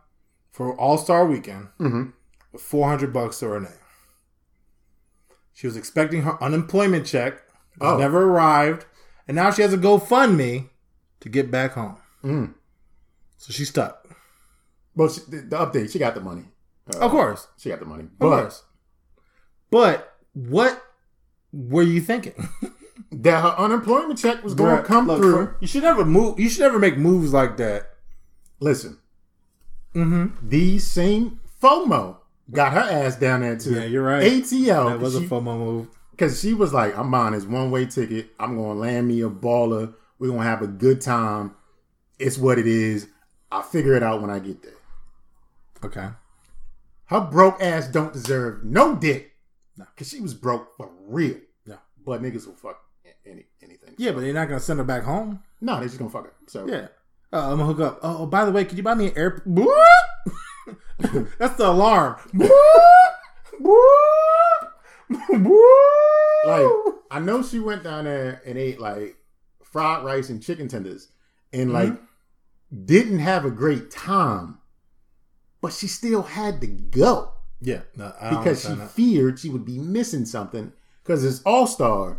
for 0.51 0.75
All 0.77 0.99
Star 0.99 1.27
Weekend 1.27 1.69
Mhm. 1.79 2.13
with 2.53 2.63
400 2.63 3.13
bucks 3.13 3.39
to 3.41 3.47
her 3.49 3.61
name. 3.61 3.73
She 5.53 5.67
was 5.67 5.77
expecting 5.77 6.23
her 6.23 6.43
unemployment 6.43 7.07
check, 7.07 7.43
Oh. 7.81 7.97
never 7.97 8.25
arrived, 8.25 8.87
and 9.29 9.35
now 9.35 9.51
she 9.51 9.63
has 9.63 9.73
a 9.73 9.79
GoFundMe 9.79 10.69
to 11.21 11.29
get 11.29 11.51
back 11.51 11.73
home. 11.73 11.97
Mm. 12.25 12.55
So 13.37 13.53
she's 13.53 13.69
stuck. 13.69 14.07
Well, 14.95 15.09
she, 15.09 15.21
the, 15.29 15.37
the 15.43 15.57
update, 15.57 15.91
she 15.93 15.99
got 15.99 16.15
the 16.15 16.21
money. 16.21 16.45
Uh, 16.95 16.99
Of 16.99 17.11
course. 17.11 17.47
She 17.59 17.69
got 17.69 17.79
the 17.81 17.87
money. 17.87 18.05
Of 18.05 18.19
But 18.19 18.41
course. 18.43 18.65
But 19.71 20.15
what 20.33 20.83
were 21.53 21.83
you 21.83 22.01
thinking? 22.01 22.49
that 23.13 23.43
her 23.43 23.55
unemployment 23.59 24.19
check 24.19 24.43
was 24.43 24.55
going 24.55 24.77
to 24.77 24.83
come 24.83 25.07
look, 25.07 25.19
through. 25.21 25.55
you 25.61 25.67
should 25.67 25.83
never 25.85 26.05
move. 26.05 26.39
You 26.41 26.49
should 26.49 26.61
never 26.61 26.79
make 26.79 26.97
moves 26.99 27.33
like 27.33 27.57
that. 27.59 27.91
Listen, 28.61 28.99
Mm-hmm. 29.95 30.49
these 30.49 30.87
same 30.91 31.41
FOMO 31.63 32.19
got 32.51 32.73
her 32.73 32.81
ass 32.81 33.17
down 33.17 33.41
there 33.41 33.57
too. 33.57 33.75
Yeah, 33.75 33.85
you're 33.85 34.03
right. 34.03 34.23
ATL. 34.23 34.91
That 34.91 35.01
was 35.01 35.17
a 35.17 35.21
FOMO 35.21 35.59
move. 35.59 35.89
Because 36.11 36.41
she 36.41 36.53
was 36.53 36.73
like, 36.73 36.97
I'm 36.99 37.11
buying 37.11 37.33
this 37.33 37.45
one 37.45 37.71
way 37.71 37.87
ticket. 37.87 38.31
I'm 38.39 38.57
going 38.57 38.77
to 38.77 38.81
land 38.81 39.09
me 39.09 39.23
a 39.23 39.31
baller. 39.31 39.95
We're 40.19 40.29
going 40.29 40.41
to 40.41 40.47
have 40.47 40.63
a 40.63 40.67
good 40.67 41.01
time. 41.01 41.55
It's 42.19 42.37
what 42.37 42.59
it 42.59 42.67
is. 42.67 43.09
I'll 43.51 43.63
figure 43.63 43.95
it 43.95 44.03
out 44.03 44.21
when 44.21 44.31
I 44.31 44.39
get 44.39 44.63
there. 44.63 44.75
Okay. 45.85 46.09
Her 47.07 47.21
broke 47.21 47.61
ass 47.61 47.89
don't 47.89 48.13
deserve 48.13 48.65
no 48.65 48.95
dick. 48.95 49.33
No. 49.77 49.87
Cause 49.97 50.09
she 50.11 50.21
was 50.21 50.35
broke 50.35 50.77
for 50.77 50.91
real. 51.09 51.37
Yeah. 51.67 51.77
But 52.05 52.23
niggas 52.23 52.47
will 52.47 52.55
fuck 52.55 52.81
any 53.27 53.47
anything. 53.63 53.95
Yeah, 53.97 54.13
but 54.13 54.21
they're 54.21 54.35
not 54.35 54.49
gonna 54.49 54.61
send 54.61 54.79
her 54.79 54.85
back 54.85 55.03
home. 55.03 55.43
No, 55.61 55.77
they're 55.77 55.85
just 55.89 55.99
gonna 55.99 56.11
fuck 56.11 56.25
her. 56.25 56.33
So 56.47 56.69
Yeah. 56.69 56.89
Uh, 57.33 57.53
I'm 57.53 57.59
gonna 57.59 57.65
hook 57.65 57.81
up. 57.81 58.01
Oh, 58.03 58.27
by 58.27 58.45
the 58.45 58.53
way, 58.53 58.65
could 58.65 58.77
you 58.77 58.85
buy 58.85 58.95
me 58.95 59.09
an 59.09 59.17
air? 59.17 59.43
That's 61.39 61.57
the 61.57 61.69
alarm. 61.69 62.17
like 66.47 66.67
I 67.11 67.19
know 67.21 67.43
she 67.43 67.59
went 67.59 67.83
down 67.83 68.05
there 68.05 68.43
and 68.47 68.57
ate 68.57 68.81
like 68.81 69.17
fried 69.63 70.05
rice 70.05 70.29
and 70.29 70.43
chicken 70.43 70.69
tenders 70.69 71.09
and 71.53 71.73
like 71.73 71.95
didn't 72.85 73.19
have 73.19 73.45
a 73.45 73.51
great 73.51 73.91
time, 73.91 74.59
but 75.61 75.73
she 75.73 75.87
still 75.87 76.23
had 76.23 76.61
to 76.61 76.67
go 76.67 77.33
yeah, 77.61 77.81
no, 77.95 78.13
because 78.31 78.63
she 78.63 78.75
that. 78.75 78.91
feared 78.91 79.39
she 79.39 79.51
would 79.51 79.65
be 79.65 79.79
missing 79.79 80.25
something 80.25 80.73
because 81.03 81.25
it's 81.25 81.43
All 81.43 81.67
Star 81.67 82.19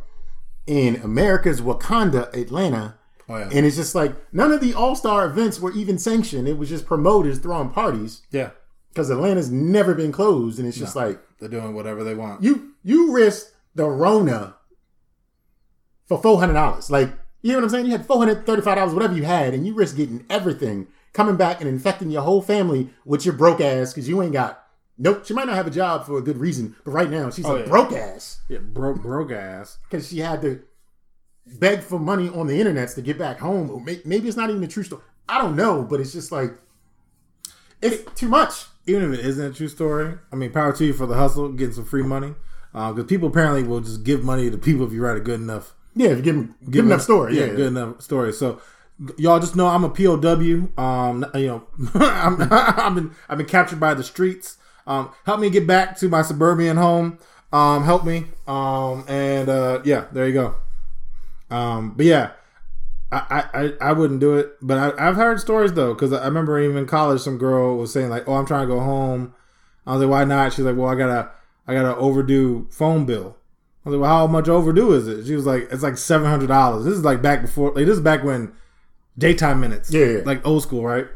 in 0.67 0.97
America's 0.97 1.61
Wakanda, 1.61 2.34
Atlanta. 2.36 2.97
Oh 3.27 3.38
yeah, 3.38 3.49
And 3.51 3.65
it's 3.65 3.75
just 3.75 3.95
like 3.95 4.15
none 4.34 4.51
of 4.51 4.61
the 4.61 4.73
All 4.73 4.95
Star 4.95 5.25
events 5.25 5.59
were 5.59 5.71
even 5.71 5.97
sanctioned. 5.97 6.47
It 6.47 6.57
was 6.57 6.69
just 6.69 6.86
promoters 6.86 7.39
throwing 7.39 7.69
parties 7.69 8.21
yeah. 8.29 8.51
Because 8.94 9.10
Atlanta's 9.10 9.50
never 9.52 9.94
been 9.96 10.12
closed. 10.12 10.60
And 10.60 10.68
it's 10.68 10.78
just 10.78 10.96
like 10.96 11.20
They're 11.39 11.50
doing 11.50 11.74
whatever 11.74 12.04
they 12.04 12.14
want. 12.16 12.44
you 12.44 12.74
you 12.84 13.12
risked 13.14 13.54
the 13.76 13.86
Rona 13.89 14.56
for 16.08 16.22
four 16.22 16.39
hundred 16.39 16.54
dollars. 16.54 16.89
Like 16.92 17.12
you 17.42 17.52
know 17.54 17.58
what 17.60 17.64
I'm 17.66 17.70
saying? 17.72 17.86
You 17.88 17.92
had 17.94 18.06
four 18.06 18.18
hundred 18.18 18.46
thirty 18.46 18.62
five 18.62 18.78
dollars, 18.78 18.94
whatever 18.94 19.14
you 19.16 19.24
had, 19.24 19.54
and 19.54 19.66
you 19.66 19.74
risk 19.74 19.96
getting 19.98 20.26
everything, 20.30 20.88
coming 21.14 21.36
back 21.38 21.60
and 21.62 21.70
infecting 21.70 22.12
your 22.12 22.22
whole 22.24 22.42
family 22.42 22.89
with 23.06 23.26
your 23.26 23.34
broke 23.34 23.62
ass 23.62 23.94
because 23.94 24.08
you 24.08 24.22
ain't 24.22 24.34
got. 24.34 24.58
Nope, 24.98 25.26
she 25.26 25.34
might 25.34 25.48
not 25.48 25.56
have 25.56 25.66
a 25.66 25.72
job 25.72 26.06
for 26.06 26.20
a 26.20 26.22
good 26.22 26.38
reason, 26.38 26.76
but 26.86 26.92
right 26.92 27.10
now 27.10 27.32
she's 27.32 27.46
Oh, 27.46 27.56
a 27.56 27.62
yeah. 27.62 27.66
broke 27.66 27.92
ass 27.94 28.42
Yeah, 28.50 28.60
broke 28.60 29.02
broke 29.02 29.32
ass. 29.32 29.80
because 29.89 30.08
she 30.10 30.20
had 30.20 30.42
to 30.44 30.62
beg 31.48 31.80
for 31.82 31.98
money 31.98 32.30
on 32.30 32.46
the 32.46 32.60
internet 32.60 32.89
to 32.89 33.02
get 33.02 33.18
back 33.18 33.39
home. 33.39 33.72
Or 33.72 33.82
maybe 33.82 34.28
it's 34.28 34.38
not 34.38 34.52
even 34.52 34.64
a 34.64 34.68
true 34.68 34.84
story. 34.84 35.02
I 35.28 35.42
don't 35.42 35.56
know, 35.56 35.82
but 35.82 36.00
it's 36.02 36.12
just 36.12 36.32
like 36.32 36.54
it's 37.82 38.04
too 38.20 38.28
much. 38.30 38.66
Even 38.88 39.13
if 39.13 39.19
it 39.19 39.25
isn't 39.25 39.51
a 39.51 39.53
true 39.53 39.67
story, 39.67 40.15
I 40.32 40.36
mean, 40.36 40.51
power 40.51 40.73
to 40.73 40.86
you 40.86 40.93
for 40.93 41.05
the 41.05 41.15
hustle, 41.15 41.49
getting 41.49 41.73
some 41.73 41.86
free 41.86 42.03
money. 42.03 42.34
Because 42.73 43.05
people 43.05 43.27
apparently 43.27 43.63
will 43.63 43.82
just 43.82 44.03
give 44.03 44.23
money 44.23 44.49
to 44.49 44.57
people 44.57 44.86
if 44.86 44.93
you 44.93 45.03
write 45.03 45.17
a 45.17 45.21
good 45.21 45.41
enough 45.41 45.75
Yeah, 45.93 46.09
if 46.09 46.17
you 46.17 46.23
give 46.23 46.36
them 46.36 46.55
Give 46.63 46.71
good 46.71 46.86
enough 46.86 47.01
story. 47.01 47.38
Yeah, 47.38 47.45
Yeah, 47.45 47.53
good 47.53 47.67
enough 47.67 48.01
story. 48.01 48.32
So 48.34 48.61
y'all 49.17 49.39
just 49.39 49.55
know 49.55 49.67
I'm 49.67 49.84
a 49.84 49.89
POW. 49.89 50.69
Um, 50.82 51.25
you 51.36 51.47
know, 51.47 51.67
I'm, 51.95 52.38
I've 52.51 52.95
been 52.95 53.11
I've 53.27 53.38
been 53.38 53.47
captured 53.47 53.79
by 53.79 53.93
the 53.93 54.03
streets. 54.03 54.57
Um, 54.88 55.11
help 55.25 55.39
me 55.39 55.49
get 55.49 55.67
back 55.67 55.97
to 55.97 56.09
my 56.09 56.21
suburban 56.21 56.77
home. 56.77 57.19
Um, 57.53 57.84
help 57.84 58.05
me. 58.05 58.25
Um, 58.47 59.03
and 59.07 59.49
uh, 59.49 59.82
yeah, 59.84 60.05
there 60.11 60.27
you 60.27 60.34
go. 60.34 60.55
Um, 61.49 61.93
but 61.95 62.05
yeah, 62.05 62.32
I, 63.12 63.43
I, 63.53 63.74
I 63.89 63.91
wouldn't 63.93 64.20
do 64.22 64.36
it. 64.36 64.53
But 64.62 64.78
I, 64.97 65.07
I've 65.07 65.16
heard 65.18 65.39
stories 65.39 65.74
though, 65.74 65.93
because 65.93 66.14
I 66.14 66.24
remember 66.26 66.59
even 66.62 66.78
in 66.78 66.86
college, 66.86 67.22
some 67.22 67.38
girl 67.38 67.78
was 67.78 67.91
saying 67.91 68.09
like, 68.09 68.28
"Oh, 68.28 68.34
I'm 68.36 68.45
trying 68.45 68.68
to 68.68 68.74
go 68.74 68.80
home." 68.80 69.34
I 69.86 69.93
was 69.93 70.01
like, 70.01 70.09
"Why 70.09 70.24
not?" 70.24 70.53
She's 70.53 70.64
like, 70.66 70.78
"Well, 70.78 70.88
I 70.88 70.95
gotta 70.95 71.30
I 71.68 71.74
got 71.74 71.84
to 71.84 71.95
overdue 71.97 72.68
phone 72.72 73.05
bill." 73.05 73.38
I 73.86 73.89
was 73.89 73.95
like, 73.97 74.01
"Well, 74.01 74.09
how 74.18 74.28
much 74.28 74.47
overdue 74.47 74.93
is 74.93 75.07
it?" 75.07 75.26
She 75.26 75.36
was 75.36 75.45
like, 75.45 75.68
"It's 75.72 75.84
like 75.84 75.97
seven 75.97 76.28
hundred 76.30 76.47
dollars." 76.47 76.86
This 76.86 76.93
is 76.93 77.03
like 77.03 77.22
back 77.22 77.41
before, 77.41 77.70
like 77.74 77.86
this 77.86 77.97
is 77.97 78.01
back 78.03 78.24
when 78.24 78.53
daytime 79.18 79.59
minutes, 79.59 79.91
Yeah, 79.91 80.05
yeah. 80.05 80.22
like 80.26 80.45
old 80.47 80.64
school, 80.64 80.86
right? 80.86 81.07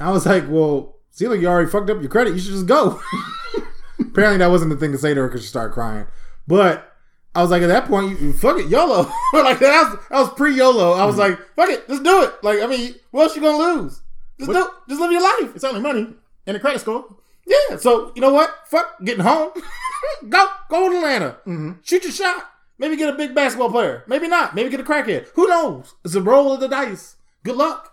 I 0.00 0.10
was 0.12 0.24
like, 0.24 0.44
"Well, 0.48 0.96
see, 1.10 1.28
like 1.28 1.40
you 1.40 1.46
already 1.48 1.70
fucked 1.70 1.90
up 1.90 2.00
your 2.00 2.08
credit. 2.10 2.32
You 2.32 2.38
should 2.38 2.52
just 2.52 2.66
go." 2.66 3.00
Apparently, 4.00 4.38
that 4.38 4.50
wasn't 4.50 4.70
the 4.70 4.76
thing 4.76 4.92
to 4.92 4.98
say 4.98 5.12
to 5.14 5.20
her 5.20 5.28
because 5.28 5.42
she 5.42 5.48
started 5.48 5.74
crying. 5.74 6.06
But 6.46 6.93
I 7.34 7.42
was 7.42 7.50
like, 7.50 7.62
at 7.62 7.68
that 7.68 7.86
point, 7.86 8.20
you 8.20 8.32
fuck 8.32 8.58
it, 8.58 8.68
YOLO. 8.68 9.02
like 9.32 9.58
that 9.58 9.90
was, 9.90 9.98
that 10.08 10.18
was 10.20 10.30
pre 10.34 10.54
YOLO. 10.54 10.92
I 10.92 11.04
was 11.04 11.16
hmm. 11.16 11.22
like, 11.22 11.38
fuck 11.56 11.68
it, 11.68 11.88
just 11.88 12.02
do 12.04 12.22
it. 12.22 12.32
Like, 12.42 12.60
I 12.60 12.66
mean, 12.66 12.94
what 13.10 13.24
else 13.24 13.36
you 13.36 13.42
gonna 13.42 13.58
lose? 13.58 14.02
Just 14.38 14.50
do, 14.50 14.70
just 14.88 15.00
live 15.00 15.12
your 15.12 15.22
life. 15.22 15.54
It's 15.54 15.64
only 15.64 15.80
money 15.80 16.08
and 16.46 16.56
a 16.56 16.60
credit 16.60 16.80
score. 16.80 17.04
Yeah. 17.46 17.76
So 17.76 18.12
you 18.14 18.22
know 18.22 18.32
what? 18.32 18.54
Fuck 18.66 19.04
getting 19.04 19.24
home. 19.24 19.50
go 20.28 20.46
go 20.68 20.88
to 20.90 20.96
Atlanta. 20.96 21.36
Mm-hmm. 21.46 21.72
Shoot 21.82 22.04
your 22.04 22.12
shot. 22.12 22.50
Maybe 22.78 22.96
get 22.96 23.12
a 23.12 23.16
big 23.16 23.34
basketball 23.34 23.70
player. 23.70 24.02
Maybe 24.06 24.26
not. 24.28 24.54
Maybe 24.54 24.70
get 24.70 24.80
a 24.80 24.84
crackhead. 24.84 25.28
Who 25.34 25.46
knows? 25.48 25.94
It's 26.04 26.14
a 26.14 26.22
roll 26.22 26.52
of 26.52 26.60
the 26.60 26.68
dice. 26.68 27.16
Good 27.42 27.56
luck. 27.56 27.92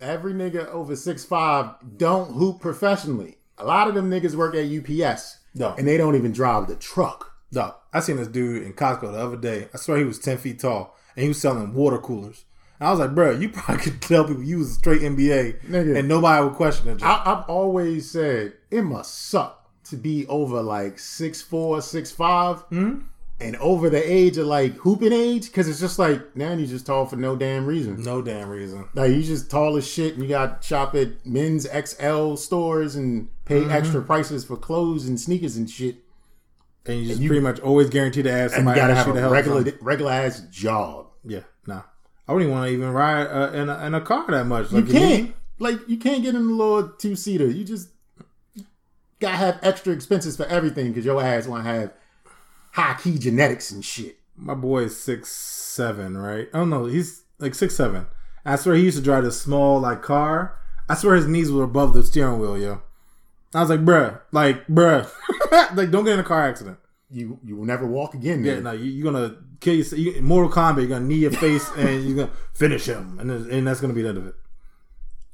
Every 0.00 0.32
nigga 0.32 0.66
over 0.68 0.96
six 0.96 1.24
five 1.24 1.74
don't 1.96 2.32
hoop 2.32 2.60
professionally. 2.60 3.38
A 3.58 3.64
lot 3.64 3.88
of 3.88 3.94
them 3.94 4.10
niggas 4.10 4.34
work 4.34 4.54
at 4.54 4.64
UPS. 4.66 5.38
No. 5.54 5.74
And 5.76 5.86
they 5.86 5.96
don't 5.96 6.16
even 6.16 6.32
drive 6.32 6.66
the 6.66 6.76
truck. 6.76 7.32
Dog, 7.52 7.74
I 7.92 8.00
seen 8.00 8.16
this 8.16 8.28
dude 8.28 8.62
in 8.62 8.72
Costco 8.72 9.12
the 9.12 9.18
other 9.18 9.36
day. 9.36 9.68
I 9.72 9.76
swear 9.76 9.98
he 9.98 10.04
was 10.04 10.18
ten 10.18 10.38
feet 10.38 10.60
tall, 10.60 10.96
and 11.16 11.22
he 11.22 11.28
was 11.28 11.40
selling 11.40 11.74
water 11.74 11.98
coolers. 11.98 12.44
And 12.80 12.88
I 12.88 12.90
was 12.90 13.00
like, 13.00 13.14
bro, 13.14 13.30
you 13.30 13.48
probably 13.48 13.82
could 13.82 14.02
tell 14.02 14.24
people 14.24 14.42
you 14.42 14.58
was 14.58 14.70
a 14.70 14.74
straight 14.74 15.02
NBA, 15.02 15.66
Nigga. 15.66 15.98
and 15.98 16.08
nobody 16.08 16.44
would 16.44 16.54
question 16.54 16.88
it. 16.88 17.02
I, 17.02 17.22
I've 17.24 17.48
always 17.48 18.10
said 18.10 18.54
it 18.70 18.82
must 18.82 19.28
suck 19.28 19.70
to 19.84 19.96
be 19.96 20.26
over 20.26 20.62
like 20.62 20.98
six 20.98 21.42
four, 21.42 21.80
six 21.82 22.10
five, 22.10 22.60
hmm? 22.70 23.00
and 23.40 23.56
over 23.56 23.90
the 23.90 24.12
age 24.12 24.38
of 24.38 24.46
like 24.46 24.72
hooping 24.74 25.12
age, 25.12 25.46
because 25.46 25.68
it's 25.68 25.80
just 25.80 25.98
like 25.98 26.34
now 26.34 26.52
you 26.54 26.66
just 26.66 26.86
tall 26.86 27.06
for 27.06 27.16
no 27.16 27.36
damn 27.36 27.66
reason. 27.66 28.02
no 28.02 28.22
damn 28.22 28.48
reason. 28.48 28.88
Like 28.94 29.10
you 29.10 29.22
just 29.22 29.50
tall 29.50 29.76
as 29.76 29.86
shit, 29.86 30.14
and 30.14 30.22
you 30.22 30.28
got 30.28 30.62
to 30.62 30.66
shop 30.66 30.94
at 30.94 31.26
men's 31.26 31.66
XL 31.66 32.36
stores 32.36 32.96
and 32.96 33.28
pay 33.44 33.60
mm-hmm. 33.60 33.70
extra 33.70 34.02
prices 34.02 34.44
for 34.44 34.56
clothes 34.56 35.06
and 35.06 35.20
sneakers 35.20 35.56
and 35.56 35.68
shit. 35.68 35.96
And 36.86 37.00
you 37.00 37.06
just 37.08 37.20
you- 37.20 37.28
pretty 37.28 37.42
much 37.42 37.60
always 37.60 37.90
guarantee 37.90 38.22
to 38.22 38.30
ask 38.32 38.54
somebody 38.54 38.80
you 38.80 38.86
gotta 38.86 38.94
have 38.94 39.06
you 39.06 39.16
a 39.16 39.28
regular 39.30 39.64
regular 39.80 40.12
ass 40.12 40.40
job. 40.50 41.06
Yeah, 41.24 41.40
nah. 41.66 41.82
I 42.28 42.32
wouldn't 42.32 42.50
want 42.50 42.66
to 42.68 42.72
even 42.72 42.90
ride 42.90 43.26
uh, 43.26 43.52
in, 43.52 43.68
a, 43.68 43.86
in 43.86 43.94
a 43.94 44.00
car 44.00 44.24
that 44.28 44.44
much. 44.46 44.72
You 44.72 44.82
can't 44.84 45.34
like 45.58 45.78
you 45.88 45.96
can't 45.96 46.22
get 46.22 46.34
in 46.34 46.46
the 46.46 46.52
little 46.54 46.88
two 46.90 47.14
seater. 47.16 47.46
You 47.46 47.64
just 47.64 47.88
gotta 49.20 49.36
have 49.36 49.58
extra 49.62 49.92
expenses 49.92 50.36
for 50.36 50.46
everything 50.46 50.88
because 50.88 51.04
your 51.04 51.22
ass 51.22 51.46
want 51.46 51.64
to 51.64 51.70
have 51.70 51.92
high 52.72 52.94
key 53.00 53.18
genetics 53.18 53.70
and 53.70 53.84
shit. 53.84 54.16
My 54.36 54.54
boy 54.54 54.84
is 54.84 54.98
six 54.98 55.30
seven, 55.30 56.16
right? 56.16 56.48
Oh 56.52 56.64
no, 56.64 56.86
he's 56.86 57.22
like 57.38 57.54
six 57.54 57.76
seven. 57.76 58.06
I 58.44 58.56
swear 58.56 58.74
he 58.74 58.82
used 58.82 58.96
to 58.98 59.02
drive 59.04 59.24
this 59.24 59.40
small 59.40 59.80
like 59.80 60.02
car. 60.02 60.58
I 60.88 60.94
swear 60.96 61.14
his 61.14 61.28
knees 61.28 61.50
were 61.52 61.62
above 61.62 61.94
the 61.94 62.02
steering 62.02 62.40
wheel, 62.40 62.58
yo. 62.58 62.82
I 63.54 63.60
was 63.60 63.68
like, 63.70 63.84
bruh, 63.84 64.20
like, 64.32 64.66
bruh, 64.66 65.10
like, 65.76 65.90
don't 65.90 66.04
get 66.04 66.14
in 66.14 66.20
a 66.20 66.24
car 66.24 66.46
accident. 66.48 66.78
You 67.10 67.38
you 67.44 67.56
will 67.56 67.66
never 67.66 67.86
walk 67.86 68.14
again. 68.14 68.42
Yeah, 68.44 68.60
no, 68.60 68.72
you, 68.72 68.84
you're 68.90 69.12
gonna 69.12 69.36
kill 69.60 69.74
yourself. 69.74 70.00
You, 70.00 70.22
Mortal 70.22 70.50
Kombat, 70.50 70.78
you're 70.78 70.86
gonna 70.86 71.04
knee 71.04 71.16
your 71.16 71.30
face 71.32 71.68
and 71.76 72.02
you're 72.04 72.16
gonna 72.16 72.36
finish 72.54 72.86
him, 72.86 73.18
and 73.20 73.30
and 73.30 73.66
that's 73.66 73.80
gonna 73.82 73.92
be 73.92 74.00
the 74.02 74.08
end 74.08 74.18
of 74.18 74.26
it. 74.26 74.34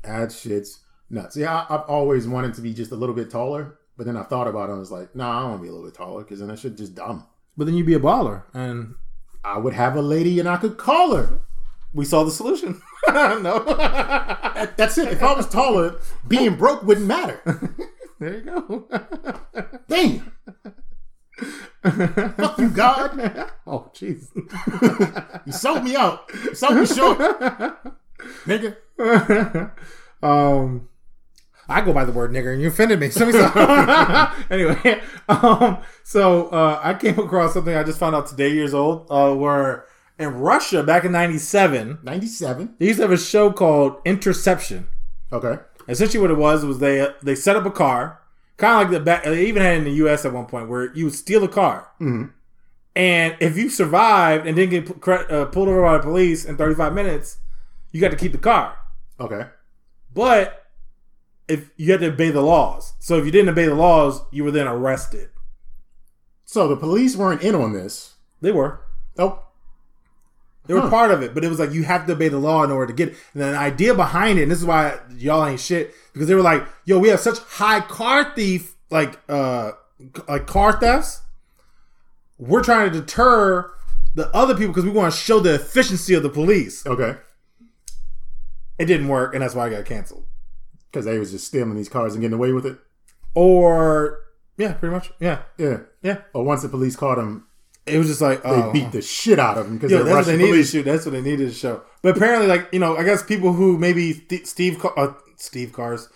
That 0.03 0.33
shit's 0.33 0.81
nuts. 1.11 1.37
Yeah, 1.37 1.55
I, 1.69 1.75
I've 1.77 1.83
always 1.89 2.27
wanted 2.27 2.55
to 2.55 2.61
be 2.62 2.75
just 2.75 2.91
a 2.91 2.97
little 2.97 3.14
bit 3.14 3.31
taller, 3.31 3.79
but 3.97 4.07
then 4.07 4.16
I 4.16 4.25
thought 4.25 4.49
about 4.49 4.62
it. 4.69 4.73
and 4.73 4.77
I 4.77 4.79
was 4.81 4.91
like, 4.91 5.14
no, 5.14 5.25
nah, 5.25 5.41
I 5.41 5.45
want 5.49 5.59
to 5.59 5.62
be 5.62 5.69
a 5.69 5.73
little 5.73 5.87
bit 5.87 5.95
taller 5.97 6.25
because 6.25 6.41
then 6.41 6.51
I 6.51 6.57
should 6.57 6.77
just 6.77 6.95
dumb. 6.97 7.27
But 7.57 7.66
then 7.66 7.75
you'd 7.75 7.87
be 7.87 7.95
a 7.95 8.01
baller, 8.01 8.43
and 8.55 8.95
I 9.45 9.59
would 9.59 9.75
have 9.75 9.95
a 9.95 10.03
lady 10.03 10.41
and 10.41 10.49
I 10.49 10.57
could 10.57 10.79
call 10.79 11.14
her. 11.14 11.41
we 11.95 12.05
saw 12.05 12.25
the 12.25 12.31
solution. 12.33 12.83
no, 13.09 13.62
That- 13.64 14.77
That's 14.77 14.99
it. 14.99 15.12
If 15.12 15.23
I 15.23 15.33
was 15.35 15.49
taller, 15.49 16.01
being 16.27 16.57
broke 16.57 16.83
wouldn't 16.83 17.07
matter. 17.07 17.41
There 18.19 18.35
you 18.37 18.41
go. 18.43 18.89
Damn. 19.89 20.33
Fuck 21.83 22.59
you, 22.59 22.69
God. 22.71 23.51
oh, 23.66 23.91
jeez. 23.95 24.29
You 25.47 25.53
sold 25.53 25.85
me 25.85 25.97
out. 25.97 26.31
You 26.45 26.55
sold 26.55 26.77
me 26.77 26.87
short. 26.87 27.19
Nigga. 28.45 28.77
um, 30.23 30.89
I 31.69 31.81
go 31.81 31.93
by 31.93 32.05
the 32.05 32.12
word 32.12 32.33
nigger, 32.33 32.53
and 32.53 32.61
you 32.61 32.69
offended 32.69 33.01
me. 33.01 33.11
So 33.11 33.25
anyway, 34.51 35.01
um, 35.29 35.79
so 36.03 36.49
uh, 36.49 36.81
I 36.83 36.95
came 36.95 37.19
across 37.19 37.55
something 37.55 37.75
I 37.75 37.83
just 37.83 37.99
found 37.99 38.16
out 38.16 38.27
today, 38.27 38.51
years 38.51 38.75
old, 38.75 39.07
uh, 39.11 39.35
where 39.35 39.87
in 40.19 40.35
Russia 40.35 40.83
back 40.83 41.05
in 41.05 41.12
'97, 41.12 42.01
97. 42.03 42.75
they 42.79 42.87
used 42.87 42.99
to 42.99 43.05
have 43.05 43.12
a 43.12 43.19
show 43.19 43.53
called 43.53 43.97
Interception. 44.05 44.89
Okay. 45.33 45.59
Essentially, 45.89 46.20
what 46.20 46.30
it 46.30 46.36
was 46.36 46.64
was 46.64 46.78
they 46.78 47.09
they 47.22 47.34
set 47.34 47.57
up 47.57 47.64
a 47.66 47.70
car, 47.70 48.20
kind 48.59 48.74
of 48.86 48.91
like 48.93 48.99
the 48.99 49.05
back. 49.05 49.24
They 49.24 49.47
even 49.47 49.62
had 49.62 49.78
in 49.78 49.84
the 49.84 49.93
U.S. 49.93 50.24
at 50.24 50.32
one 50.32 50.47
point 50.47 50.68
where 50.68 50.95
you 50.95 51.07
would 51.07 51.14
steal 51.14 51.43
a 51.45 51.49
car, 51.49 51.89
Mhm. 52.01 52.30
and 52.95 53.36
if 53.41 53.57
you 53.57 53.70
survived 53.70 54.47
and 54.47 54.55
didn't 54.57 54.86
get 54.86 55.09
uh, 55.32 55.47
pulled 55.47 55.68
over 55.68 55.82
by 55.82 55.97
the 55.97 56.03
police 56.03 56.45
in 56.45 56.57
35 56.57 56.93
minutes, 56.93 57.39
you 57.91 58.01
got 58.01 58.11
to 58.11 58.16
keep 58.16 58.32
the 58.32 58.39
car. 58.39 58.76
Okay. 59.18 59.47
But 60.12 60.66
if 61.49 61.70
you 61.76 61.91
had 61.93 62.01
to 62.01 62.09
obey 62.09 62.30
the 62.30 62.43
laws, 62.43 62.93
so 62.99 63.16
if 63.16 63.24
you 63.24 63.30
didn't 63.30 63.49
obey 63.49 63.64
the 63.66 63.74
laws, 63.74 64.20
you 64.30 64.45
were 64.45 64.51
then 64.51 64.66
arrested. 64.68 65.30
So 66.45 66.68
the 66.68 66.76
police 66.76 67.16
weren't 67.16 67.43
in 67.43 67.55
on 67.55 67.72
this. 67.72 68.14
They 68.43 68.53
were. 68.53 68.80
Oh, 69.18 69.43
They 70.69 70.75
were 70.75 70.83
Huh. 70.83 70.91
part 70.91 71.11
of 71.11 71.23
it, 71.23 71.35
but 71.35 71.43
it 71.45 71.49
was 71.49 71.59
like 71.59 71.73
you 71.73 71.83
have 71.83 72.07
to 72.07 72.12
obey 72.12 72.29
the 72.29 72.39
law 72.39 72.62
in 72.62 72.71
order 72.71 72.87
to 72.87 72.93
get 72.93 73.09
it. 73.09 73.16
And 73.35 73.43
the 73.43 73.59
idea 73.59 73.95
behind 73.95 74.39
it, 74.39 74.43
and 74.43 74.51
this 74.53 74.61
is 74.61 74.64
why 74.66 74.99
y'all 75.16 75.45
ain't 75.45 75.59
shit, 75.59 75.93
because 76.12 76.29
they 76.29 76.35
were 76.37 76.43
like, 76.43 76.64
yo, 76.85 76.99
we 77.01 77.09
have 77.09 77.19
such 77.21 77.39
high 77.41 77.81
car 77.81 78.33
thief 78.37 78.77
like 78.91 79.19
uh 79.29 79.73
like 80.29 80.47
car 80.47 80.79
thefts, 80.79 81.23
we're 82.39 82.62
trying 82.62 82.93
to 82.93 83.01
deter 83.01 83.69
the 84.14 84.29
other 84.35 84.55
people 84.55 84.69
because 84.69 84.85
we 84.85 84.91
want 84.91 85.12
to 85.12 85.19
show 85.19 85.41
the 85.41 85.55
efficiency 85.55 86.14
of 86.14 86.23
the 86.23 86.29
police. 86.31 86.87
Okay. 86.87 87.16
It 88.79 88.87
didn't 88.87 89.09
work, 89.09 89.35
and 89.35 89.43
that's 89.43 89.55
why 89.57 89.66
I 89.66 89.71
got 89.71 89.85
canceled. 89.87 90.25
Because 90.93 91.05
they 91.05 91.19
was 91.19 91.33
just 91.33 91.47
stealing 91.47 91.75
these 91.75 91.89
cars 91.89 92.14
and 92.14 92.21
getting 92.23 92.35
away 92.37 92.53
with 92.53 92.64
it. 92.64 92.79
Or 93.35 94.21
yeah, 94.57 94.75
pretty 94.75 94.95
much. 94.95 95.11
Yeah, 95.19 95.43
Yeah. 95.57 95.79
yeah. 96.03 96.19
Or 96.33 96.45
once 96.45 96.62
the 96.62 96.69
police 96.69 96.95
caught 96.95 97.16
them, 97.16 97.47
It 97.89 97.99
was 97.99 98.07
just 98.09 98.20
like 98.20 98.43
they 98.43 98.49
oh, 98.51 98.72
beat 98.72 98.93
the 98.93 99.03
shit 99.03 99.39
out 99.39 99.59
of 99.59 99.66
him 99.66 99.74
because 99.74 99.91
Yeah, 99.91 99.99
they're 99.99 100.14
that's 100.14 100.26
what 100.26 100.36
they 100.36 100.45
needed 100.45 100.57
to 100.57 100.64
shoot. 100.64 100.82
That's 100.84 101.05
what 101.05 101.12
they 101.12 101.20
needed 101.20 101.49
to 101.49 101.55
show. 101.55 101.82
But 102.03 102.16
apparently, 102.16 102.47
like 102.47 102.68
you 102.72 102.78
know, 102.78 102.97
I 102.97 103.05
guess 103.05 103.22
people 103.22 103.53
who 103.53 103.78
maybe 103.78 104.12
St- 104.12 104.47
Steve 104.47 104.84
uh, 104.97 105.12
Steve 105.36 105.72
cars 105.72 106.09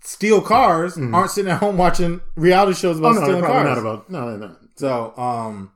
steal 0.00 0.40
cars 0.40 0.96
aren't 0.96 1.30
sitting 1.30 1.50
at 1.50 1.58
home 1.58 1.76
watching 1.76 2.20
reality 2.36 2.78
shows 2.78 2.98
about 2.98 3.14
Mm-hmm. 3.16 3.18
Oh 3.18 3.20
no, 3.20 3.26
stealing 3.26 3.44
cars. 3.44 3.68
not 3.68 3.78
about. 3.78 4.10
No, 4.10 4.36
no, 4.36 4.36
no. 4.48 4.56
so, 4.76 5.16
um, 5.16 5.72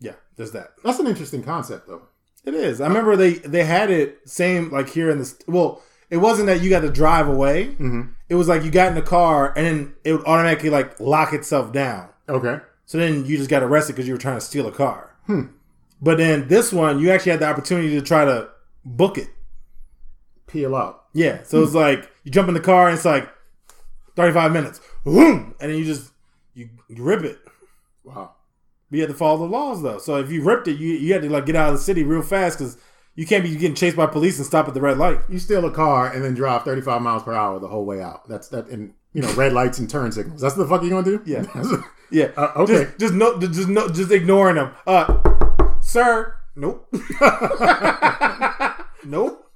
yeah, 0.00 0.12
there's 0.36 0.52
that. 0.52 0.72
That's 0.84 0.98
an 0.98 1.06
interesting 1.06 1.42
concept, 1.42 1.86
though. 1.88 2.02
It 2.44 2.54
is. 2.54 2.80
I 2.80 2.86
remember 2.86 3.16
they 3.16 3.34
they 3.34 3.64
had 3.64 3.90
it 3.90 4.20
same 4.28 4.70
like 4.70 4.88
here 4.90 5.10
in 5.10 5.18
the 5.18 5.24
st- 5.24 5.48
well. 5.48 5.82
It 6.08 6.18
wasn't 6.18 6.46
that 6.46 6.60
you 6.60 6.70
got 6.70 6.82
to 6.82 6.90
drive 6.90 7.26
away. 7.26 7.66
Mm-hmm. 7.66 8.02
It 8.28 8.36
was 8.36 8.46
like 8.46 8.62
you 8.62 8.70
got 8.70 8.86
in 8.86 8.94
the 8.94 9.02
car 9.02 9.52
and 9.56 9.66
then 9.66 9.94
it 10.04 10.12
would 10.12 10.24
automatically 10.24 10.70
like 10.70 11.00
lock 11.00 11.32
itself 11.32 11.72
down. 11.72 12.10
Okay. 12.28 12.60
So 12.86 12.98
then 12.98 13.26
you 13.26 13.36
just 13.36 13.50
got 13.50 13.62
arrested 13.62 13.94
because 13.94 14.06
you 14.06 14.14
were 14.14 14.18
trying 14.18 14.36
to 14.36 14.40
steal 14.40 14.66
a 14.66 14.72
car. 14.72 15.14
Hmm. 15.26 15.46
But 16.00 16.18
then 16.18 16.48
this 16.48 16.72
one, 16.72 17.00
you 17.00 17.10
actually 17.10 17.32
had 17.32 17.40
the 17.40 17.48
opportunity 17.48 17.90
to 17.90 18.02
try 18.02 18.24
to 18.24 18.48
book 18.84 19.18
it. 19.18 19.28
Peel 20.46 20.74
out. 20.76 21.06
Yeah. 21.12 21.42
So 21.42 21.62
it's 21.62 21.74
like 21.74 22.10
you 22.22 22.30
jump 22.30 22.48
in 22.48 22.54
the 22.54 22.60
car 22.60 22.88
and 22.88 22.96
it's 22.96 23.04
like 23.04 23.28
35 24.14 24.52
minutes. 24.52 24.80
Boom! 25.04 25.54
And 25.60 25.70
then 25.70 25.78
you 25.78 25.84
just 25.84 26.12
you, 26.54 26.68
you 26.88 27.02
rip 27.02 27.24
it. 27.24 27.38
Wow. 28.04 28.34
But 28.90 28.96
you 28.96 29.02
had 29.02 29.10
to 29.10 29.16
follow 29.16 29.38
the 29.38 29.44
laws 29.52 29.82
though. 29.82 29.98
So 29.98 30.16
if 30.16 30.30
you 30.30 30.42
ripped 30.42 30.68
it, 30.68 30.78
you 30.78 30.88
you 30.92 31.12
had 31.12 31.22
to 31.22 31.30
like 31.30 31.46
get 31.46 31.56
out 31.56 31.72
of 31.72 31.74
the 31.74 31.82
city 31.82 32.04
real 32.04 32.22
fast 32.22 32.58
because 32.58 32.78
you 33.16 33.26
can't 33.26 33.42
be 33.42 33.56
getting 33.56 33.74
chased 33.74 33.96
by 33.96 34.06
police 34.06 34.36
and 34.36 34.46
stop 34.46 34.68
at 34.68 34.74
the 34.74 34.80
red 34.80 34.98
light. 34.98 35.20
You 35.28 35.38
steal 35.38 35.64
a 35.64 35.70
car 35.70 36.12
and 36.12 36.22
then 36.22 36.34
drive 36.34 36.62
35 36.64 37.02
miles 37.02 37.22
per 37.22 37.32
hour 37.32 37.58
the 37.58 37.68
whole 37.68 37.84
way 37.84 38.02
out. 38.02 38.28
That's 38.28 38.48
that, 38.48 38.68
and 38.68 38.92
you 39.16 39.22
know, 39.22 39.32
red 39.32 39.54
lights 39.54 39.78
and 39.78 39.88
turn 39.88 40.12
signals. 40.12 40.42
That's 40.42 40.56
the 40.56 40.66
fuck 40.66 40.82
you 40.82 40.90
gonna 40.90 41.02
do? 41.02 41.22
Yeah. 41.24 41.44
Yeah. 42.08 42.28
Uh, 42.36 42.52
okay. 42.58 42.84
Just 42.84 42.98
just 43.00 43.14
no 43.14 43.40
just 43.40 43.68
no 43.68 43.88
just 43.88 44.12
ignoring 44.12 44.54
them. 44.54 44.72
Uh 44.86 45.18
sir. 45.80 46.36
Nope. 46.54 46.86
nope. 49.04 49.50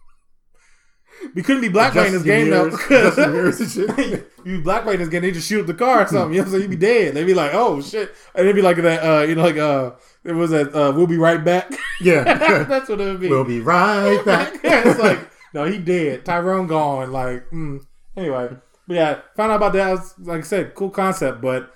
We 1.33 1.43
couldn't 1.43 1.61
be 1.63 1.69
black 1.69 1.95
in 1.95 2.13
this 2.13 2.25
game 2.25 2.51
though. 2.51 2.71
mirrors, 2.91 3.73
shit. 3.73 4.33
you 4.45 4.63
black 4.63 4.85
in 4.87 4.99
this 4.99 5.09
game, 5.09 5.23
they 5.23 5.31
just 5.31 5.47
shoot 5.49 5.61
up 5.61 5.69
the 5.69 5.75
car 5.75 6.03
or 6.03 6.07
something. 6.09 6.35
You 6.35 6.39
know 6.41 6.45
what 6.45 6.47
I'm 6.47 6.51
saying? 6.51 6.63
You'd 6.63 6.71
be 6.81 6.87
dead. 6.87 7.15
They'd 7.15 7.25
be 7.25 7.35
like, 7.35 7.53
oh 7.55 7.81
shit. 7.81 8.13
And 8.35 8.49
they'd 8.49 8.55
be 8.55 8.63
like 8.63 8.79
that, 8.79 9.05
uh, 9.05 9.23
you 9.23 9.37
know, 9.37 9.45
like 9.45 9.59
uh 9.59 9.93
it 10.25 10.33
was 10.33 10.51
that 10.51 10.75
uh 10.75 10.93
we'll 10.93 11.07
be 11.07 11.19
right 11.19 11.45
back. 11.45 11.73
Yeah. 12.01 12.25
That's 12.65 12.89
what 12.89 13.01
it 13.01 13.05
would 13.05 13.21
be. 13.21 13.29
we'll 13.29 13.45
be 13.45 13.61
right 13.61 14.25
back. 14.25 14.55
it's 14.65 14.99
like, 14.99 15.21
no, 15.55 15.67
he 15.67 15.79
dead. 15.79 16.25
Tyrone 16.25 16.67
gone. 16.67 17.13
Like, 17.13 17.49
mm. 17.51 17.81
anyway. 18.17 18.57
But 18.91 18.97
yeah, 18.97 19.21
found 19.37 19.53
out 19.53 19.57
about 19.59 19.73
that. 19.75 19.87
I 19.87 19.93
was, 19.93 20.15
like 20.19 20.41
I 20.41 20.43
said, 20.43 20.75
cool 20.75 20.91
concept, 20.91 21.41
but 21.41 21.73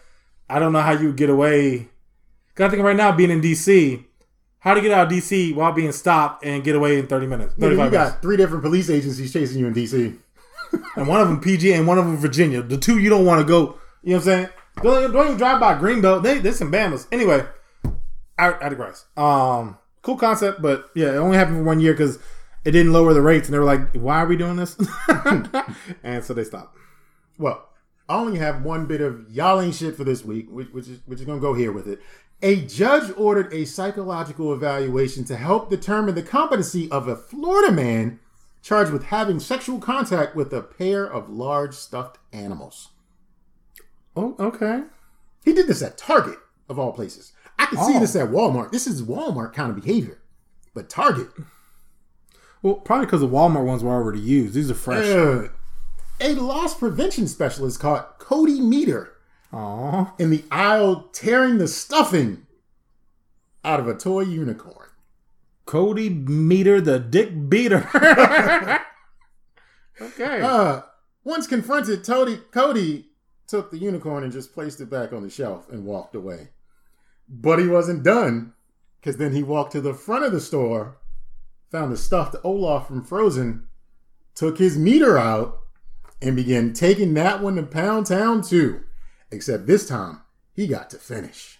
I 0.50 0.58
don't 0.58 0.72
know 0.72 0.80
how 0.80 0.90
you 0.90 1.12
get 1.12 1.30
away. 1.30 1.88
Cause 2.56 2.66
I 2.66 2.68
think 2.70 2.82
right 2.82 2.96
now, 2.96 3.12
being 3.12 3.30
in 3.30 3.40
DC, 3.40 4.04
how 4.58 4.74
to 4.74 4.80
get 4.80 4.90
out 4.90 5.06
of 5.06 5.12
DC 5.12 5.54
while 5.54 5.70
being 5.70 5.92
stopped 5.92 6.44
and 6.44 6.64
get 6.64 6.74
away 6.74 6.98
in 6.98 7.06
30 7.06 7.28
minutes, 7.28 7.54
Nigga, 7.54 7.60
35 7.60 7.70
you 7.70 7.90
minutes. 7.92 8.12
got 8.14 8.20
three 8.20 8.36
different 8.36 8.64
police 8.64 8.90
agencies 8.90 9.32
chasing 9.32 9.60
you 9.60 9.68
in 9.68 9.74
DC. 9.74 10.16
And 10.96 11.06
one 11.06 11.20
of 11.20 11.28
them 11.28 11.40
PG 11.40 11.72
and 11.72 11.86
one 11.86 11.98
of 11.98 12.04
them 12.04 12.16
Virginia. 12.16 12.60
The 12.60 12.76
two 12.76 12.98
you 12.98 13.08
don't 13.08 13.24
want 13.24 13.40
to 13.40 13.46
go, 13.46 13.78
you 14.02 14.10
know 14.10 14.16
what 14.16 14.16
I'm 14.16 14.22
saying? 14.22 14.48
Don't, 14.82 15.12
don't 15.12 15.26
even 15.26 15.38
drive 15.38 15.60
by 15.60 15.74
Greenbelt. 15.74 16.24
They, 16.24 16.40
there's 16.40 16.58
some 16.58 16.72
Bamas. 16.72 17.06
Anyway, 17.12 17.46
I, 18.36 18.54
I 18.54 18.68
digress. 18.70 19.04
Um, 19.16 19.78
cool 20.02 20.16
concept, 20.16 20.60
but 20.60 20.90
yeah, 20.96 21.10
it 21.10 21.18
only 21.18 21.36
happened 21.36 21.58
for 21.58 21.62
one 21.62 21.78
year 21.78 21.92
because 21.92 22.18
it 22.64 22.72
didn't 22.72 22.92
lower 22.92 23.14
the 23.14 23.22
rates. 23.22 23.46
And 23.46 23.54
they 23.54 23.60
were 23.60 23.64
like, 23.64 23.94
why 23.94 24.16
are 24.16 24.26
we 24.26 24.36
doing 24.36 24.56
this? 24.56 24.76
and 26.02 26.24
so 26.24 26.34
they 26.34 26.42
stopped. 26.42 26.76
Well, 27.39 27.68
I 28.09 28.16
only 28.16 28.39
have 28.39 28.62
one 28.62 28.87
bit 28.87 29.01
of 29.01 29.30
y'all 29.30 29.61
ain't 29.61 29.74
shit 29.74 29.97
for 29.97 30.05
this 30.05 30.24
week, 30.24 30.47
which, 30.51 30.68
which 30.68 30.89
is 30.89 31.01
which 31.07 31.20
is 31.20 31.26
gonna 31.26 31.41
go 31.41 31.55
here 31.55 31.72
with 31.72 31.87
it. 31.89 32.01
A 32.43 32.57
judge 32.66 33.11
ordered 33.16 33.53
a 33.53 33.64
psychological 33.64 34.53
evaluation 34.53 35.24
to 35.24 35.37
help 35.37 35.70
determine 35.70 36.14
the 36.14 36.22
competency 36.22 36.91
of 36.91 37.09
a 37.09 37.16
Florida 37.16 37.72
man 37.72 38.20
charged 38.62 38.93
with 38.93 39.05
having 39.05 39.41
sexual 39.41 39.78
contact 39.78 40.35
with 40.37 40.53
a 40.53 40.61
pair 40.62 41.05
of 41.05 41.30
large 41.30 41.74
stuffed 41.74 42.18
animals. 42.32 42.91
Oh, 44.16 44.37
okay. 44.39 44.82
He 45.45 45.53
did 45.53 45.66
this 45.66 45.82
at 45.82 45.99
Target, 45.99 46.39
of 46.68 46.78
all 46.78 46.93
places. 46.93 47.32
I 47.59 47.66
can 47.66 47.78
see 47.78 47.97
Oh. 47.97 48.01
this 48.01 48.16
at 48.16 48.30
Walmart. 48.30 48.72
This 48.72 48.87
is 48.87 49.03
Walmart 49.03 49.53
kind 49.53 49.70
of 49.70 49.82
behavior. 49.82 50.18
But 50.74 50.89
Target, 50.89 51.28
Well, 52.62 52.74
probably 52.76 53.07
because 53.07 53.20
the 53.20 53.28
Walmart 53.28 53.64
ones 53.64 53.85
were 53.85 53.93
already 53.93 54.20
used. 54.20 54.55
These 54.55 54.70
are 54.70 54.74
fresh. 54.74 55.05
A 56.20 56.34
loss 56.34 56.78
prevention 56.78 57.26
specialist 57.26 57.80
caught 57.80 58.18
Cody 58.18 58.60
Meader 58.60 59.12
Aw. 59.52 60.14
in 60.18 60.30
the 60.30 60.44
aisle 60.50 61.08
tearing 61.12 61.58
the 61.58 61.68
stuffing 61.68 62.46
out 63.64 63.80
of 63.80 63.88
a 63.88 63.94
toy 63.94 64.20
unicorn. 64.20 64.88
Cody 65.66 66.08
Meader, 66.10 66.80
the 66.80 66.98
dick 67.00 67.48
beater. 67.48 67.88
okay. 70.00 70.40
Uh, 70.40 70.82
once 71.24 71.46
confronted, 71.46 72.04
Cody, 72.04 72.36
Cody 72.52 73.06
took 73.46 73.70
the 73.70 73.78
unicorn 73.78 74.22
and 74.22 74.32
just 74.32 74.52
placed 74.54 74.80
it 74.80 74.90
back 74.90 75.12
on 75.12 75.22
the 75.22 75.30
shelf 75.30 75.68
and 75.70 75.84
walked 75.84 76.14
away. 76.14 76.50
But 77.28 77.58
he 77.58 77.66
wasn't 77.66 78.02
done 78.02 78.52
because 79.00 79.16
then 79.16 79.32
he 79.32 79.42
walked 79.42 79.72
to 79.72 79.80
the 79.80 79.94
front 79.94 80.24
of 80.24 80.32
the 80.32 80.40
store, 80.40 80.98
found 81.70 81.92
a 81.92 81.96
stuffed 81.96 82.36
Olaf 82.44 82.86
from 82.86 83.02
Frozen, 83.02 83.66
took 84.34 84.58
his 84.58 84.78
meter 84.78 85.18
out, 85.18 85.63
and 86.25 86.35
began 86.35 86.72
taking 86.72 87.12
that 87.14 87.43
one 87.43 87.57
to 87.57 87.62
Pound 87.62 88.07
Town 88.07 88.43
too. 88.43 88.81
Except 89.31 89.66
this 89.66 89.87
time, 89.87 90.22
he 90.55 90.66
got 90.66 90.89
to 90.91 90.99
finish. 90.99 91.59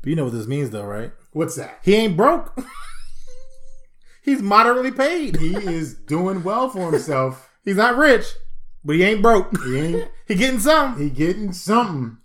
But 0.00 0.10
you 0.10 0.16
know 0.16 0.24
what 0.24 0.34
this 0.34 0.46
means, 0.46 0.70
though, 0.70 0.84
right? 0.84 1.12
What's 1.32 1.56
that? 1.56 1.78
He 1.82 1.94
ain't 1.94 2.16
broke. 2.16 2.56
He's 4.22 4.42
moderately 4.42 4.90
paid. 4.90 5.36
He 5.36 5.56
is 5.56 5.94
doing 5.94 6.42
well 6.42 6.68
for 6.68 6.90
himself. 6.90 7.50
He's 7.64 7.76
not 7.76 7.96
rich, 7.96 8.26
but 8.84 8.96
he 8.96 9.02
ain't 9.02 9.22
broke. 9.22 9.56
He 9.64 9.78
ain't. 9.78 10.10
he 10.28 10.34
getting 10.34 10.60
some. 10.60 10.98
He 10.98 11.08
getting 11.08 11.52
something. 11.52 12.18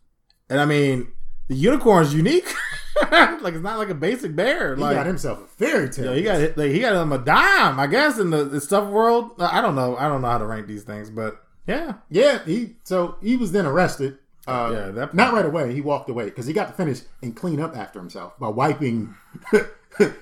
And 0.49 0.59
I 0.59 0.65
mean, 0.65 1.11
the 1.47 1.55
unicorn's 1.55 2.13
unique. 2.13 2.53
like 3.11 3.53
it's 3.53 3.63
not 3.63 3.77
like 3.77 3.89
a 3.89 3.95
basic 3.95 4.35
bear. 4.35 4.75
He 4.75 4.81
like 4.81 4.95
got 4.95 5.05
himself 5.05 5.43
a 5.43 5.47
fairy 5.47 5.89
tale. 5.89 6.13
he 6.13 6.23
got 6.23 6.57
like, 6.57 6.71
he 6.71 6.79
got 6.79 6.95
him 6.95 7.11
a 7.11 7.17
dime, 7.17 7.79
I 7.79 7.87
guess, 7.87 8.17
in 8.17 8.31
the, 8.31 8.43
the 8.43 8.59
stuff 8.59 8.89
world. 8.89 9.31
I 9.39 9.61
don't 9.61 9.75
know. 9.75 9.95
I 9.95 10.09
don't 10.09 10.21
know 10.21 10.29
how 10.29 10.37
to 10.37 10.45
rank 10.45 10.67
these 10.67 10.83
things, 10.83 11.09
but 11.09 11.41
yeah. 11.69 11.93
Yeah, 12.09 12.43
he 12.45 12.75
so 12.83 13.15
he 13.21 13.35
was 13.37 13.51
then 13.51 13.65
arrested. 13.65 14.17
Uh, 14.47 14.69
Yeah, 14.73 14.87
that- 14.91 15.13
not 15.13 15.33
right 15.33 15.45
away. 15.45 15.73
He 15.73 15.81
walked 15.81 16.09
away 16.09 16.25
because 16.25 16.47
he 16.47 16.53
got 16.53 16.67
to 16.67 16.73
finish 16.73 17.01
and 17.21 17.35
clean 17.35 17.59
up 17.59 17.75
after 17.77 17.99
himself 17.99 18.37
by 18.39 18.47
wiping 18.49 19.15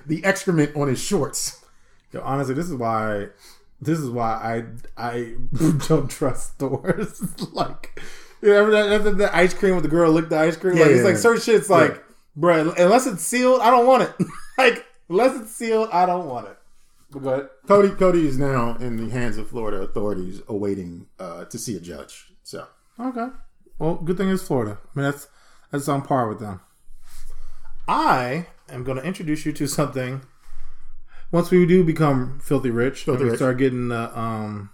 the 0.06 0.20
excrement 0.24 0.76
on 0.76 0.88
his 0.88 1.00
shorts. 1.02 1.64
Yo, 2.12 2.20
honestly, 2.22 2.54
this 2.54 2.66
is 2.68 2.74
why 2.74 3.28
this 3.80 3.98
is 3.98 4.10
why 4.10 4.64
I 4.98 5.10
I 5.12 5.34
don't 5.88 6.10
trust 6.10 6.54
stores. 6.54 7.22
like 7.52 8.00
you 8.42 8.50
know, 8.50 8.98
that, 8.98 9.16
that 9.18 9.34
ice 9.34 9.54
cream 9.54 9.74
with 9.74 9.84
the 9.84 9.90
girl 9.90 10.12
licked 10.12 10.30
the 10.30 10.38
ice 10.38 10.56
cream. 10.56 10.76
Yeah, 10.76 10.82
like 10.84 10.90
it's 10.92 10.98
yeah, 10.98 11.04
like 11.04 11.14
yeah. 11.14 11.20
certain 11.20 11.40
shit's 11.42 11.70
like, 11.70 12.04
bruh, 12.38 12.76
unless 12.78 13.06
it's 13.06 13.22
sealed, 13.22 13.60
I 13.60 13.70
don't 13.70 13.86
want 13.86 14.02
it. 14.04 14.26
like 14.58 14.84
unless 15.08 15.40
it's 15.40 15.50
sealed, 15.54 15.88
I 15.92 16.06
don't 16.06 16.26
want 16.26 16.48
it. 16.48 16.57
But 17.10 17.22
go 17.22 17.30
ahead. 17.30 17.48
Cody 17.66 17.90
Cody 17.90 18.26
is 18.26 18.38
now 18.38 18.76
in 18.76 18.96
the 18.96 19.10
hands 19.10 19.38
of 19.38 19.48
Florida 19.48 19.78
authorities, 19.78 20.42
awaiting 20.48 21.06
uh, 21.18 21.44
to 21.46 21.58
see 21.58 21.76
a 21.76 21.80
judge. 21.80 22.26
So 22.42 22.66
Okay. 23.00 23.28
Well, 23.78 23.94
good 23.96 24.16
thing 24.16 24.28
it's 24.28 24.42
Florida. 24.42 24.78
I 24.82 24.98
mean, 24.98 25.10
that's 25.10 25.28
that's 25.70 25.88
on 25.88 26.02
par 26.02 26.28
with 26.28 26.40
them. 26.40 26.60
I 27.86 28.46
am 28.68 28.84
going 28.84 28.98
to 28.98 29.04
introduce 29.04 29.46
you 29.46 29.52
to 29.52 29.66
something. 29.66 30.22
Once 31.30 31.50
we 31.50 31.64
do 31.66 31.84
become 31.84 32.40
filthy 32.42 32.70
rich, 32.70 33.04
Filthy 33.04 33.18
and 33.20 33.24
we 33.24 33.30
rich. 33.30 33.38
start 33.38 33.58
getting 33.58 33.88
the 33.88 34.18
um, 34.18 34.70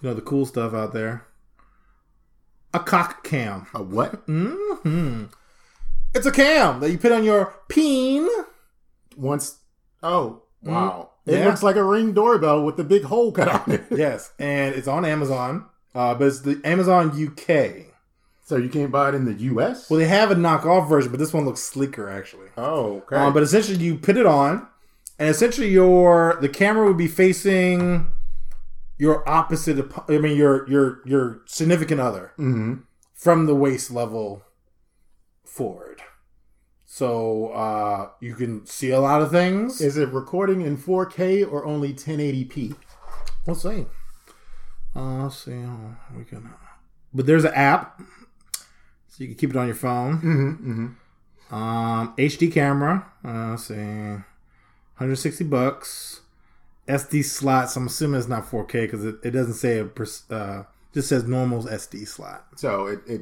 you 0.00 0.08
know, 0.08 0.14
the 0.14 0.20
cool 0.22 0.46
stuff 0.46 0.72
out 0.74 0.92
there. 0.92 1.26
A 2.72 2.78
cock 2.78 3.24
cam. 3.24 3.66
a 3.74 3.82
what? 3.82 4.26
Mm-hmm. 4.26 5.24
It's 6.14 6.26
a 6.26 6.32
cam 6.32 6.80
that 6.80 6.90
you 6.90 6.98
put 6.98 7.12
on 7.12 7.24
your 7.24 7.54
peen. 7.68 8.28
Once 9.16 9.58
oh 10.02 10.42
wow, 10.62 11.09
it 11.26 11.38
Yeah. 11.38 11.46
looks 11.46 11.62
like 11.62 11.76
a 11.76 11.84
ring 11.84 12.12
doorbell 12.12 12.64
with 12.64 12.76
the 12.76 12.84
big 12.84 13.04
hole 13.04 13.32
cut 13.32 13.48
on 13.48 13.70
it. 13.72 13.84
Yes, 13.90 14.32
and 14.38 14.74
it's 14.74 14.88
on 14.88 15.04
Amazon. 15.04 15.66
Uh, 15.94 16.14
but 16.14 16.28
it's 16.28 16.40
the 16.40 16.60
Amazon 16.64 17.10
UK. 17.10 17.86
So 18.44 18.56
you 18.56 18.68
can't 18.68 18.90
buy 18.92 19.08
it 19.10 19.14
in 19.14 19.24
the 19.26 19.34
U.S. 19.34 19.88
Well, 19.90 19.98
they 20.00 20.06
have 20.06 20.30
a 20.30 20.34
knockoff 20.34 20.88
version, 20.88 21.10
but 21.12 21.18
this 21.18 21.32
one 21.32 21.44
looks 21.44 21.60
sleeker 21.62 22.08
actually. 22.08 22.48
oh, 22.56 22.98
okay. 22.98 23.16
Um, 23.16 23.32
but 23.32 23.42
essentially, 23.42 23.78
you 23.78 23.96
put 23.96 24.16
it 24.16 24.26
on, 24.26 24.66
and 25.18 25.28
essentially, 25.28 25.68
your 25.68 26.38
the 26.40 26.48
camera 26.48 26.86
would 26.86 26.96
be 26.96 27.08
facing 27.08 28.08
your 28.98 29.28
opposite. 29.28 29.84
I 30.08 30.18
mean, 30.18 30.36
your 30.36 30.68
your 30.68 31.00
your 31.04 31.40
significant 31.46 32.00
other 32.00 32.32
hmm 32.36 32.74
from 33.14 33.46
the 33.46 33.54
waist 33.54 33.90
level 33.90 34.42
forward. 35.44 35.89
So 36.92 37.50
uh, 37.52 38.08
you 38.18 38.34
can 38.34 38.66
see 38.66 38.90
a 38.90 38.98
lot 38.98 39.22
of 39.22 39.30
things. 39.30 39.80
Is 39.80 39.96
it 39.96 40.08
recording 40.08 40.62
in 40.62 40.76
4K 40.76 41.50
or 41.50 41.64
only 41.64 41.94
1080p? 41.94 42.74
We'll 43.46 43.54
see. 43.54 43.86
Uh, 44.96 45.22
let's 45.22 45.44
see. 45.44 45.52
Uh, 45.62 45.94
we 46.18 46.24
can, 46.24 46.50
but 47.14 47.26
there's 47.26 47.44
an 47.44 47.54
app, 47.54 48.00
so 49.06 49.18
you 49.18 49.28
can 49.28 49.36
keep 49.36 49.50
it 49.50 49.56
on 49.56 49.66
your 49.66 49.76
phone. 49.76 50.16
Mm-hmm, 50.20 51.54
Um, 51.54 52.12
HD 52.16 52.52
camera. 52.52 53.06
Uh, 53.24 53.50
let's 53.50 53.66
see, 53.66 53.74
160 53.76 55.44
bucks. 55.44 56.22
SD 56.88 57.24
slots. 57.24 57.76
I'm 57.76 57.86
assuming 57.86 58.18
it's 58.18 58.28
not 58.28 58.46
4K 58.50 58.72
because 58.82 59.04
it, 59.04 59.14
it 59.22 59.30
doesn't 59.30 59.54
say 59.54 59.78
a 59.78 59.84
pers- 59.84 60.28
uh, 60.28 60.64
just 60.92 61.08
says 61.08 61.22
normal 61.22 61.62
SD 61.62 62.08
slot. 62.08 62.46
So 62.56 62.88
it, 62.88 62.98
it 63.06 63.20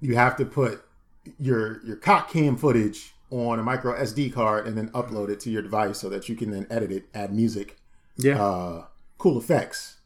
you 0.00 0.16
have 0.16 0.34
to 0.38 0.44
put 0.44 0.82
your 1.38 1.84
your 1.84 1.96
cock 1.96 2.30
cam 2.30 2.56
footage 2.56 3.14
on 3.30 3.58
a 3.58 3.62
micro 3.62 3.98
SD 4.00 4.32
card 4.32 4.66
and 4.66 4.76
then 4.76 4.88
upload 4.90 5.28
it 5.30 5.40
to 5.40 5.50
your 5.50 5.62
device 5.62 5.98
so 5.98 6.08
that 6.08 6.28
you 6.28 6.36
can 6.36 6.50
then 6.50 6.66
edit 6.70 6.92
it, 6.92 7.04
add 7.14 7.34
music, 7.34 7.76
Yeah. 8.16 8.40
uh, 8.42 8.84
cool 9.18 9.36
effects. 9.38 9.96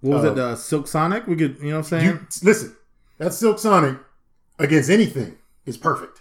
what 0.00 0.16
was 0.16 0.24
uh, 0.24 0.32
it? 0.32 0.38
Uh, 0.38 0.54
Silk 0.56 0.86
Sonic. 0.86 1.26
We 1.26 1.34
could, 1.36 1.58
you 1.60 1.70
know 1.70 1.78
what 1.78 1.92
I'm 1.92 2.00
saying? 2.00 2.04
You 2.04 2.20
listen, 2.42 2.76
that 3.18 3.32
Silk 3.32 3.58
Sonic 3.58 3.98
against 4.58 4.90
anything 4.90 5.38
is 5.64 5.76
perfect. 5.76 6.20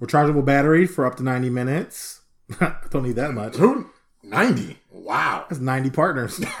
Rechargeable 0.00 0.44
battery 0.44 0.86
for 0.86 1.06
up 1.06 1.16
to 1.16 1.22
90 1.22 1.50
minutes. 1.50 2.22
I 2.60 2.74
don't 2.90 3.04
need 3.04 3.16
that 3.16 3.32
much. 3.32 3.56
Who 3.56 3.90
ninety? 4.22 4.78
Wow. 4.90 5.46
That's 5.48 5.60
90 5.60 5.90
partners. 5.90 6.40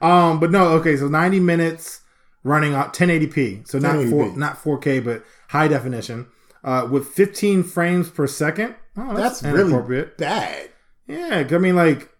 um, 0.00 0.40
but 0.40 0.50
no, 0.50 0.68
okay, 0.78 0.96
so 0.96 1.08
90 1.08 1.40
minutes 1.40 2.00
running 2.44 2.74
on 2.74 2.90
1080p. 2.90 3.66
So 3.68 3.78
not 3.78 3.96
1080p. 3.96 4.10
four, 4.10 4.36
not 4.36 4.56
4K, 4.62 5.04
but 5.04 5.24
high 5.48 5.68
definition. 5.68 6.26
Uh, 6.64 6.86
with 6.90 7.06
15 7.08 7.62
frames 7.62 8.10
per 8.10 8.26
second. 8.26 8.74
Oh, 8.96 9.14
that's, 9.14 9.40
That's 9.40 9.54
really 9.54 9.70
inappropriate. 9.70 10.18
bad. 10.18 10.70
Yeah, 11.06 11.46
I 11.50 11.58
mean, 11.58 11.76
like, 11.76 12.10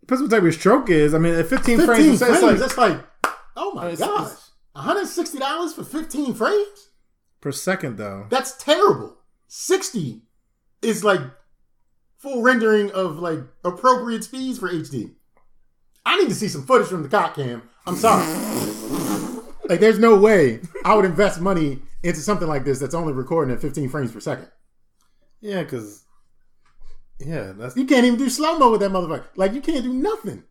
depends 0.00 0.22
what 0.22 0.30
type 0.30 0.42
of 0.44 0.54
stroke 0.54 0.88
is. 0.88 1.12
I 1.14 1.18
mean, 1.18 1.34
at 1.34 1.46
15, 1.48 1.78
15 1.78 1.86
frames, 1.86 2.18
per 2.20 2.26
frames. 2.26 2.32
second, 2.40 2.48
like 2.48 2.58
that's 2.58 2.78
like, 2.78 3.00
oh 3.56 3.72
my 3.74 3.90
It's- 3.90 3.98
gosh. 3.98 4.32
$160 4.76 5.74
for 5.74 5.82
15 5.84 6.34
frames? 6.34 6.88
per 7.40 7.50
second, 7.52 7.96
though. 7.98 8.26
That's 8.30 8.52
terrible. 8.56 9.16
60 9.48 10.22
is 10.82 11.02
like 11.04 11.20
full 12.18 12.42
rendering 12.42 12.90
of 12.92 13.18
like 13.18 13.40
appropriate 13.64 14.24
speeds 14.24 14.58
for 14.58 14.68
HD. 14.68 15.14
I 16.06 16.16
need 16.18 16.28
to 16.28 16.34
see 16.34 16.48
some 16.48 16.64
footage 16.64 16.88
from 16.88 17.02
the 17.02 17.08
cock 17.08 17.34
cam. 17.34 17.62
I'm 17.86 17.96
sorry. 17.96 18.24
like 19.68 19.80
there's 19.80 19.98
no 19.98 20.16
way 20.16 20.60
I 20.84 20.94
would 20.94 21.04
invest 21.04 21.40
money 21.40 21.80
into 22.02 22.20
something 22.20 22.48
like 22.48 22.64
this 22.64 22.78
that's 22.78 22.94
only 22.94 23.12
recording 23.12 23.54
at 23.54 23.60
15 23.60 23.88
frames 23.88 24.12
per 24.12 24.20
second. 24.20 24.48
Yeah, 25.40 25.62
because, 25.62 26.04
yeah, 27.20 27.52
that's 27.56 27.76
You 27.76 27.86
can't 27.86 28.06
even 28.06 28.18
do 28.18 28.28
slow 28.28 28.58
mo 28.58 28.70
with 28.70 28.80
that 28.80 28.90
motherfucker. 28.90 29.26
Like 29.36 29.52
you 29.52 29.60
can't 29.60 29.84
do 29.84 29.92
nothing. 29.92 30.44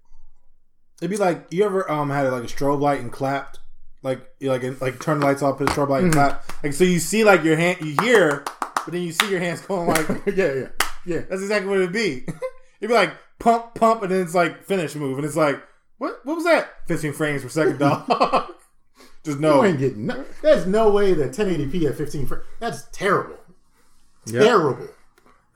It'd 1.01 1.11
be 1.11 1.17
like 1.17 1.47
you 1.51 1.63
ever 1.63 1.89
um 1.91 2.09
had 2.09 2.31
like 2.31 2.43
a 2.43 2.47
strobe 2.47 2.79
light 2.79 3.01
and 3.01 3.11
clapped, 3.11 3.59
like 4.01 4.27
you 4.39 4.49
like 4.49 4.63
like 4.81 4.99
turn 4.99 5.19
the 5.19 5.25
lights 5.25 5.41
off, 5.41 5.57
put 5.57 5.69
a 5.69 5.73
strobe 5.73 5.89
light 5.89 6.03
and 6.03 6.13
clap, 6.13 6.51
like 6.63 6.73
so 6.73 6.83
you 6.83 6.99
see 6.99 7.23
like 7.23 7.43
your 7.43 7.55
hand, 7.55 7.79
you 7.81 7.95
hear, 8.01 8.43
but 8.59 8.91
then 8.91 9.01
you 9.01 9.11
see 9.11 9.29
your 9.29 9.39
hands 9.39 9.61
going 9.61 9.87
like 9.87 10.07
yeah, 10.35 10.53
yeah, 10.53 10.67
yeah. 11.05 11.21
that's 11.29 11.41
exactly 11.41 11.69
what 11.69 11.79
it'd 11.79 11.91
be. 11.91 12.23
it'd 12.81 12.89
be 12.89 12.93
like 12.93 13.13
pump, 13.39 13.75
pump, 13.75 14.01
and 14.01 14.11
then 14.11 14.21
it's 14.21 14.33
like 14.33 14.63
finish 14.63 14.95
move, 14.95 15.17
and 15.17 15.25
it's 15.25 15.35
like 15.35 15.61
what 15.97 16.19
what 16.23 16.35
was 16.35 16.45
that? 16.45 16.87
Fifteen 16.87 17.13
frames 17.13 17.43
per 17.43 17.49
second, 17.49 17.77
dog. 17.77 18.51
You 19.35 19.41
no. 19.41 19.63
ain't 19.63 19.79
getting. 19.79 20.05
No, 20.07 20.25
there's 20.41 20.65
no 20.65 20.89
way 20.89 21.13
that 21.13 21.31
1080p 21.31 21.89
at 21.89 21.95
15 21.95 22.27
frames. 22.27 22.43
That's 22.59 22.83
terrible. 22.91 23.37
Yep. 24.27 24.43
Terrible. 24.43 24.87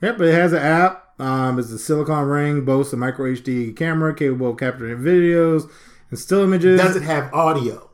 Yep, 0.00 0.18
but 0.18 0.28
it 0.28 0.34
has 0.34 0.52
an 0.52 0.62
app. 0.62 0.98
Um, 1.20 1.58
it's 1.58 1.70
a 1.70 1.78
silicon 1.78 2.24
ring, 2.26 2.64
boasts 2.64 2.92
a 2.92 2.96
micro 2.96 3.32
HD 3.32 3.76
camera 3.76 4.14
capable 4.14 4.50
of 4.50 4.56
capturing 4.58 4.98
videos 4.98 5.70
and 6.10 6.18
still 6.18 6.42
images. 6.42 6.80
Does 6.80 6.96
it 6.96 7.02
have 7.02 7.32
audio? 7.32 7.90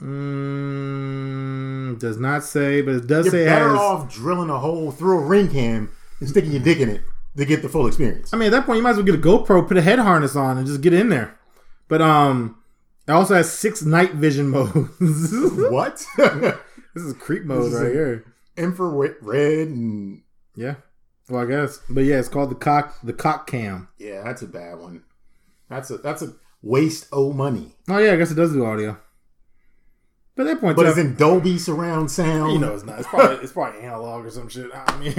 Mm, 0.00 1.98
does 1.98 2.18
not 2.18 2.44
say, 2.44 2.80
but 2.80 2.94
it 2.94 3.06
does 3.06 3.26
You're 3.26 3.32
say 3.32 3.42
it 3.42 3.46
better 3.46 3.70
has. 3.70 3.78
off 3.78 4.12
drilling 4.12 4.50
a 4.50 4.58
hole 4.58 4.90
through 4.90 5.18
a 5.18 5.24
ring 5.26 5.50
cam 5.50 5.90
and 6.20 6.28
sticking 6.28 6.52
your 6.52 6.62
dick 6.62 6.78
in 6.78 6.88
it 6.88 7.02
to 7.36 7.44
get 7.44 7.62
the 7.62 7.68
full 7.68 7.86
experience. 7.86 8.32
I 8.32 8.36
mean, 8.36 8.46
at 8.46 8.52
that 8.52 8.66
point, 8.66 8.78
you 8.78 8.82
might 8.82 8.90
as 8.90 8.96
well 8.96 9.06
get 9.06 9.14
a 9.14 9.18
GoPro, 9.18 9.66
put 9.66 9.76
a 9.76 9.82
head 9.82 9.98
harness 9.98 10.36
on, 10.36 10.58
and 10.58 10.66
just 10.66 10.80
get 10.80 10.92
in 10.94 11.08
there. 11.08 11.38
But 11.88 12.00
um, 12.02 12.56
it 13.10 13.14
also 13.14 13.34
has 13.34 13.50
six 13.52 13.82
night 13.82 14.14
vision 14.14 14.48
modes. 14.48 14.88
What? 15.70 16.04
this 16.16 17.04
is 17.04 17.12
creep 17.14 17.44
mode 17.44 17.72
is 17.72 17.74
right 17.80 17.92
here. 17.92 18.24
Infrared 18.56 19.68
and 19.68 20.22
Yeah. 20.54 20.76
Well, 21.28 21.42
I 21.42 21.46
guess, 21.46 21.80
but 21.88 22.04
yeah, 22.04 22.18
it's 22.18 22.28
called 22.28 22.50
the 22.50 22.54
cock 22.56 22.96
the 23.02 23.12
cock 23.12 23.46
cam. 23.46 23.88
yeah, 23.98 24.22
that's 24.24 24.42
a 24.42 24.46
bad 24.48 24.78
one. 24.78 25.04
That's 25.68 25.90
a 25.90 25.98
that's 25.98 26.22
a 26.22 26.34
waste 26.62 27.06
of 27.12 27.36
money. 27.36 27.76
Oh 27.88 27.98
yeah, 27.98 28.12
I 28.12 28.16
guess 28.16 28.30
it 28.32 28.34
does 28.34 28.52
do 28.52 28.64
audio. 28.64 28.98
But 30.34 30.46
at 30.46 30.54
that 30.54 30.60
point, 30.60 30.76
But 30.76 30.86
it's 30.86 30.98
in 30.98 31.16
Dolby 31.16 31.58
surround 31.58 32.10
sound. 32.10 32.52
you 32.52 32.58
know, 32.58 32.74
it's 32.74 32.84
not. 32.84 32.98
It's 32.98 33.08
probably 33.08 33.36
it's 33.36 33.52
probably 33.52 33.80
analog 33.82 34.24
or 34.26 34.30
some 34.30 34.48
shit. 34.48 34.70
I 34.74 34.98
mean, 34.98 35.14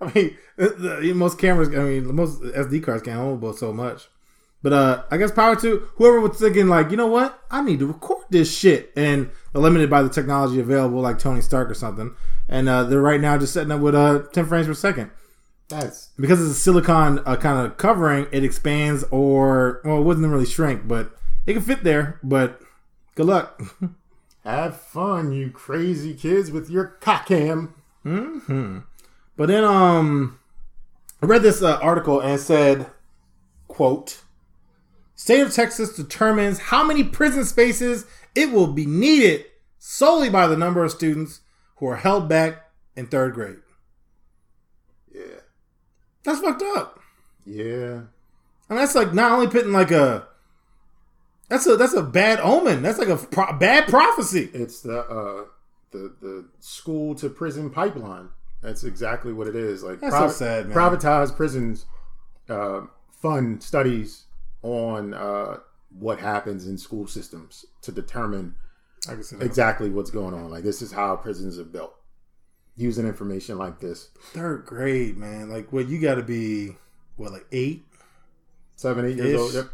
I 0.00 0.12
mean, 0.14 0.36
the, 0.56 0.68
the- 1.00 1.12
most 1.14 1.38
cameras. 1.38 1.68
I 1.68 1.82
mean, 1.82 2.14
most 2.14 2.40
SD 2.42 2.82
cards 2.82 3.02
can 3.02 3.14
not 3.14 3.22
hold 3.22 3.40
but 3.40 3.56
so 3.58 3.72
much. 3.72 4.08
But 4.62 4.72
uh, 4.72 5.04
I 5.10 5.16
guess 5.16 5.30
power 5.30 5.54
to 5.56 5.88
whoever 5.94 6.20
was 6.20 6.38
thinking 6.38 6.66
like, 6.66 6.90
you 6.90 6.96
know 6.96 7.06
what, 7.06 7.40
I 7.50 7.62
need 7.62 7.78
to 7.80 7.86
record 7.86 8.24
this 8.30 8.52
shit, 8.52 8.92
and 8.96 9.30
limited 9.54 9.88
by 9.88 10.02
the 10.02 10.08
technology 10.08 10.58
available, 10.60 11.00
like 11.00 11.18
Tony 11.18 11.40
Stark 11.40 11.70
or 11.70 11.74
something. 11.74 12.16
And 12.48 12.68
uh, 12.68 12.84
they're 12.84 13.00
right 13.00 13.20
now 13.20 13.38
just 13.38 13.52
setting 13.52 13.70
up 13.70 13.80
with 13.80 13.94
uh 13.94 14.24
10 14.32 14.46
frames 14.46 14.66
per 14.66 14.74
second 14.74 15.10
that's 15.68 16.10
because 16.18 16.40
it's 16.40 16.56
a 16.56 16.60
silicon 16.60 17.20
uh, 17.26 17.36
kind 17.36 17.66
of 17.66 17.76
covering. 17.76 18.26
It 18.32 18.44
expands 18.44 19.04
or 19.10 19.80
well, 19.84 19.98
it 19.98 20.02
wouldn't 20.02 20.26
really 20.26 20.46
shrink, 20.46 20.86
but 20.86 21.10
it 21.44 21.54
can 21.54 21.62
fit 21.62 21.84
there. 21.84 22.20
But 22.22 22.60
good 23.14 23.26
luck. 23.26 23.60
have 24.44 24.80
fun, 24.80 25.32
you 25.32 25.50
crazy 25.50 26.14
kids, 26.14 26.50
with 26.50 26.70
your 26.70 26.86
cock 27.00 27.26
cam. 27.26 27.74
But 29.36 29.46
then 29.46 29.64
um 29.64 30.38
I 31.20 31.26
read 31.26 31.42
this 31.42 31.62
uh, 31.62 31.78
article 31.78 32.20
and 32.20 32.32
it 32.32 32.38
said, 32.38 32.86
quote, 33.68 34.22
State 35.16 35.40
of 35.40 35.52
Texas 35.52 35.96
determines 35.96 36.58
how 36.58 36.84
many 36.84 37.02
prison 37.02 37.44
spaces 37.44 38.04
it 38.34 38.52
will 38.52 38.66
be 38.68 38.86
needed 38.86 39.46
solely 39.78 40.28
by 40.28 40.46
the 40.46 40.56
number 40.56 40.84
of 40.84 40.90
students 40.90 41.40
who 41.76 41.86
are 41.86 41.96
held 41.96 42.28
back 42.28 42.70
in 42.94 43.06
third 43.06 43.34
grade. 43.34 43.56
Yeah, 45.12 45.40
That's 46.22 46.40
fucked 46.40 46.62
up. 46.76 47.00
yeah. 47.44 48.02
And 48.68 48.76
that's 48.78 48.94
like 48.96 49.14
not 49.14 49.30
only 49.32 49.46
putting 49.46 49.72
like 49.72 49.92
a 49.92 50.26
that's 51.48 51.66
a 51.68 51.76
that's 51.76 51.94
a 51.94 52.02
bad 52.02 52.40
omen. 52.40 52.82
That's 52.82 52.98
like 52.98 53.08
a 53.08 53.16
pro- 53.16 53.52
bad 53.56 53.86
prophecy. 53.86 54.50
It's 54.52 54.80
the 54.80 54.98
uh 55.00 55.44
the 55.92 56.12
the 56.20 56.48
school 56.58 57.14
to 57.14 57.30
prison 57.30 57.70
pipeline. 57.70 58.28
That's 58.62 58.82
exactly 58.82 59.32
what 59.32 59.46
it 59.46 59.54
is. 59.54 59.84
Like 59.84 60.00
That's 60.00 60.16
so 60.16 60.28
sad, 60.28 60.66
man. 60.68 60.76
Privatized 60.76 61.36
prisons 61.36 61.86
uh, 62.48 62.82
fund 63.22 63.62
studies 63.62 64.24
on 64.62 65.14
uh, 65.14 65.58
what 65.98 66.18
happens 66.18 66.66
in 66.66 66.78
school 66.78 67.06
systems 67.06 67.64
to 67.82 67.92
determine 67.92 68.54
exactly 69.40 69.90
what's 69.90 70.10
going 70.10 70.34
on. 70.34 70.50
Like 70.50 70.64
this 70.64 70.82
is 70.82 70.92
how 70.92 71.16
prisons 71.16 71.58
are 71.58 71.64
built, 71.64 71.94
using 72.76 73.06
information 73.06 73.58
like 73.58 73.80
this. 73.80 74.10
Third 74.32 74.66
grade, 74.66 75.16
man. 75.16 75.48
Like 75.48 75.72
what 75.72 75.88
you 75.88 76.00
got 76.00 76.16
to 76.16 76.22
be 76.22 76.76
what 77.16 77.32
like 77.32 77.46
eight, 77.52 77.84
Seven, 78.76 79.06
eight 79.06 79.16
years 79.16 79.40
old. 79.40 79.54
Yep. 79.54 79.70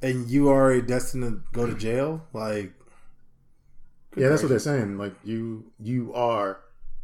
and 0.00 0.28
you 0.28 0.48
are 0.48 0.80
destined 0.80 1.22
to 1.24 1.42
go 1.52 1.66
to 1.66 1.74
jail. 1.74 2.24
Like 2.32 2.72
Yeah, 4.16 4.28
that's 4.30 4.42
what 4.42 4.48
they're 4.48 4.58
saying. 4.58 4.96
Like 4.96 5.14
you, 5.22 5.70
you 5.78 6.14
are 6.14 6.60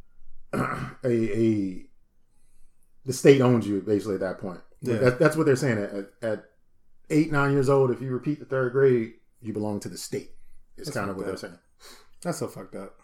a 0.54 0.88
a 1.04 1.84
the 3.04 3.12
state 3.12 3.40
owns 3.40 3.66
you 3.66 3.80
basically 3.82 4.14
at 4.14 4.20
that 4.20 4.38
point. 4.38 4.60
Yeah. 4.80 4.96
That, 4.96 5.18
that's 5.18 5.36
what 5.36 5.44
they're 5.46 5.56
saying. 5.56 5.78
At, 5.78 5.92
at, 5.92 6.10
at 6.22 6.44
eight, 7.12 7.30
nine 7.30 7.52
years 7.52 7.68
old, 7.68 7.90
if 7.90 8.00
you 8.00 8.10
repeat 8.10 8.40
the 8.40 8.44
third 8.44 8.72
grade, 8.72 9.14
you 9.40 9.52
belong 9.52 9.80
to 9.80 9.88
the 9.88 9.98
state. 9.98 10.30
It's 10.76 10.90
kind 10.90 11.10
of 11.10 11.16
what 11.16 11.26
they're 11.26 11.36
saying. 11.36 11.58
That's 12.22 12.38
so 12.38 12.48
fucked 12.48 12.74
up. 12.74 12.94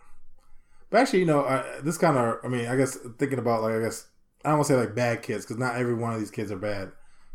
But 0.91 1.03
actually, 1.03 1.21
you 1.21 1.27
know, 1.27 1.45
I, 1.45 1.81
this 1.83 1.99
kind 1.99 2.17
of, 2.17 2.39
I 2.43 2.49
mean, 2.49 2.67
I 2.67 2.77
guess 2.77 2.97
thinking 3.19 3.39
about 3.39 3.63
like, 3.63 3.75
I 3.75 3.81
guess 3.81 4.07
I 4.45 4.49
don't 4.49 4.59
want 4.59 4.69
to 4.69 4.75
say 4.75 4.81
like 4.81 4.95
bad 4.95 5.23
kids 5.23 5.45
because 5.45 5.59
not 5.59 5.77
every 5.77 5.95
one 5.95 6.15
of 6.15 6.19
these 6.19 6.31
kids 6.31 6.51
are 6.51 6.57
bad, 6.59 6.93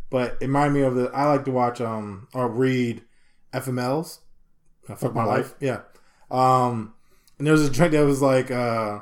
but 0.10 0.38
it 0.42 0.48
reminded 0.48 0.74
me 0.74 0.82
of 0.82 0.96
the. 0.96 1.12
I 1.14 1.26
like 1.26 1.46
to 1.46 1.52
watch 1.52 1.80
um 1.82 2.28
or 2.34 2.50
read 2.50 3.04
FMLs. 3.54 4.20
Uh, 4.90 4.96
Fuck 4.96 5.14
my 5.14 5.24
My 5.24 5.30
life. 5.30 5.54
Yeah. 5.60 5.82
Um, 6.32 6.96
and 7.38 7.46
there 7.46 7.54
was 7.54 7.68
a 7.68 7.70
drink 7.70 7.92
that 7.92 8.06
was 8.06 8.22
like, 8.22 8.50
uh, 8.50 9.02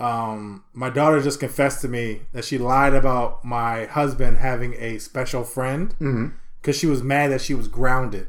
um, 0.00 0.64
my 0.72 0.90
daughter 0.90 1.20
just 1.20 1.38
confessed 1.40 1.82
to 1.82 1.88
me 1.88 2.22
that 2.32 2.44
she 2.44 2.58
lied 2.58 2.94
about 2.94 3.44
my 3.44 3.86
husband 3.86 4.38
having 4.38 4.74
a 4.74 4.98
special 4.98 5.44
friend 5.44 5.90
Mm-hmm. 6.00 6.28
Because 6.62 6.78
she 6.78 6.86
was 6.86 7.02
mad 7.02 7.32
that 7.32 7.40
she 7.40 7.54
was 7.54 7.66
grounded. 7.66 8.28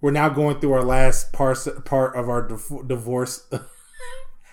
we're 0.00 0.12
now 0.12 0.28
going 0.28 0.60
through 0.60 0.72
our 0.72 0.84
last 0.84 1.32
part 1.32 1.58
part 1.84 2.14
of 2.14 2.28
our 2.28 2.48
divorce. 2.86 3.44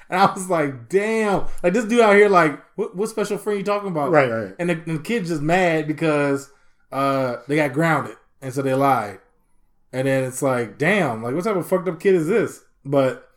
and 0.10 0.20
I 0.20 0.34
was 0.34 0.50
like, 0.50 0.90
damn, 0.90 1.46
like 1.62 1.74
this 1.74 1.86
dude 1.86 2.02
out 2.02 2.16
here, 2.16 2.28
like, 2.28 2.60
what, 2.76 2.96
what 2.96 3.10
special 3.10 3.38
friend 3.38 3.60
you 3.60 3.64
talking 3.64 3.90
about? 3.90 4.12
Right, 4.12 4.30
right. 4.30 4.56
And 4.58 4.70
the, 4.70 4.76
the 4.76 5.00
kid's 5.00 5.30
just 5.30 5.42
mad 5.42 5.88
because 5.88 6.50
uh 6.92 7.38
they 7.48 7.56
got 7.56 7.74
grounded, 7.74 8.18
and 8.42 8.54
so 8.54 8.62
they 8.62 8.74
lied. 8.74 9.20
And 9.94 10.08
then 10.08 10.24
it's 10.24 10.42
like, 10.42 10.78
damn, 10.78 11.22
like 11.22 11.36
what 11.36 11.44
type 11.44 11.56
of 11.56 11.68
fucked 11.68 11.88
up 11.88 12.00
kid 12.00 12.16
is 12.16 12.28
this? 12.28 12.64
But 12.84 13.30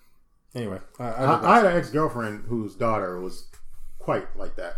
anyway, 0.55 0.79
I, 0.99 1.05
I, 1.05 1.25
I, 1.25 1.53
I 1.53 1.57
had 1.57 1.67
an 1.67 1.77
ex 1.77 1.91
girlfriend 1.91 2.45
whose 2.49 2.75
daughter 2.77 3.21
was 3.21 3.49
quite 3.99 4.37
like 4.37 4.57
that. 4.57 4.77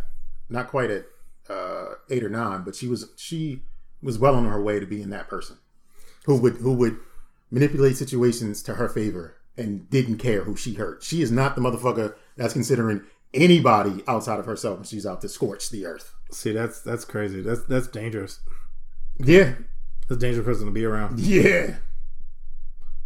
Not 0.48 0.68
quite 0.68 0.90
at 0.90 1.04
uh, 1.48 1.94
eight 2.10 2.24
or 2.24 2.30
nine, 2.30 2.62
but 2.64 2.74
she 2.74 2.88
was 2.88 3.10
she 3.16 3.62
was 4.06 4.18
well 4.18 4.34
on 4.34 4.46
her 4.46 4.62
way 4.62 4.80
to 4.80 4.86
being 4.86 5.10
that 5.10 5.28
person 5.28 5.58
who 6.24 6.36
would 6.40 6.54
who 6.56 6.72
would 6.74 6.96
manipulate 7.50 7.96
situations 7.96 8.62
to 8.62 8.74
her 8.74 8.88
favor 8.88 9.36
and 9.58 9.88
didn't 9.90 10.18
care 10.18 10.44
who 10.44 10.56
she 10.56 10.74
hurt. 10.74 11.02
She 11.02 11.20
is 11.22 11.30
not 11.30 11.54
the 11.54 11.60
motherfucker 11.60 12.14
that's 12.36 12.52
considering 12.52 13.02
anybody 13.34 14.02
outside 14.08 14.38
of 14.38 14.46
herself 14.46 14.78
and 14.78 14.86
she's 14.86 15.04
out 15.06 15.20
to 15.20 15.28
scorch 15.28 15.68
the 15.70 15.84
earth. 15.86 16.14
see 16.30 16.52
that's 16.52 16.80
that's 16.80 17.04
crazy. 17.04 17.42
That's 17.42 17.62
that's 17.64 17.86
dangerous. 17.88 18.40
Yeah, 19.18 19.54
That's 20.08 20.18
a 20.22 20.26
dangerous 20.26 20.44
person 20.44 20.66
to 20.66 20.72
be 20.72 20.84
around. 20.84 21.18
yeah. 21.20 21.76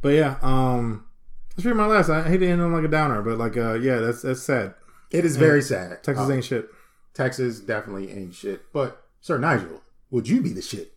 But 0.02 0.10
yeah, 0.14 0.36
um, 0.42 1.04
that's 1.50 1.62
pretty 1.62 1.76
my 1.76 1.86
last. 1.86 2.08
I 2.08 2.26
hate 2.28 2.38
to 2.38 2.48
end 2.48 2.62
on 2.62 2.72
like 2.72 2.84
a 2.84 2.88
downer, 2.88 3.22
but 3.22 3.38
like, 3.38 3.56
uh, 3.56 3.74
yeah, 3.74 3.96
that's 3.98 4.22
that's 4.22 4.42
sad. 4.42 4.74
It 5.10 5.24
is 5.24 5.36
very 5.36 5.60
sad. 5.62 6.02
Texas 6.02 6.28
Uh, 6.28 6.32
ain't 6.32 6.44
shit. 6.44 6.68
Texas 7.14 7.60
definitely 7.60 8.10
ain't 8.10 8.34
shit. 8.34 8.72
But 8.72 9.04
Sir 9.20 9.38
Nigel, 9.38 9.82
would 10.10 10.28
you 10.28 10.40
be 10.42 10.52
the 10.52 10.62
shit 10.62 10.92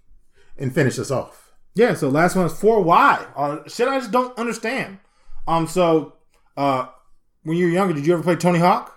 and 0.57 0.73
finish 0.73 0.97
us 0.99 1.11
off? 1.11 1.51
Yeah, 1.75 1.93
so 1.95 2.09
last 2.09 2.35
one 2.35 2.45
is 2.45 2.53
four 2.53 2.81
Y. 2.83 3.25
Uh, 3.35 3.57
shit, 3.67 3.87
I 3.87 3.99
just 3.99 4.11
don't 4.11 4.37
understand. 4.37 4.99
Um, 5.47 5.67
so 5.67 6.13
uh, 6.55 6.87
when 7.43 7.57
you 7.57 7.65
were 7.65 7.71
younger, 7.71 7.93
did 7.93 8.05
you 8.05 8.13
ever 8.13 8.23
play 8.23 8.35
Tony 8.35 8.59
Hawk? 8.59 8.91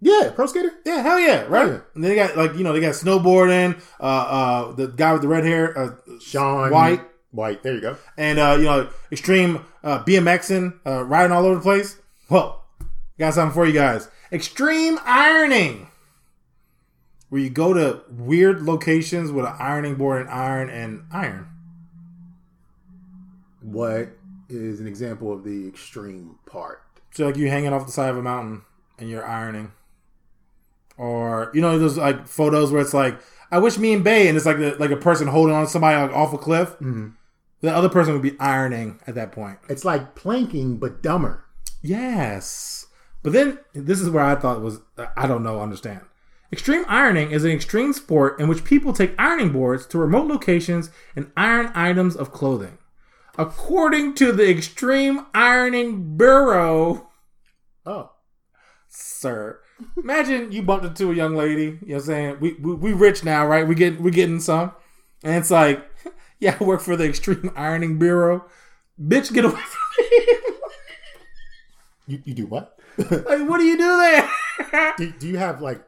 Yeah, 0.00 0.30
pro 0.34 0.46
skater. 0.46 0.70
Yeah, 0.84 1.02
hell 1.02 1.18
yeah, 1.18 1.42
right. 1.48 1.66
Yeah. 1.66 1.80
And 1.94 2.04
then 2.04 2.10
they 2.10 2.14
got 2.14 2.36
like 2.36 2.54
you 2.54 2.62
know 2.62 2.72
they 2.72 2.80
got 2.80 2.92
snowboarding. 2.94 3.80
Uh, 3.98 4.02
uh, 4.02 4.72
the 4.72 4.86
guy 4.88 5.12
with 5.12 5.22
the 5.22 5.28
red 5.28 5.44
hair, 5.44 5.76
uh, 5.76 5.90
Shaun 6.20 6.70
White, 6.70 7.00
White. 7.32 7.62
There 7.64 7.74
you 7.74 7.80
go. 7.80 7.96
and 8.16 8.38
uh, 8.38 8.54
you 8.58 8.64
know 8.66 8.88
extreme 9.10 9.64
uh, 9.82 10.04
BMXing, 10.04 10.78
uh, 10.86 11.02
riding 11.04 11.32
all 11.32 11.44
over 11.44 11.56
the 11.56 11.60
place. 11.62 11.96
Well, 12.30 12.64
got 13.18 13.34
something 13.34 13.52
for 13.54 13.66
you 13.66 13.72
guys. 13.72 14.08
Extreme 14.30 15.00
ironing, 15.04 15.87
where 17.28 17.40
you 17.40 17.50
go 17.50 17.72
to 17.72 18.02
weird 18.10 18.62
locations 18.62 19.30
with 19.30 19.44
an 19.44 19.54
ironing 19.58 19.96
board 19.96 20.22
and 20.22 20.30
iron 20.30 20.70
and 20.70 21.04
iron. 21.12 21.48
What 23.60 24.10
is 24.48 24.80
an 24.80 24.86
example 24.86 25.32
of 25.32 25.44
the 25.44 25.68
extreme 25.68 26.38
part? 26.46 26.82
So 27.12 27.26
like 27.26 27.36
you 27.36 27.48
hanging 27.48 27.72
off 27.72 27.86
the 27.86 27.92
side 27.92 28.10
of 28.10 28.16
a 28.16 28.22
mountain 28.22 28.62
and 28.98 29.10
you're 29.10 29.26
ironing, 29.26 29.72
or 30.96 31.50
you 31.54 31.60
know 31.60 31.78
those 31.78 31.98
like 31.98 32.26
photos 32.26 32.72
where 32.72 32.80
it's 32.80 32.94
like 32.94 33.20
I 33.50 33.58
wish 33.58 33.78
me 33.78 33.92
and 33.92 34.04
Bay 34.04 34.28
and 34.28 34.36
it's 34.36 34.46
like 34.46 34.58
the, 34.58 34.76
like 34.78 34.90
a 34.90 34.96
person 34.96 35.28
holding 35.28 35.54
on 35.54 35.64
to 35.64 35.70
somebody 35.70 36.00
like, 36.00 36.16
off 36.16 36.32
a 36.32 36.38
cliff. 36.38 36.70
Mm-hmm. 36.74 37.08
The 37.60 37.74
other 37.74 37.88
person 37.88 38.12
would 38.12 38.22
be 38.22 38.38
ironing 38.38 39.00
at 39.06 39.16
that 39.16 39.32
point. 39.32 39.58
It's 39.68 39.84
like 39.84 40.14
planking, 40.14 40.78
but 40.78 41.02
dumber. 41.02 41.44
Yes, 41.82 42.86
but 43.22 43.32
then 43.32 43.58
this 43.74 44.00
is 44.00 44.08
where 44.10 44.24
I 44.24 44.36
thought 44.36 44.60
was 44.60 44.80
I 45.16 45.26
don't 45.26 45.42
know 45.42 45.60
understand. 45.60 46.02
Extreme 46.50 46.86
ironing 46.88 47.30
is 47.30 47.44
an 47.44 47.50
extreme 47.50 47.92
sport 47.92 48.40
in 48.40 48.48
which 48.48 48.64
people 48.64 48.92
take 48.92 49.14
ironing 49.18 49.52
boards 49.52 49.86
to 49.86 49.98
remote 49.98 50.26
locations 50.26 50.90
and 51.14 51.30
iron 51.36 51.70
items 51.74 52.16
of 52.16 52.32
clothing. 52.32 52.78
According 53.36 54.14
to 54.14 54.32
the 54.32 54.50
Extreme 54.50 55.26
Ironing 55.32 56.16
Bureau, 56.16 57.08
Oh, 57.88 58.10
sir. 58.88 59.60
Imagine 59.96 60.52
you 60.52 60.62
bumped 60.62 60.84
into 60.84 61.10
a 61.10 61.14
young 61.14 61.34
lady. 61.34 61.62
You 61.62 61.70
know 61.70 61.78
what 61.86 61.94
I'm 61.94 62.00
saying? 62.02 62.36
We 62.40 62.52
we, 62.54 62.74
we 62.74 62.92
rich 62.92 63.24
now, 63.24 63.46
right? 63.46 63.66
We 63.66 63.74
get 63.74 63.98
we 64.00 64.10
getting 64.10 64.40
some, 64.40 64.72
and 65.24 65.36
it's 65.36 65.50
like, 65.50 65.88
yeah, 66.38 66.56
I 66.60 66.64
work 66.64 66.82
for 66.82 66.96
the 66.96 67.08
Extreme 67.08 67.50
Ironing 67.56 67.98
Bureau. 67.98 68.44
Bitch, 69.00 69.32
get 69.32 69.44
away 69.44 69.54
from 69.54 69.80
me! 69.98 70.36
you, 72.08 72.22
you 72.24 72.34
do 72.34 72.46
what? 72.46 72.78
like, 72.98 73.48
what 73.48 73.58
do 73.58 73.64
you 73.64 73.78
do 73.78 73.96
there? 73.96 74.28
do, 74.98 75.12
do 75.12 75.28
you 75.28 75.38
have 75.38 75.62
like 75.62 75.82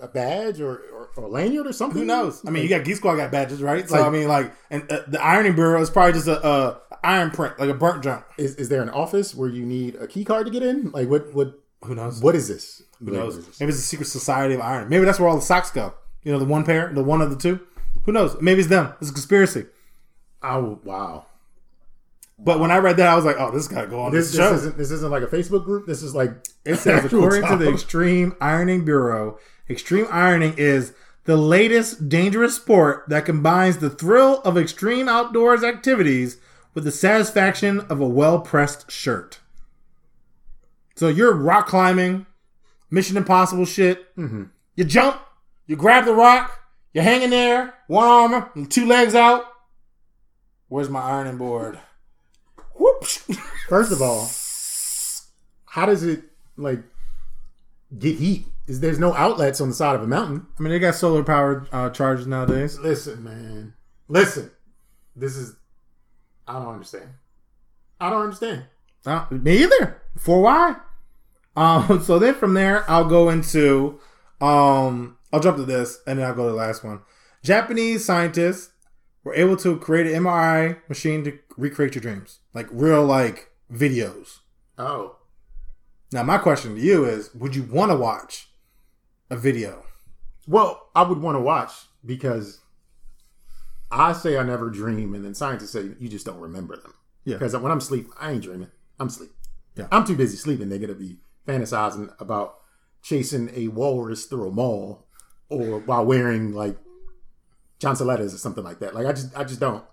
a, 0.00 0.08
badge 0.08 0.60
or, 0.60 0.76
or, 0.92 1.10
or 1.16 1.28
lanyard 1.28 1.66
or 1.66 1.72
something? 1.72 2.00
Who 2.00 2.06
knows? 2.06 2.44
I 2.46 2.50
mean, 2.50 2.62
you 2.62 2.68
got 2.68 2.84
Geek 2.84 2.96
Squad 2.96 3.16
got 3.16 3.30
badges, 3.32 3.62
right? 3.62 3.88
So 3.88 3.96
Like- 3.96 4.06
I 4.06 4.10
mean, 4.10 4.28
like, 4.28 4.52
and 4.70 4.90
uh, 4.90 5.00
the 5.08 5.20
Ironing 5.22 5.54
Bureau 5.54 5.80
is 5.80 5.90
probably 5.90 6.12
just 6.12 6.28
a, 6.28 6.46
a 6.46 6.80
iron 7.04 7.30
print, 7.30 7.58
like 7.58 7.70
a 7.70 7.74
burnt 7.74 8.02
junk. 8.04 8.24
Is, 8.36 8.54
is 8.56 8.68
there 8.68 8.82
an 8.82 8.90
office 8.90 9.34
where 9.34 9.48
you 9.48 9.64
need 9.64 9.96
a 9.96 10.06
key 10.06 10.24
card 10.24 10.46
to 10.46 10.52
get 10.52 10.62
in? 10.62 10.90
Like 10.92 11.08
what 11.08 11.32
what 11.34 11.58
Who 11.84 11.94
knows? 11.94 12.20
what 12.20 12.34
is 12.34 12.48
this? 12.48 12.82
Who 13.04 13.12
knows? 13.12 13.36
Maybe 13.60 13.70
it's 13.70 13.78
a 13.78 13.82
secret 13.82 14.06
society 14.06 14.54
of 14.54 14.60
iron. 14.60 14.88
Maybe 14.88 15.04
that's 15.04 15.20
where 15.20 15.28
all 15.28 15.36
the 15.36 15.42
socks 15.42 15.70
go. 15.70 15.94
You 16.24 16.32
know, 16.32 16.38
the 16.40 16.44
one 16.44 16.64
pair, 16.64 16.90
the 16.92 17.04
one 17.04 17.20
of 17.20 17.30
the 17.30 17.36
two. 17.36 17.60
Who 18.04 18.12
knows? 18.12 18.36
Maybe 18.40 18.60
it's 18.60 18.68
them. 18.68 18.92
It's 19.00 19.10
a 19.10 19.12
conspiracy. 19.12 19.66
Oh 20.42 20.80
wow. 20.84 21.26
But 22.38 22.60
when 22.60 22.70
I 22.70 22.78
read 22.78 22.96
that, 22.98 23.08
I 23.08 23.16
was 23.16 23.24
like, 23.24 23.36
"Oh, 23.38 23.50
this 23.50 23.66
got 23.66 23.82
to 23.82 23.86
go 23.88 24.00
on 24.00 24.12
This, 24.12 24.26
this, 24.26 24.36
this 24.36 24.46
show." 24.48 24.54
isn't 24.54 24.78
this 24.78 24.90
isn't 24.90 25.10
like 25.10 25.22
a 25.22 25.26
Facebook 25.26 25.64
group. 25.64 25.86
This 25.86 26.02
is 26.02 26.14
like 26.14 26.30
It 26.64 26.76
says, 26.76 27.04
according 27.04 27.46
to 27.46 27.56
the. 27.56 27.68
Extreme 27.72 28.36
Ironing 28.40 28.84
Bureau, 28.84 29.38
extreme 29.68 30.06
ironing 30.10 30.54
is 30.56 30.92
the 31.24 31.36
latest 31.36 32.08
dangerous 32.08 32.56
sport 32.56 33.04
that 33.08 33.26
combines 33.26 33.78
the 33.78 33.90
thrill 33.90 34.40
of 34.42 34.56
extreme 34.56 35.08
outdoors 35.08 35.62
activities 35.62 36.38
with 36.74 36.84
the 36.84 36.92
satisfaction 36.92 37.80
of 37.90 38.00
a 38.00 38.08
well 38.08 38.40
pressed 38.40 38.90
shirt. 38.90 39.40
So 40.94 41.08
you're 41.08 41.34
rock 41.34 41.66
climbing, 41.66 42.26
Mission 42.90 43.16
Impossible 43.16 43.66
shit. 43.66 44.14
Mm-hmm. 44.16 44.44
You 44.76 44.84
jump, 44.84 45.20
you 45.66 45.76
grab 45.76 46.04
the 46.04 46.14
rock, 46.14 46.60
you're 46.92 47.04
hanging 47.04 47.30
there, 47.30 47.74
one 47.88 48.06
arm, 48.06 48.50
and 48.54 48.70
two 48.70 48.86
legs 48.86 49.14
out. 49.14 49.44
Where's 50.68 50.88
my 50.88 51.00
ironing 51.00 51.36
board? 51.36 51.78
Whoops. 52.78 53.18
First 53.68 53.92
of 53.92 54.00
all, 54.00 54.30
how 55.66 55.86
does 55.86 56.02
it 56.02 56.22
like 56.56 56.80
get 57.96 58.16
heat? 58.16 58.46
Is 58.66 58.80
there's 58.80 58.98
no 58.98 59.14
outlets 59.14 59.60
on 59.60 59.68
the 59.68 59.74
side 59.74 59.96
of 59.96 60.02
a 60.02 60.06
mountain? 60.06 60.46
I 60.58 60.62
mean, 60.62 60.72
they 60.72 60.78
got 60.78 60.94
solar 60.94 61.24
powered 61.24 61.68
uh, 61.72 61.90
chargers 61.90 62.26
nowadays. 62.26 62.78
Listen, 62.78 63.24
man. 63.24 63.74
Listen. 64.08 64.50
This 65.16 65.36
is 65.36 65.56
I 66.48 66.54
don't 66.54 66.72
understand. 66.72 67.10
I 68.00 68.10
don't 68.10 68.22
understand. 68.22 68.64
Uh, 69.04 69.26
me 69.30 69.62
either. 69.64 70.00
For 70.16 70.40
why? 70.40 70.76
Um, 71.54 72.02
so 72.04 72.18
then 72.18 72.34
from 72.34 72.54
there, 72.54 72.88
I'll 72.90 73.04
go 73.04 73.28
into, 73.28 74.00
um, 74.40 75.18
I'll 75.32 75.40
jump 75.40 75.58
to 75.58 75.64
this 75.64 75.98
and 76.06 76.18
then 76.18 76.26
I'll 76.26 76.34
go 76.34 76.44
to 76.44 76.50
the 76.50 76.56
last 76.56 76.82
one. 76.82 77.02
Japanese 77.44 78.04
scientists 78.04 78.70
were 79.24 79.34
able 79.34 79.56
to 79.58 79.76
create 79.78 80.06
an 80.06 80.24
MRI 80.24 80.78
machine 80.88 81.22
to 81.24 81.38
recreate 81.58 81.94
your 81.94 82.02
dreams, 82.02 82.38
like 82.54 82.68
real 82.70 83.04
like 83.04 83.50
videos. 83.70 84.38
Oh. 84.78 85.16
Now, 86.12 86.22
my 86.22 86.38
question 86.38 86.74
to 86.76 86.80
you 86.80 87.04
is: 87.04 87.34
Would 87.34 87.54
you 87.54 87.64
want 87.64 87.90
to 87.90 87.96
watch 87.96 88.48
a 89.28 89.36
video? 89.36 89.84
Well, 90.46 90.88
I 90.94 91.02
would 91.02 91.18
want 91.18 91.36
to 91.36 91.40
watch 91.40 91.72
because 92.06 92.60
I 93.90 94.12
say 94.14 94.38
I 94.38 94.42
never 94.42 94.70
dream, 94.70 95.14
and 95.14 95.24
then 95.24 95.34
scientists 95.34 95.72
say 95.72 95.90
you 95.98 96.08
just 96.08 96.24
don't 96.24 96.40
remember 96.40 96.76
them. 96.76 96.94
Yeah. 97.24 97.34
Because 97.34 97.54
when 97.56 97.70
I'm 97.70 97.78
asleep, 97.78 98.08
I 98.18 98.32
ain't 98.32 98.42
dreaming. 98.42 98.70
I'm 98.98 99.08
asleep. 99.08 99.30
Yeah. 99.74 99.88
I'm 99.92 100.06
too 100.06 100.16
busy 100.16 100.36
sleeping. 100.36 100.70
They're 100.70 100.78
gonna 100.78 100.94
be 100.94 101.18
fantasizing 101.46 102.14
about 102.20 102.56
chasing 103.02 103.50
a 103.54 103.68
walrus 103.68 104.24
through 104.24 104.48
a 104.48 104.50
mall, 104.50 105.06
or 105.50 105.80
while 105.80 106.06
wearing 106.06 106.52
like 106.52 106.78
John 107.78 107.96
Stilettos 107.96 108.34
or 108.34 108.38
something 108.38 108.64
like 108.64 108.78
that. 108.78 108.94
Like 108.94 109.06
I 109.06 109.12
just, 109.12 109.36
I 109.36 109.44
just 109.44 109.60
don't. 109.60 109.84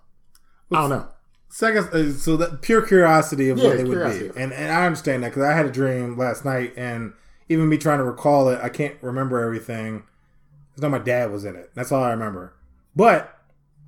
I 0.72 0.80
don't 0.80 0.90
know. 0.90 1.08
Second, 1.48 1.88
uh, 1.92 2.12
so 2.12 2.36
that 2.36 2.60
pure 2.60 2.82
curiosity 2.82 3.48
of 3.48 3.58
Yeah, 3.58 3.68
what 3.68 3.76
they 3.76 3.84
would 3.84 4.34
be, 4.34 4.40
and 4.40 4.52
and 4.52 4.72
I 4.72 4.84
understand 4.84 5.22
that 5.22 5.28
because 5.30 5.44
I 5.44 5.52
had 5.52 5.66
a 5.66 5.70
dream 5.70 6.18
last 6.18 6.44
night, 6.44 6.74
and 6.76 7.12
even 7.48 7.68
me 7.68 7.78
trying 7.78 7.98
to 7.98 8.04
recall 8.04 8.48
it, 8.48 8.58
I 8.62 8.68
can't 8.68 8.96
remember 9.00 9.40
everything. 9.40 10.02
Because 10.70 10.82
no, 10.82 10.88
my 10.90 10.98
dad 10.98 11.30
was 11.30 11.44
in 11.44 11.56
it. 11.56 11.70
That's 11.74 11.92
all 11.92 12.02
I 12.02 12.10
remember. 12.10 12.52
But 12.94 13.38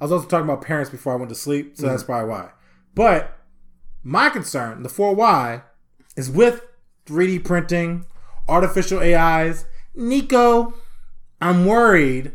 I 0.00 0.04
was 0.04 0.12
also 0.12 0.26
talking 0.28 0.44
about 0.44 0.62
parents 0.62 0.90
before 0.90 1.12
I 1.12 1.16
went 1.16 1.28
to 1.30 1.34
sleep, 1.34 1.76
so 1.76 1.86
that's 1.86 2.04
probably 2.04 2.30
why. 2.30 2.50
But 2.94 3.38
my 4.02 4.30
concern, 4.30 4.82
the 4.82 4.88
four 4.88 5.14
Y, 5.14 5.62
is 6.16 6.30
with 6.30 6.66
3D 7.06 7.44
printing, 7.44 8.06
artificial 8.48 9.00
AIs. 9.00 9.66
Nico, 9.94 10.74
I'm 11.40 11.66
worried 11.66 12.32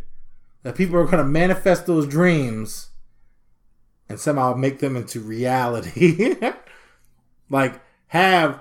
that 0.64 0.76
people 0.76 0.98
are 0.98 1.06
going 1.06 1.18
to 1.18 1.24
manifest 1.24 1.86
those 1.86 2.08
dreams 2.08 2.90
and 4.10 4.20
somehow 4.20 4.54
make 4.54 4.80
them 4.80 4.96
into 4.96 5.20
reality. 5.20 6.36
like 7.50 7.82
have 8.08 8.60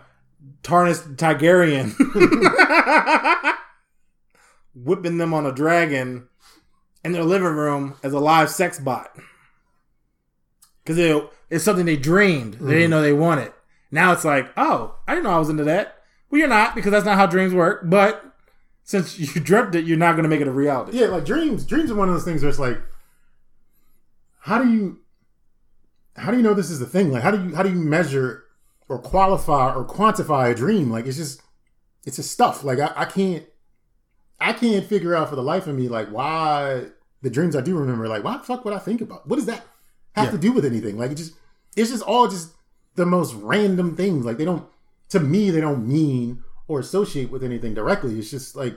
Daenerys 0.62 1.16
Targaryen 1.16 1.94
whipping 4.74 5.18
them 5.18 5.34
on 5.34 5.46
a 5.46 5.52
dragon 5.52 6.28
in 7.04 7.12
their 7.12 7.24
living 7.24 7.48
room 7.48 7.96
as 8.02 8.12
a 8.12 8.18
live 8.18 8.50
sex 8.50 8.78
bot. 8.78 9.14
because 10.84 11.28
it's 11.50 11.64
something 11.64 11.84
they 11.84 11.96
dreamed. 11.96 12.54
They 12.54 12.58
didn't 12.58 12.82
mm-hmm. 12.82 12.90
know 12.90 13.02
they 13.02 13.12
wanted. 13.12 13.52
Now 13.90 14.12
it's 14.12 14.24
like, 14.24 14.50
oh, 14.56 14.96
I 15.06 15.14
didn't 15.14 15.24
know 15.24 15.34
I 15.34 15.38
was 15.38 15.50
into 15.50 15.64
that. 15.64 15.98
Well, 16.30 16.38
you're 16.38 16.48
not 16.48 16.74
because 16.74 16.90
that's 16.90 17.04
not 17.04 17.18
how 17.18 17.26
dreams 17.26 17.52
work. 17.52 17.82
But 17.84 18.24
since 18.82 19.18
you 19.36 19.40
dreamt 19.40 19.74
it, 19.74 19.84
you're 19.84 19.98
not 19.98 20.12
going 20.12 20.24
to 20.24 20.28
make 20.28 20.40
it 20.40 20.48
a 20.48 20.52
reality. 20.52 20.98
Yeah, 20.98 21.08
like 21.08 21.26
dreams. 21.26 21.66
Dreams 21.66 21.90
are 21.90 21.94
one 21.94 22.08
of 22.08 22.14
those 22.14 22.24
things 22.24 22.42
where 22.42 22.48
it's 22.48 22.58
like, 22.58 22.80
how 24.40 24.62
do 24.62 24.70
you, 24.72 25.00
how 26.16 26.30
do 26.30 26.36
you 26.36 26.42
know 26.42 26.54
this 26.54 26.70
is 26.70 26.78
the 26.78 26.86
thing? 26.86 27.10
Like, 27.10 27.22
how 27.22 27.30
do 27.30 27.42
you, 27.42 27.54
how 27.54 27.62
do 27.62 27.70
you 27.70 27.76
measure 27.76 28.44
or 28.88 28.98
qualify 28.98 29.74
or 29.74 29.84
quantify 29.84 30.50
a 30.50 30.54
dream? 30.54 30.90
Like, 30.90 31.06
it's 31.06 31.16
just, 31.16 31.42
it's 32.04 32.16
just 32.16 32.30
stuff. 32.30 32.64
Like, 32.64 32.78
I, 32.78 32.92
I 32.96 33.04
can't, 33.04 33.44
I 34.40 34.52
can't 34.52 34.86
figure 34.86 35.14
out 35.14 35.28
for 35.28 35.36
the 35.36 35.42
life 35.42 35.66
of 35.66 35.76
me 35.76 35.88
like 35.88 36.08
why 36.08 36.86
the 37.22 37.30
dreams 37.30 37.54
I 37.54 37.60
do 37.60 37.76
remember. 37.78 38.08
Like, 38.08 38.24
why 38.24 38.36
the 38.36 38.42
fuck 38.42 38.64
would 38.64 38.74
I 38.74 38.78
think 38.78 39.00
about? 39.00 39.28
What 39.28 39.36
does 39.36 39.46
that 39.46 39.64
have 40.12 40.30
to 40.32 40.38
do 40.38 40.52
with 40.52 40.64
anything? 40.64 40.98
Like, 40.98 41.12
it 41.12 41.16
just, 41.16 41.34
it's 41.76 41.90
just 41.90 42.02
all 42.02 42.28
just 42.28 42.50
the 42.96 43.06
most 43.06 43.34
random 43.34 43.96
things. 43.96 44.24
Like, 44.24 44.36
they 44.36 44.44
don't, 44.44 44.66
to 45.10 45.20
me, 45.20 45.50
they 45.50 45.60
don't 45.60 45.86
mean 45.86 46.42
or 46.68 46.80
associate 46.80 47.30
with 47.30 47.44
anything 47.44 47.74
directly. 47.74 48.18
It's 48.18 48.30
just 48.30 48.56
like 48.56 48.74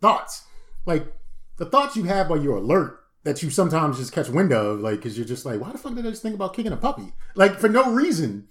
thoughts. 0.00 0.44
Like 0.86 1.12
the 1.56 1.66
thoughts 1.66 1.96
you 1.96 2.04
have 2.04 2.30
while 2.30 2.40
you're 2.40 2.56
alert 2.56 3.00
that 3.26 3.42
you 3.42 3.50
sometimes 3.50 3.98
just 3.98 4.12
catch 4.12 4.28
wind 4.28 4.52
of, 4.52 4.78
like, 4.78 4.96
because 4.96 5.18
you're 5.18 5.26
just 5.26 5.44
like, 5.44 5.60
why 5.60 5.72
the 5.72 5.78
fuck 5.78 5.96
did 5.96 6.06
I 6.06 6.10
just 6.10 6.22
think 6.22 6.36
about 6.36 6.54
kicking 6.54 6.70
a 6.70 6.76
puppy? 6.76 7.12
Like, 7.34 7.58
for 7.58 7.68
no 7.68 7.90
reason. 7.90 8.46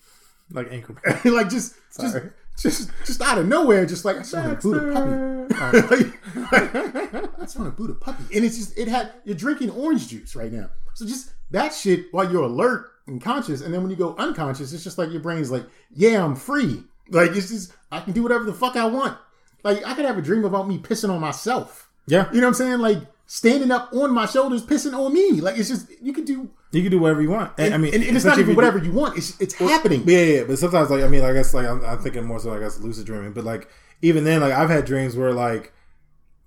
Like 0.52 0.68
ankle. 0.70 0.98
like, 1.24 1.50
just, 1.50 1.76
just, 1.98 2.12
Sorry. 2.12 2.30
just, 2.60 2.92
just 3.06 3.22
out 3.22 3.38
of 3.38 3.48
nowhere, 3.48 3.86
just 3.86 4.04
like, 4.04 4.18
I 4.18 4.20
just 4.20 4.34
want 4.34 4.62
to 4.62 4.68
boot 4.68 4.84
a 4.84 4.94
puppy. 4.94 5.96
like, 5.96 6.20
I 7.40 7.42
just 7.46 7.58
want 7.58 7.74
to 7.74 7.82
boot 7.82 7.90
a 7.90 7.96
puppy. 7.96 8.26
And 8.36 8.44
it's 8.44 8.58
just, 8.58 8.78
it 8.78 8.90
had, 8.90 9.14
you're 9.24 9.38
drinking 9.38 9.70
orange 9.70 10.10
juice 10.10 10.36
right 10.36 10.52
now. 10.52 10.70
So 10.94 11.06
just 11.06 11.32
that 11.52 11.74
shit 11.74 12.08
while 12.12 12.30
you're 12.30 12.44
alert 12.44 12.92
and 13.08 13.22
conscious. 13.22 13.62
And 13.62 13.74
then 13.74 13.82
when 13.82 13.90
you 13.90 13.96
go 13.96 14.14
unconscious, 14.18 14.74
it's 14.74 14.84
just 14.84 14.98
like 14.98 15.10
your 15.10 15.22
brain's 15.22 15.52
like, 15.52 15.64
yeah, 15.96 16.22
I'm 16.22 16.36
free. 16.36 16.84
Like, 17.10 17.32
it's 17.32 17.48
just, 17.48 17.72
I 17.94 18.02
can 18.02 18.12
do 18.12 18.24
whatever 18.24 18.44
the 18.44 18.54
fuck 18.54 18.76
I 18.76 18.88
want. 18.88 19.18
Like, 19.64 19.86
I 19.86 19.96
could 19.96 20.04
have 20.04 20.18
a 20.18 20.22
dream 20.22 20.44
about 20.44 20.68
me 20.68 20.80
pissing 20.80 21.10
on 21.10 21.22
myself. 21.22 21.90
Yeah, 22.08 22.28
You 22.34 22.42
know 22.42 22.48
what 22.48 22.50
I'm 22.50 22.54
saying? 22.56 22.80
Like, 22.80 22.98
standing 23.26 23.72
up 23.72 23.92
on 23.94 24.14
my 24.14 24.26
shoulders, 24.26 24.64
pissing 24.66 24.94
on 24.94 25.14
me. 25.14 25.42
Like, 25.42 25.58
it's 25.58 25.70
just, 25.70 25.90
you 26.02 26.14
can 26.14 26.26
do, 26.26 26.50
you 26.72 26.82
can 26.82 26.92
do 26.92 27.00
whatever 27.00 27.22
you 27.22 27.30
want. 27.30 27.54
And, 27.58 27.74
I 27.74 27.78
mean, 27.78 27.94
and, 27.94 28.04
and 28.04 28.16
it's 28.16 28.26
not 28.26 28.38
even 28.38 28.50
you 28.50 28.54
do- 28.54 28.56
whatever 28.56 28.78
you 28.78 28.92
want. 28.92 29.18
It's, 29.18 29.40
it's 29.42 29.56
happening. 29.56 30.04
Yeah, 30.06 30.20
yeah, 30.20 30.38
yeah, 30.40 30.44
but 30.44 30.60
sometimes 30.60 30.90
like 30.90 31.04
I 31.04 31.08
mean, 31.08 31.24
I 31.24 31.34
guess 31.34 31.54
like 31.54 31.68
I'm, 31.68 31.84
I'm 31.84 32.00
thinking 32.00 32.26
more 32.26 32.40
so 32.40 32.54
I 32.54 32.60
guess 32.60 32.80
lucid 32.80 33.06
dreaming, 33.06 33.34
but 33.34 33.44
like 33.44 33.70
even 34.02 34.24
then, 34.24 34.42
like 34.42 34.54
I've 34.54 34.70
had 34.70 34.86
dreams 34.86 35.16
where 35.16 35.34
like 35.34 35.74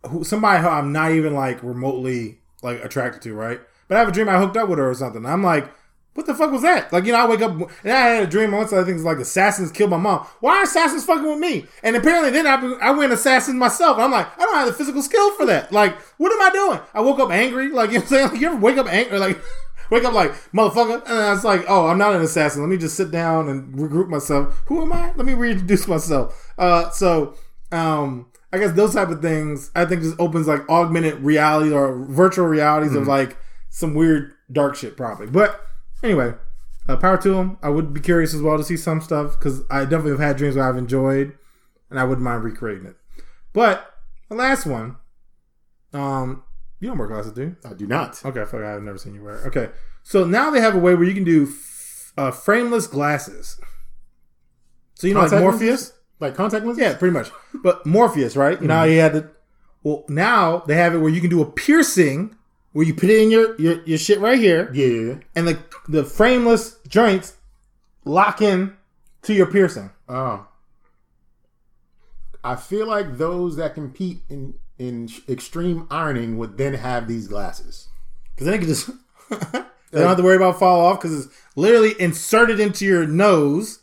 who 0.06 0.22
somebody 0.24 0.62
who 0.62 0.68
I'm 0.68 0.92
not 0.92 1.12
even 1.12 1.34
like 1.34 1.62
remotely 1.62 2.40
like 2.62 2.84
attracted 2.84 3.22
to, 3.22 3.34
right? 3.34 3.60
But 3.88 3.96
I 3.96 4.00
have 4.00 4.08
a 4.08 4.12
dream 4.12 4.28
I 4.28 4.38
hooked 4.38 4.56
up 4.56 4.68
with 4.68 4.78
her 4.78 4.90
or 4.90 4.94
something. 4.94 5.24
I'm 5.24 5.42
like, 5.42 5.70
what 6.18 6.26
the 6.26 6.34
fuck 6.34 6.50
was 6.50 6.62
that? 6.62 6.92
Like 6.92 7.04
you 7.04 7.12
know, 7.12 7.20
I 7.20 7.28
wake 7.28 7.42
up 7.42 7.52
and 7.52 7.92
I 7.92 8.08
had 8.08 8.24
a 8.24 8.26
dream 8.26 8.50
once. 8.50 8.72
I 8.72 8.82
think 8.82 8.96
it's 8.96 9.04
like 9.04 9.18
assassins 9.18 9.70
killed 9.70 9.90
my 9.90 9.98
mom. 9.98 10.26
Why 10.40 10.56
are 10.56 10.62
assassins 10.64 11.04
fucking 11.04 11.24
with 11.24 11.38
me? 11.38 11.66
And 11.84 11.94
apparently 11.94 12.30
then 12.30 12.44
I 12.44 12.56
I 12.82 12.90
went 12.90 13.12
assassin 13.12 13.56
myself. 13.56 13.98
I'm 13.98 14.10
like, 14.10 14.26
I 14.36 14.40
don't 14.40 14.56
have 14.56 14.66
the 14.66 14.72
physical 14.72 15.00
skill 15.00 15.30
for 15.36 15.46
that. 15.46 15.70
Like, 15.70 15.96
what 16.16 16.32
am 16.32 16.42
I 16.42 16.50
doing? 16.50 16.80
I 16.92 17.02
woke 17.02 17.20
up 17.20 17.30
angry. 17.30 17.70
Like 17.70 17.90
you 17.92 17.98
know 17.98 18.00
what 18.00 18.02
I'm 18.02 18.08
saying? 18.08 18.28
Like, 18.30 18.40
you 18.40 18.48
ever 18.48 18.56
wake 18.56 18.78
up 18.78 18.92
angry? 18.92 19.18
Like. 19.18 19.40
Wake 19.90 20.04
up 20.04 20.12
like 20.12 20.34
motherfucker, 20.52 21.02
and 21.06 21.14
I 21.18 21.30
was 21.30 21.44
like, 21.44 21.64
"Oh, 21.66 21.86
I'm 21.86 21.96
not 21.96 22.14
an 22.14 22.20
assassin. 22.20 22.60
Let 22.60 22.68
me 22.68 22.76
just 22.76 22.94
sit 22.94 23.10
down 23.10 23.48
and 23.48 23.74
regroup 23.74 24.08
myself. 24.08 24.60
Who 24.66 24.82
am 24.82 24.92
I? 24.92 25.14
Let 25.14 25.24
me 25.24 25.32
reintroduce 25.32 25.88
myself." 25.88 26.52
Uh, 26.58 26.90
so, 26.90 27.36
um, 27.72 28.26
I 28.52 28.58
guess 28.58 28.72
those 28.72 28.92
type 28.92 29.08
of 29.08 29.22
things, 29.22 29.70
I 29.74 29.86
think, 29.86 30.02
just 30.02 30.20
opens 30.20 30.46
like 30.46 30.68
augmented 30.68 31.20
reality 31.20 31.72
or 31.72 32.04
virtual 32.04 32.44
realities 32.44 32.94
of 32.94 33.06
like 33.06 33.38
some 33.70 33.94
weird 33.94 34.34
dark 34.52 34.76
shit, 34.76 34.94
probably. 34.94 35.26
But 35.26 35.58
anyway, 36.03 36.34
uh, 36.88 36.96
power 36.96 37.16
to 37.18 37.30
them. 37.34 37.59
I 37.62 37.68
would 37.68 37.92
be 37.92 38.01
curious 38.01 38.34
as 38.34 38.42
well 38.42 38.57
to 38.59 38.64
see 38.64 38.76
some 38.76 39.01
stuff 39.01 39.38
because 39.38 39.62
I 39.70 39.80
definitely 39.84 40.12
have 40.12 40.20
had 40.20 40.36
dreams 40.36 40.57
where 40.57 40.68
I've 40.68 40.76
enjoyed, 40.76 41.36
and 41.90 41.99
I 41.99 42.05
wouldn't 42.05 42.24
mind 42.24 42.44
recreating 42.44 42.86
it. 42.86 42.96
But 43.53 43.94
the 44.28 44.34
last 44.34 44.66
one, 44.66 44.96
um, 45.92 46.42
you 46.80 46.88
don't 46.88 46.99
wear 46.99 47.09
glasses, 47.09 47.32
do 47.32 47.42
you? 47.42 47.57
I 47.64 47.74
do 47.74 47.86
not. 47.86 48.24
Okay, 48.24 48.44
fuck, 48.44 48.62
I've 48.62 48.82
never 48.82 48.99
seen 48.99 49.14
you 49.14 49.22
wear. 49.24 49.38
Okay, 49.46 49.68
so 50.03 50.24
now 50.24 50.51
they 50.51 50.61
have 50.61 50.74
a 50.74 50.78
way 50.78 50.94
where 50.94 51.05
you 51.05 51.14
can 51.14 51.24
do 51.24 51.44
f- 51.49 52.12
uh, 52.16 52.30
frameless 52.30 52.86
glasses. 52.86 53.59
So 54.94 55.07
you 55.07 55.14
know, 55.14 55.20
like 55.24 55.30
Morpheus. 55.32 55.92
Like 56.20 56.34
contact 56.34 56.64
lenses? 56.66 56.82
Yeah, 56.82 56.94
pretty 56.96 57.12
much. 57.12 57.30
But 57.62 57.86
Morpheus, 57.86 58.34
right? 58.36 58.61
You 58.61 58.66
know, 58.66 58.74
how 58.74 58.86
he 58.86 58.96
had 58.96 59.12
the. 59.12 59.30
Well, 59.84 60.05
now 60.09 60.59
they 60.66 60.74
have 60.74 60.92
it 60.94 60.99
where 60.99 61.11
you 61.11 61.20
can 61.20 61.30
do 61.30 61.40
a 61.40 61.46
piercing, 61.46 62.34
where 62.72 62.84
you 62.84 62.92
put 62.94 63.09
it 63.09 63.20
in 63.22 63.30
your 63.30 63.55
your, 63.61 63.82
your 63.84 63.99
shit 63.99 64.18
right 64.18 64.38
here, 64.38 64.68
Yeah. 64.74 65.18
and 65.36 65.46
the 65.46 65.55
the 65.89 66.05
frameless 66.05 66.78
joints 66.86 67.36
lock 68.05 68.43
in 68.43 68.76
to 69.22 69.34
your 69.34 69.47
piercing. 69.47 69.91
Oh. 70.09 70.47
I 72.45 72.57
feel 72.57 72.86
like 72.86 73.18
those 73.18 73.57
that 73.57 73.74
compete 73.74 74.20
in 74.28 74.55
in 74.78 75.09
extreme 75.28 75.89
ironing 75.91 76.39
would 76.39 76.57
then 76.57 76.74
have 76.74 77.09
these 77.09 77.26
glasses. 77.26 77.89
Because 78.34 78.47
then 78.47 78.55
it 78.55 78.59
can 78.59 78.68
just. 78.68 78.91
they 79.91 79.99
don't 79.99 80.09
have 80.09 80.16
to 80.16 80.22
worry 80.22 80.36
about 80.36 80.59
fall 80.59 80.86
off 80.86 81.01
because 81.01 81.26
it's 81.26 81.34
literally 81.57 81.95
inserted 82.01 82.61
into 82.61 82.84
your 82.86 83.07
nose. 83.07 83.80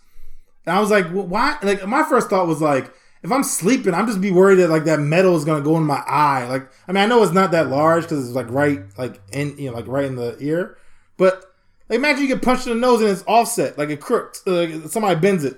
And 0.66 0.76
I 0.76 0.80
was 0.80 0.90
like, 0.90 1.14
well, 1.14 1.28
why? 1.28 1.58
Like, 1.62 1.86
my 1.86 2.04
first 2.04 2.30
thought 2.30 2.48
was 2.48 2.62
like, 2.62 2.94
if 3.22 3.32
I'm 3.32 3.44
sleeping, 3.44 3.94
I'm 3.94 4.08
just 4.08 4.22
be 4.22 4.32
worried 4.32 4.56
that 4.56 4.70
like 4.70 4.86
that 4.86 5.00
metal 5.00 5.36
is 5.36 5.46
gonna 5.46 5.64
go 5.64 5.78
in 5.78 5.84
my 5.84 6.02
eye. 6.08 6.48
Like, 6.48 6.72
I 6.88 6.92
mean, 6.92 7.04
I 7.04 7.08
know 7.08 7.22
it's 7.24 7.34
not 7.34 7.52
that 7.52 7.70
large 7.70 8.04
because 8.04 8.26
it's 8.26 8.36
like 8.36 8.50
right, 8.50 8.82
like 8.98 9.20
in, 9.34 9.58
you 9.58 9.70
know, 9.70 9.76
like 9.76 9.88
right 9.88 10.06
in 10.06 10.16
the 10.16 10.38
ear. 10.40 10.78
But 11.18 11.44
like, 11.90 11.98
imagine 11.98 12.24
you 12.24 12.28
get 12.28 12.42
punched 12.42 12.68
in 12.68 12.74
the 12.74 12.80
nose 12.80 13.02
and 13.02 13.10
it's 13.10 13.24
offset, 13.28 13.78
like 13.78 13.90
it 13.90 14.02
crooked. 14.02 14.48
Uh, 14.48 14.88
somebody 14.88 15.20
bends 15.20 15.44
it. 15.44 15.58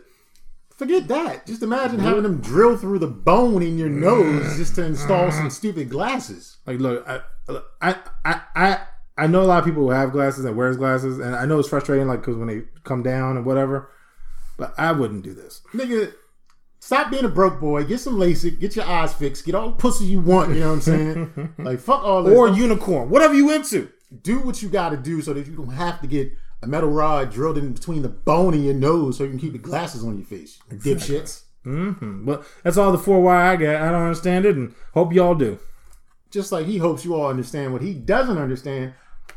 Forget 0.78 1.07
that. 1.07 1.47
Just 1.47 1.63
imagine 1.63 1.99
having 1.99 2.21
them 2.23 2.39
drill 2.39 2.78
through 2.78 2.99
the 2.99 3.07
bone 3.07 3.63
in 3.63 3.80
your 3.80 3.89
nose 3.89 4.57
just 4.57 4.75
to 4.75 4.84
install 4.86 5.32
some 5.32 5.49
stupid 5.49 5.89
glasses. 5.89 6.57
Like, 6.67 6.80
look, 6.80 7.03
I, 7.07 7.21
I, 7.82 7.95
I, 8.23 8.41
I, 8.55 8.80
I 9.17 9.25
know 9.28 9.41
a 9.41 9.45
lot 9.45 9.57
of 9.59 9.65
people 9.65 9.82
who 9.84 9.89
have 9.89 10.11
glasses 10.11 10.45
and 10.45 10.55
wears 10.55 10.78
glasses, 10.78 11.17
and 11.17 11.36
I 11.36 11.45
know 11.47 11.57
it's 11.57 11.69
frustrating, 11.69 12.07
like, 12.07 12.19
because 12.19 12.36
when 12.36 12.47
they 12.47 12.61
come 12.84 13.01
down 13.01 13.38
and 13.38 13.45
whatever. 13.45 13.89
But 14.57 14.75
I 14.78 14.91
wouldn't 14.91 15.23
do 15.23 15.34
this. 15.34 15.61
Nigga, 15.73 16.13
stop 16.80 17.09
being 17.09 17.25
a 17.25 17.30
broke 17.30 17.59
boy. 17.59 17.84
Get 17.84 17.99
some 17.99 18.17
LASIK. 18.17 18.59
Get 18.59 18.75
your 18.75 18.86
eyes 18.86 19.13
fixed. 19.13 19.45
Get 19.45 19.55
all 19.55 19.69
the 19.69 19.75
pussy 19.75 20.05
you 20.05 20.19
want. 20.19 20.53
You 20.53 20.59
know 20.59 20.67
what 20.67 20.73
I'm 20.75 20.82
saying? 20.82 21.53
like, 21.57 21.80
fuck 21.80 22.03
all 22.03 22.21
this. 22.21 22.38
Or 22.38 22.47
Don't- 22.49 22.57
unicorn, 22.57 23.09
whatever 23.09 23.34
you 23.34 23.51
into. 23.51 23.89
Do 24.22 24.39
what 24.39 24.62
you 24.62 24.70
got 24.70 24.89
to 24.89 24.97
do 24.97 25.22
so 25.22 25.34
that 25.34 25.47
you 25.47 25.55
don't 25.55 25.74
have 25.74 26.01
to 26.01 26.08
get 26.08 26.32
a 26.62 26.68
metal 26.68 26.89
rod 26.89 27.32
drilled 27.32 27.58
in 27.58 27.74
between 27.74 28.01
the 28.01 28.10
bone 28.10 28.53
and 28.53 28.66
your 28.66 28.74
nose 28.74 29.18
so 29.18 29.24
you 29.24 29.30
can 29.30 29.39
keep 29.39 29.51
the 29.51 29.58
glasses 29.60 30.03
on 30.03 30.18
your 30.18 30.26
face. 30.26 30.60
Dipshits. 30.72 31.43
hmm 31.64 32.26
But 32.26 32.45
that's 32.64 32.78
all 32.78 32.91
the 32.91 32.97
four 32.97 33.22
why 33.22 33.51
I 33.51 33.55
get. 33.55 33.82
I 33.82 33.91
don't 33.91 34.01
understand 34.01 34.45
it, 34.45 34.55
and 34.55 34.74
hope 34.93 35.14
y'all 35.14 35.36
do. 35.36 35.60
Just 36.32 36.51
like 36.51 36.66
he 36.66 36.78
hopes 36.78 37.05
you 37.05 37.16
all 37.16 37.30
understand 37.30 37.74
what 37.74 37.82
he 37.82 37.93
doesn't 37.93 38.38
understand, 38.38 38.93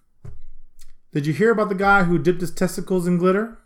Did 1.12 1.26
you 1.26 1.32
hear 1.32 1.52
about 1.52 1.68
the 1.68 1.74
guy 1.76 2.04
who 2.04 2.18
dipped 2.18 2.40
his 2.40 2.50
testicles 2.52 3.06
in 3.06 3.18
glitter? 3.18 3.58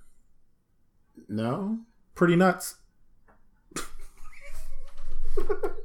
No? 1.29 1.79
Pretty 2.15 2.37
nuts. 2.37 2.77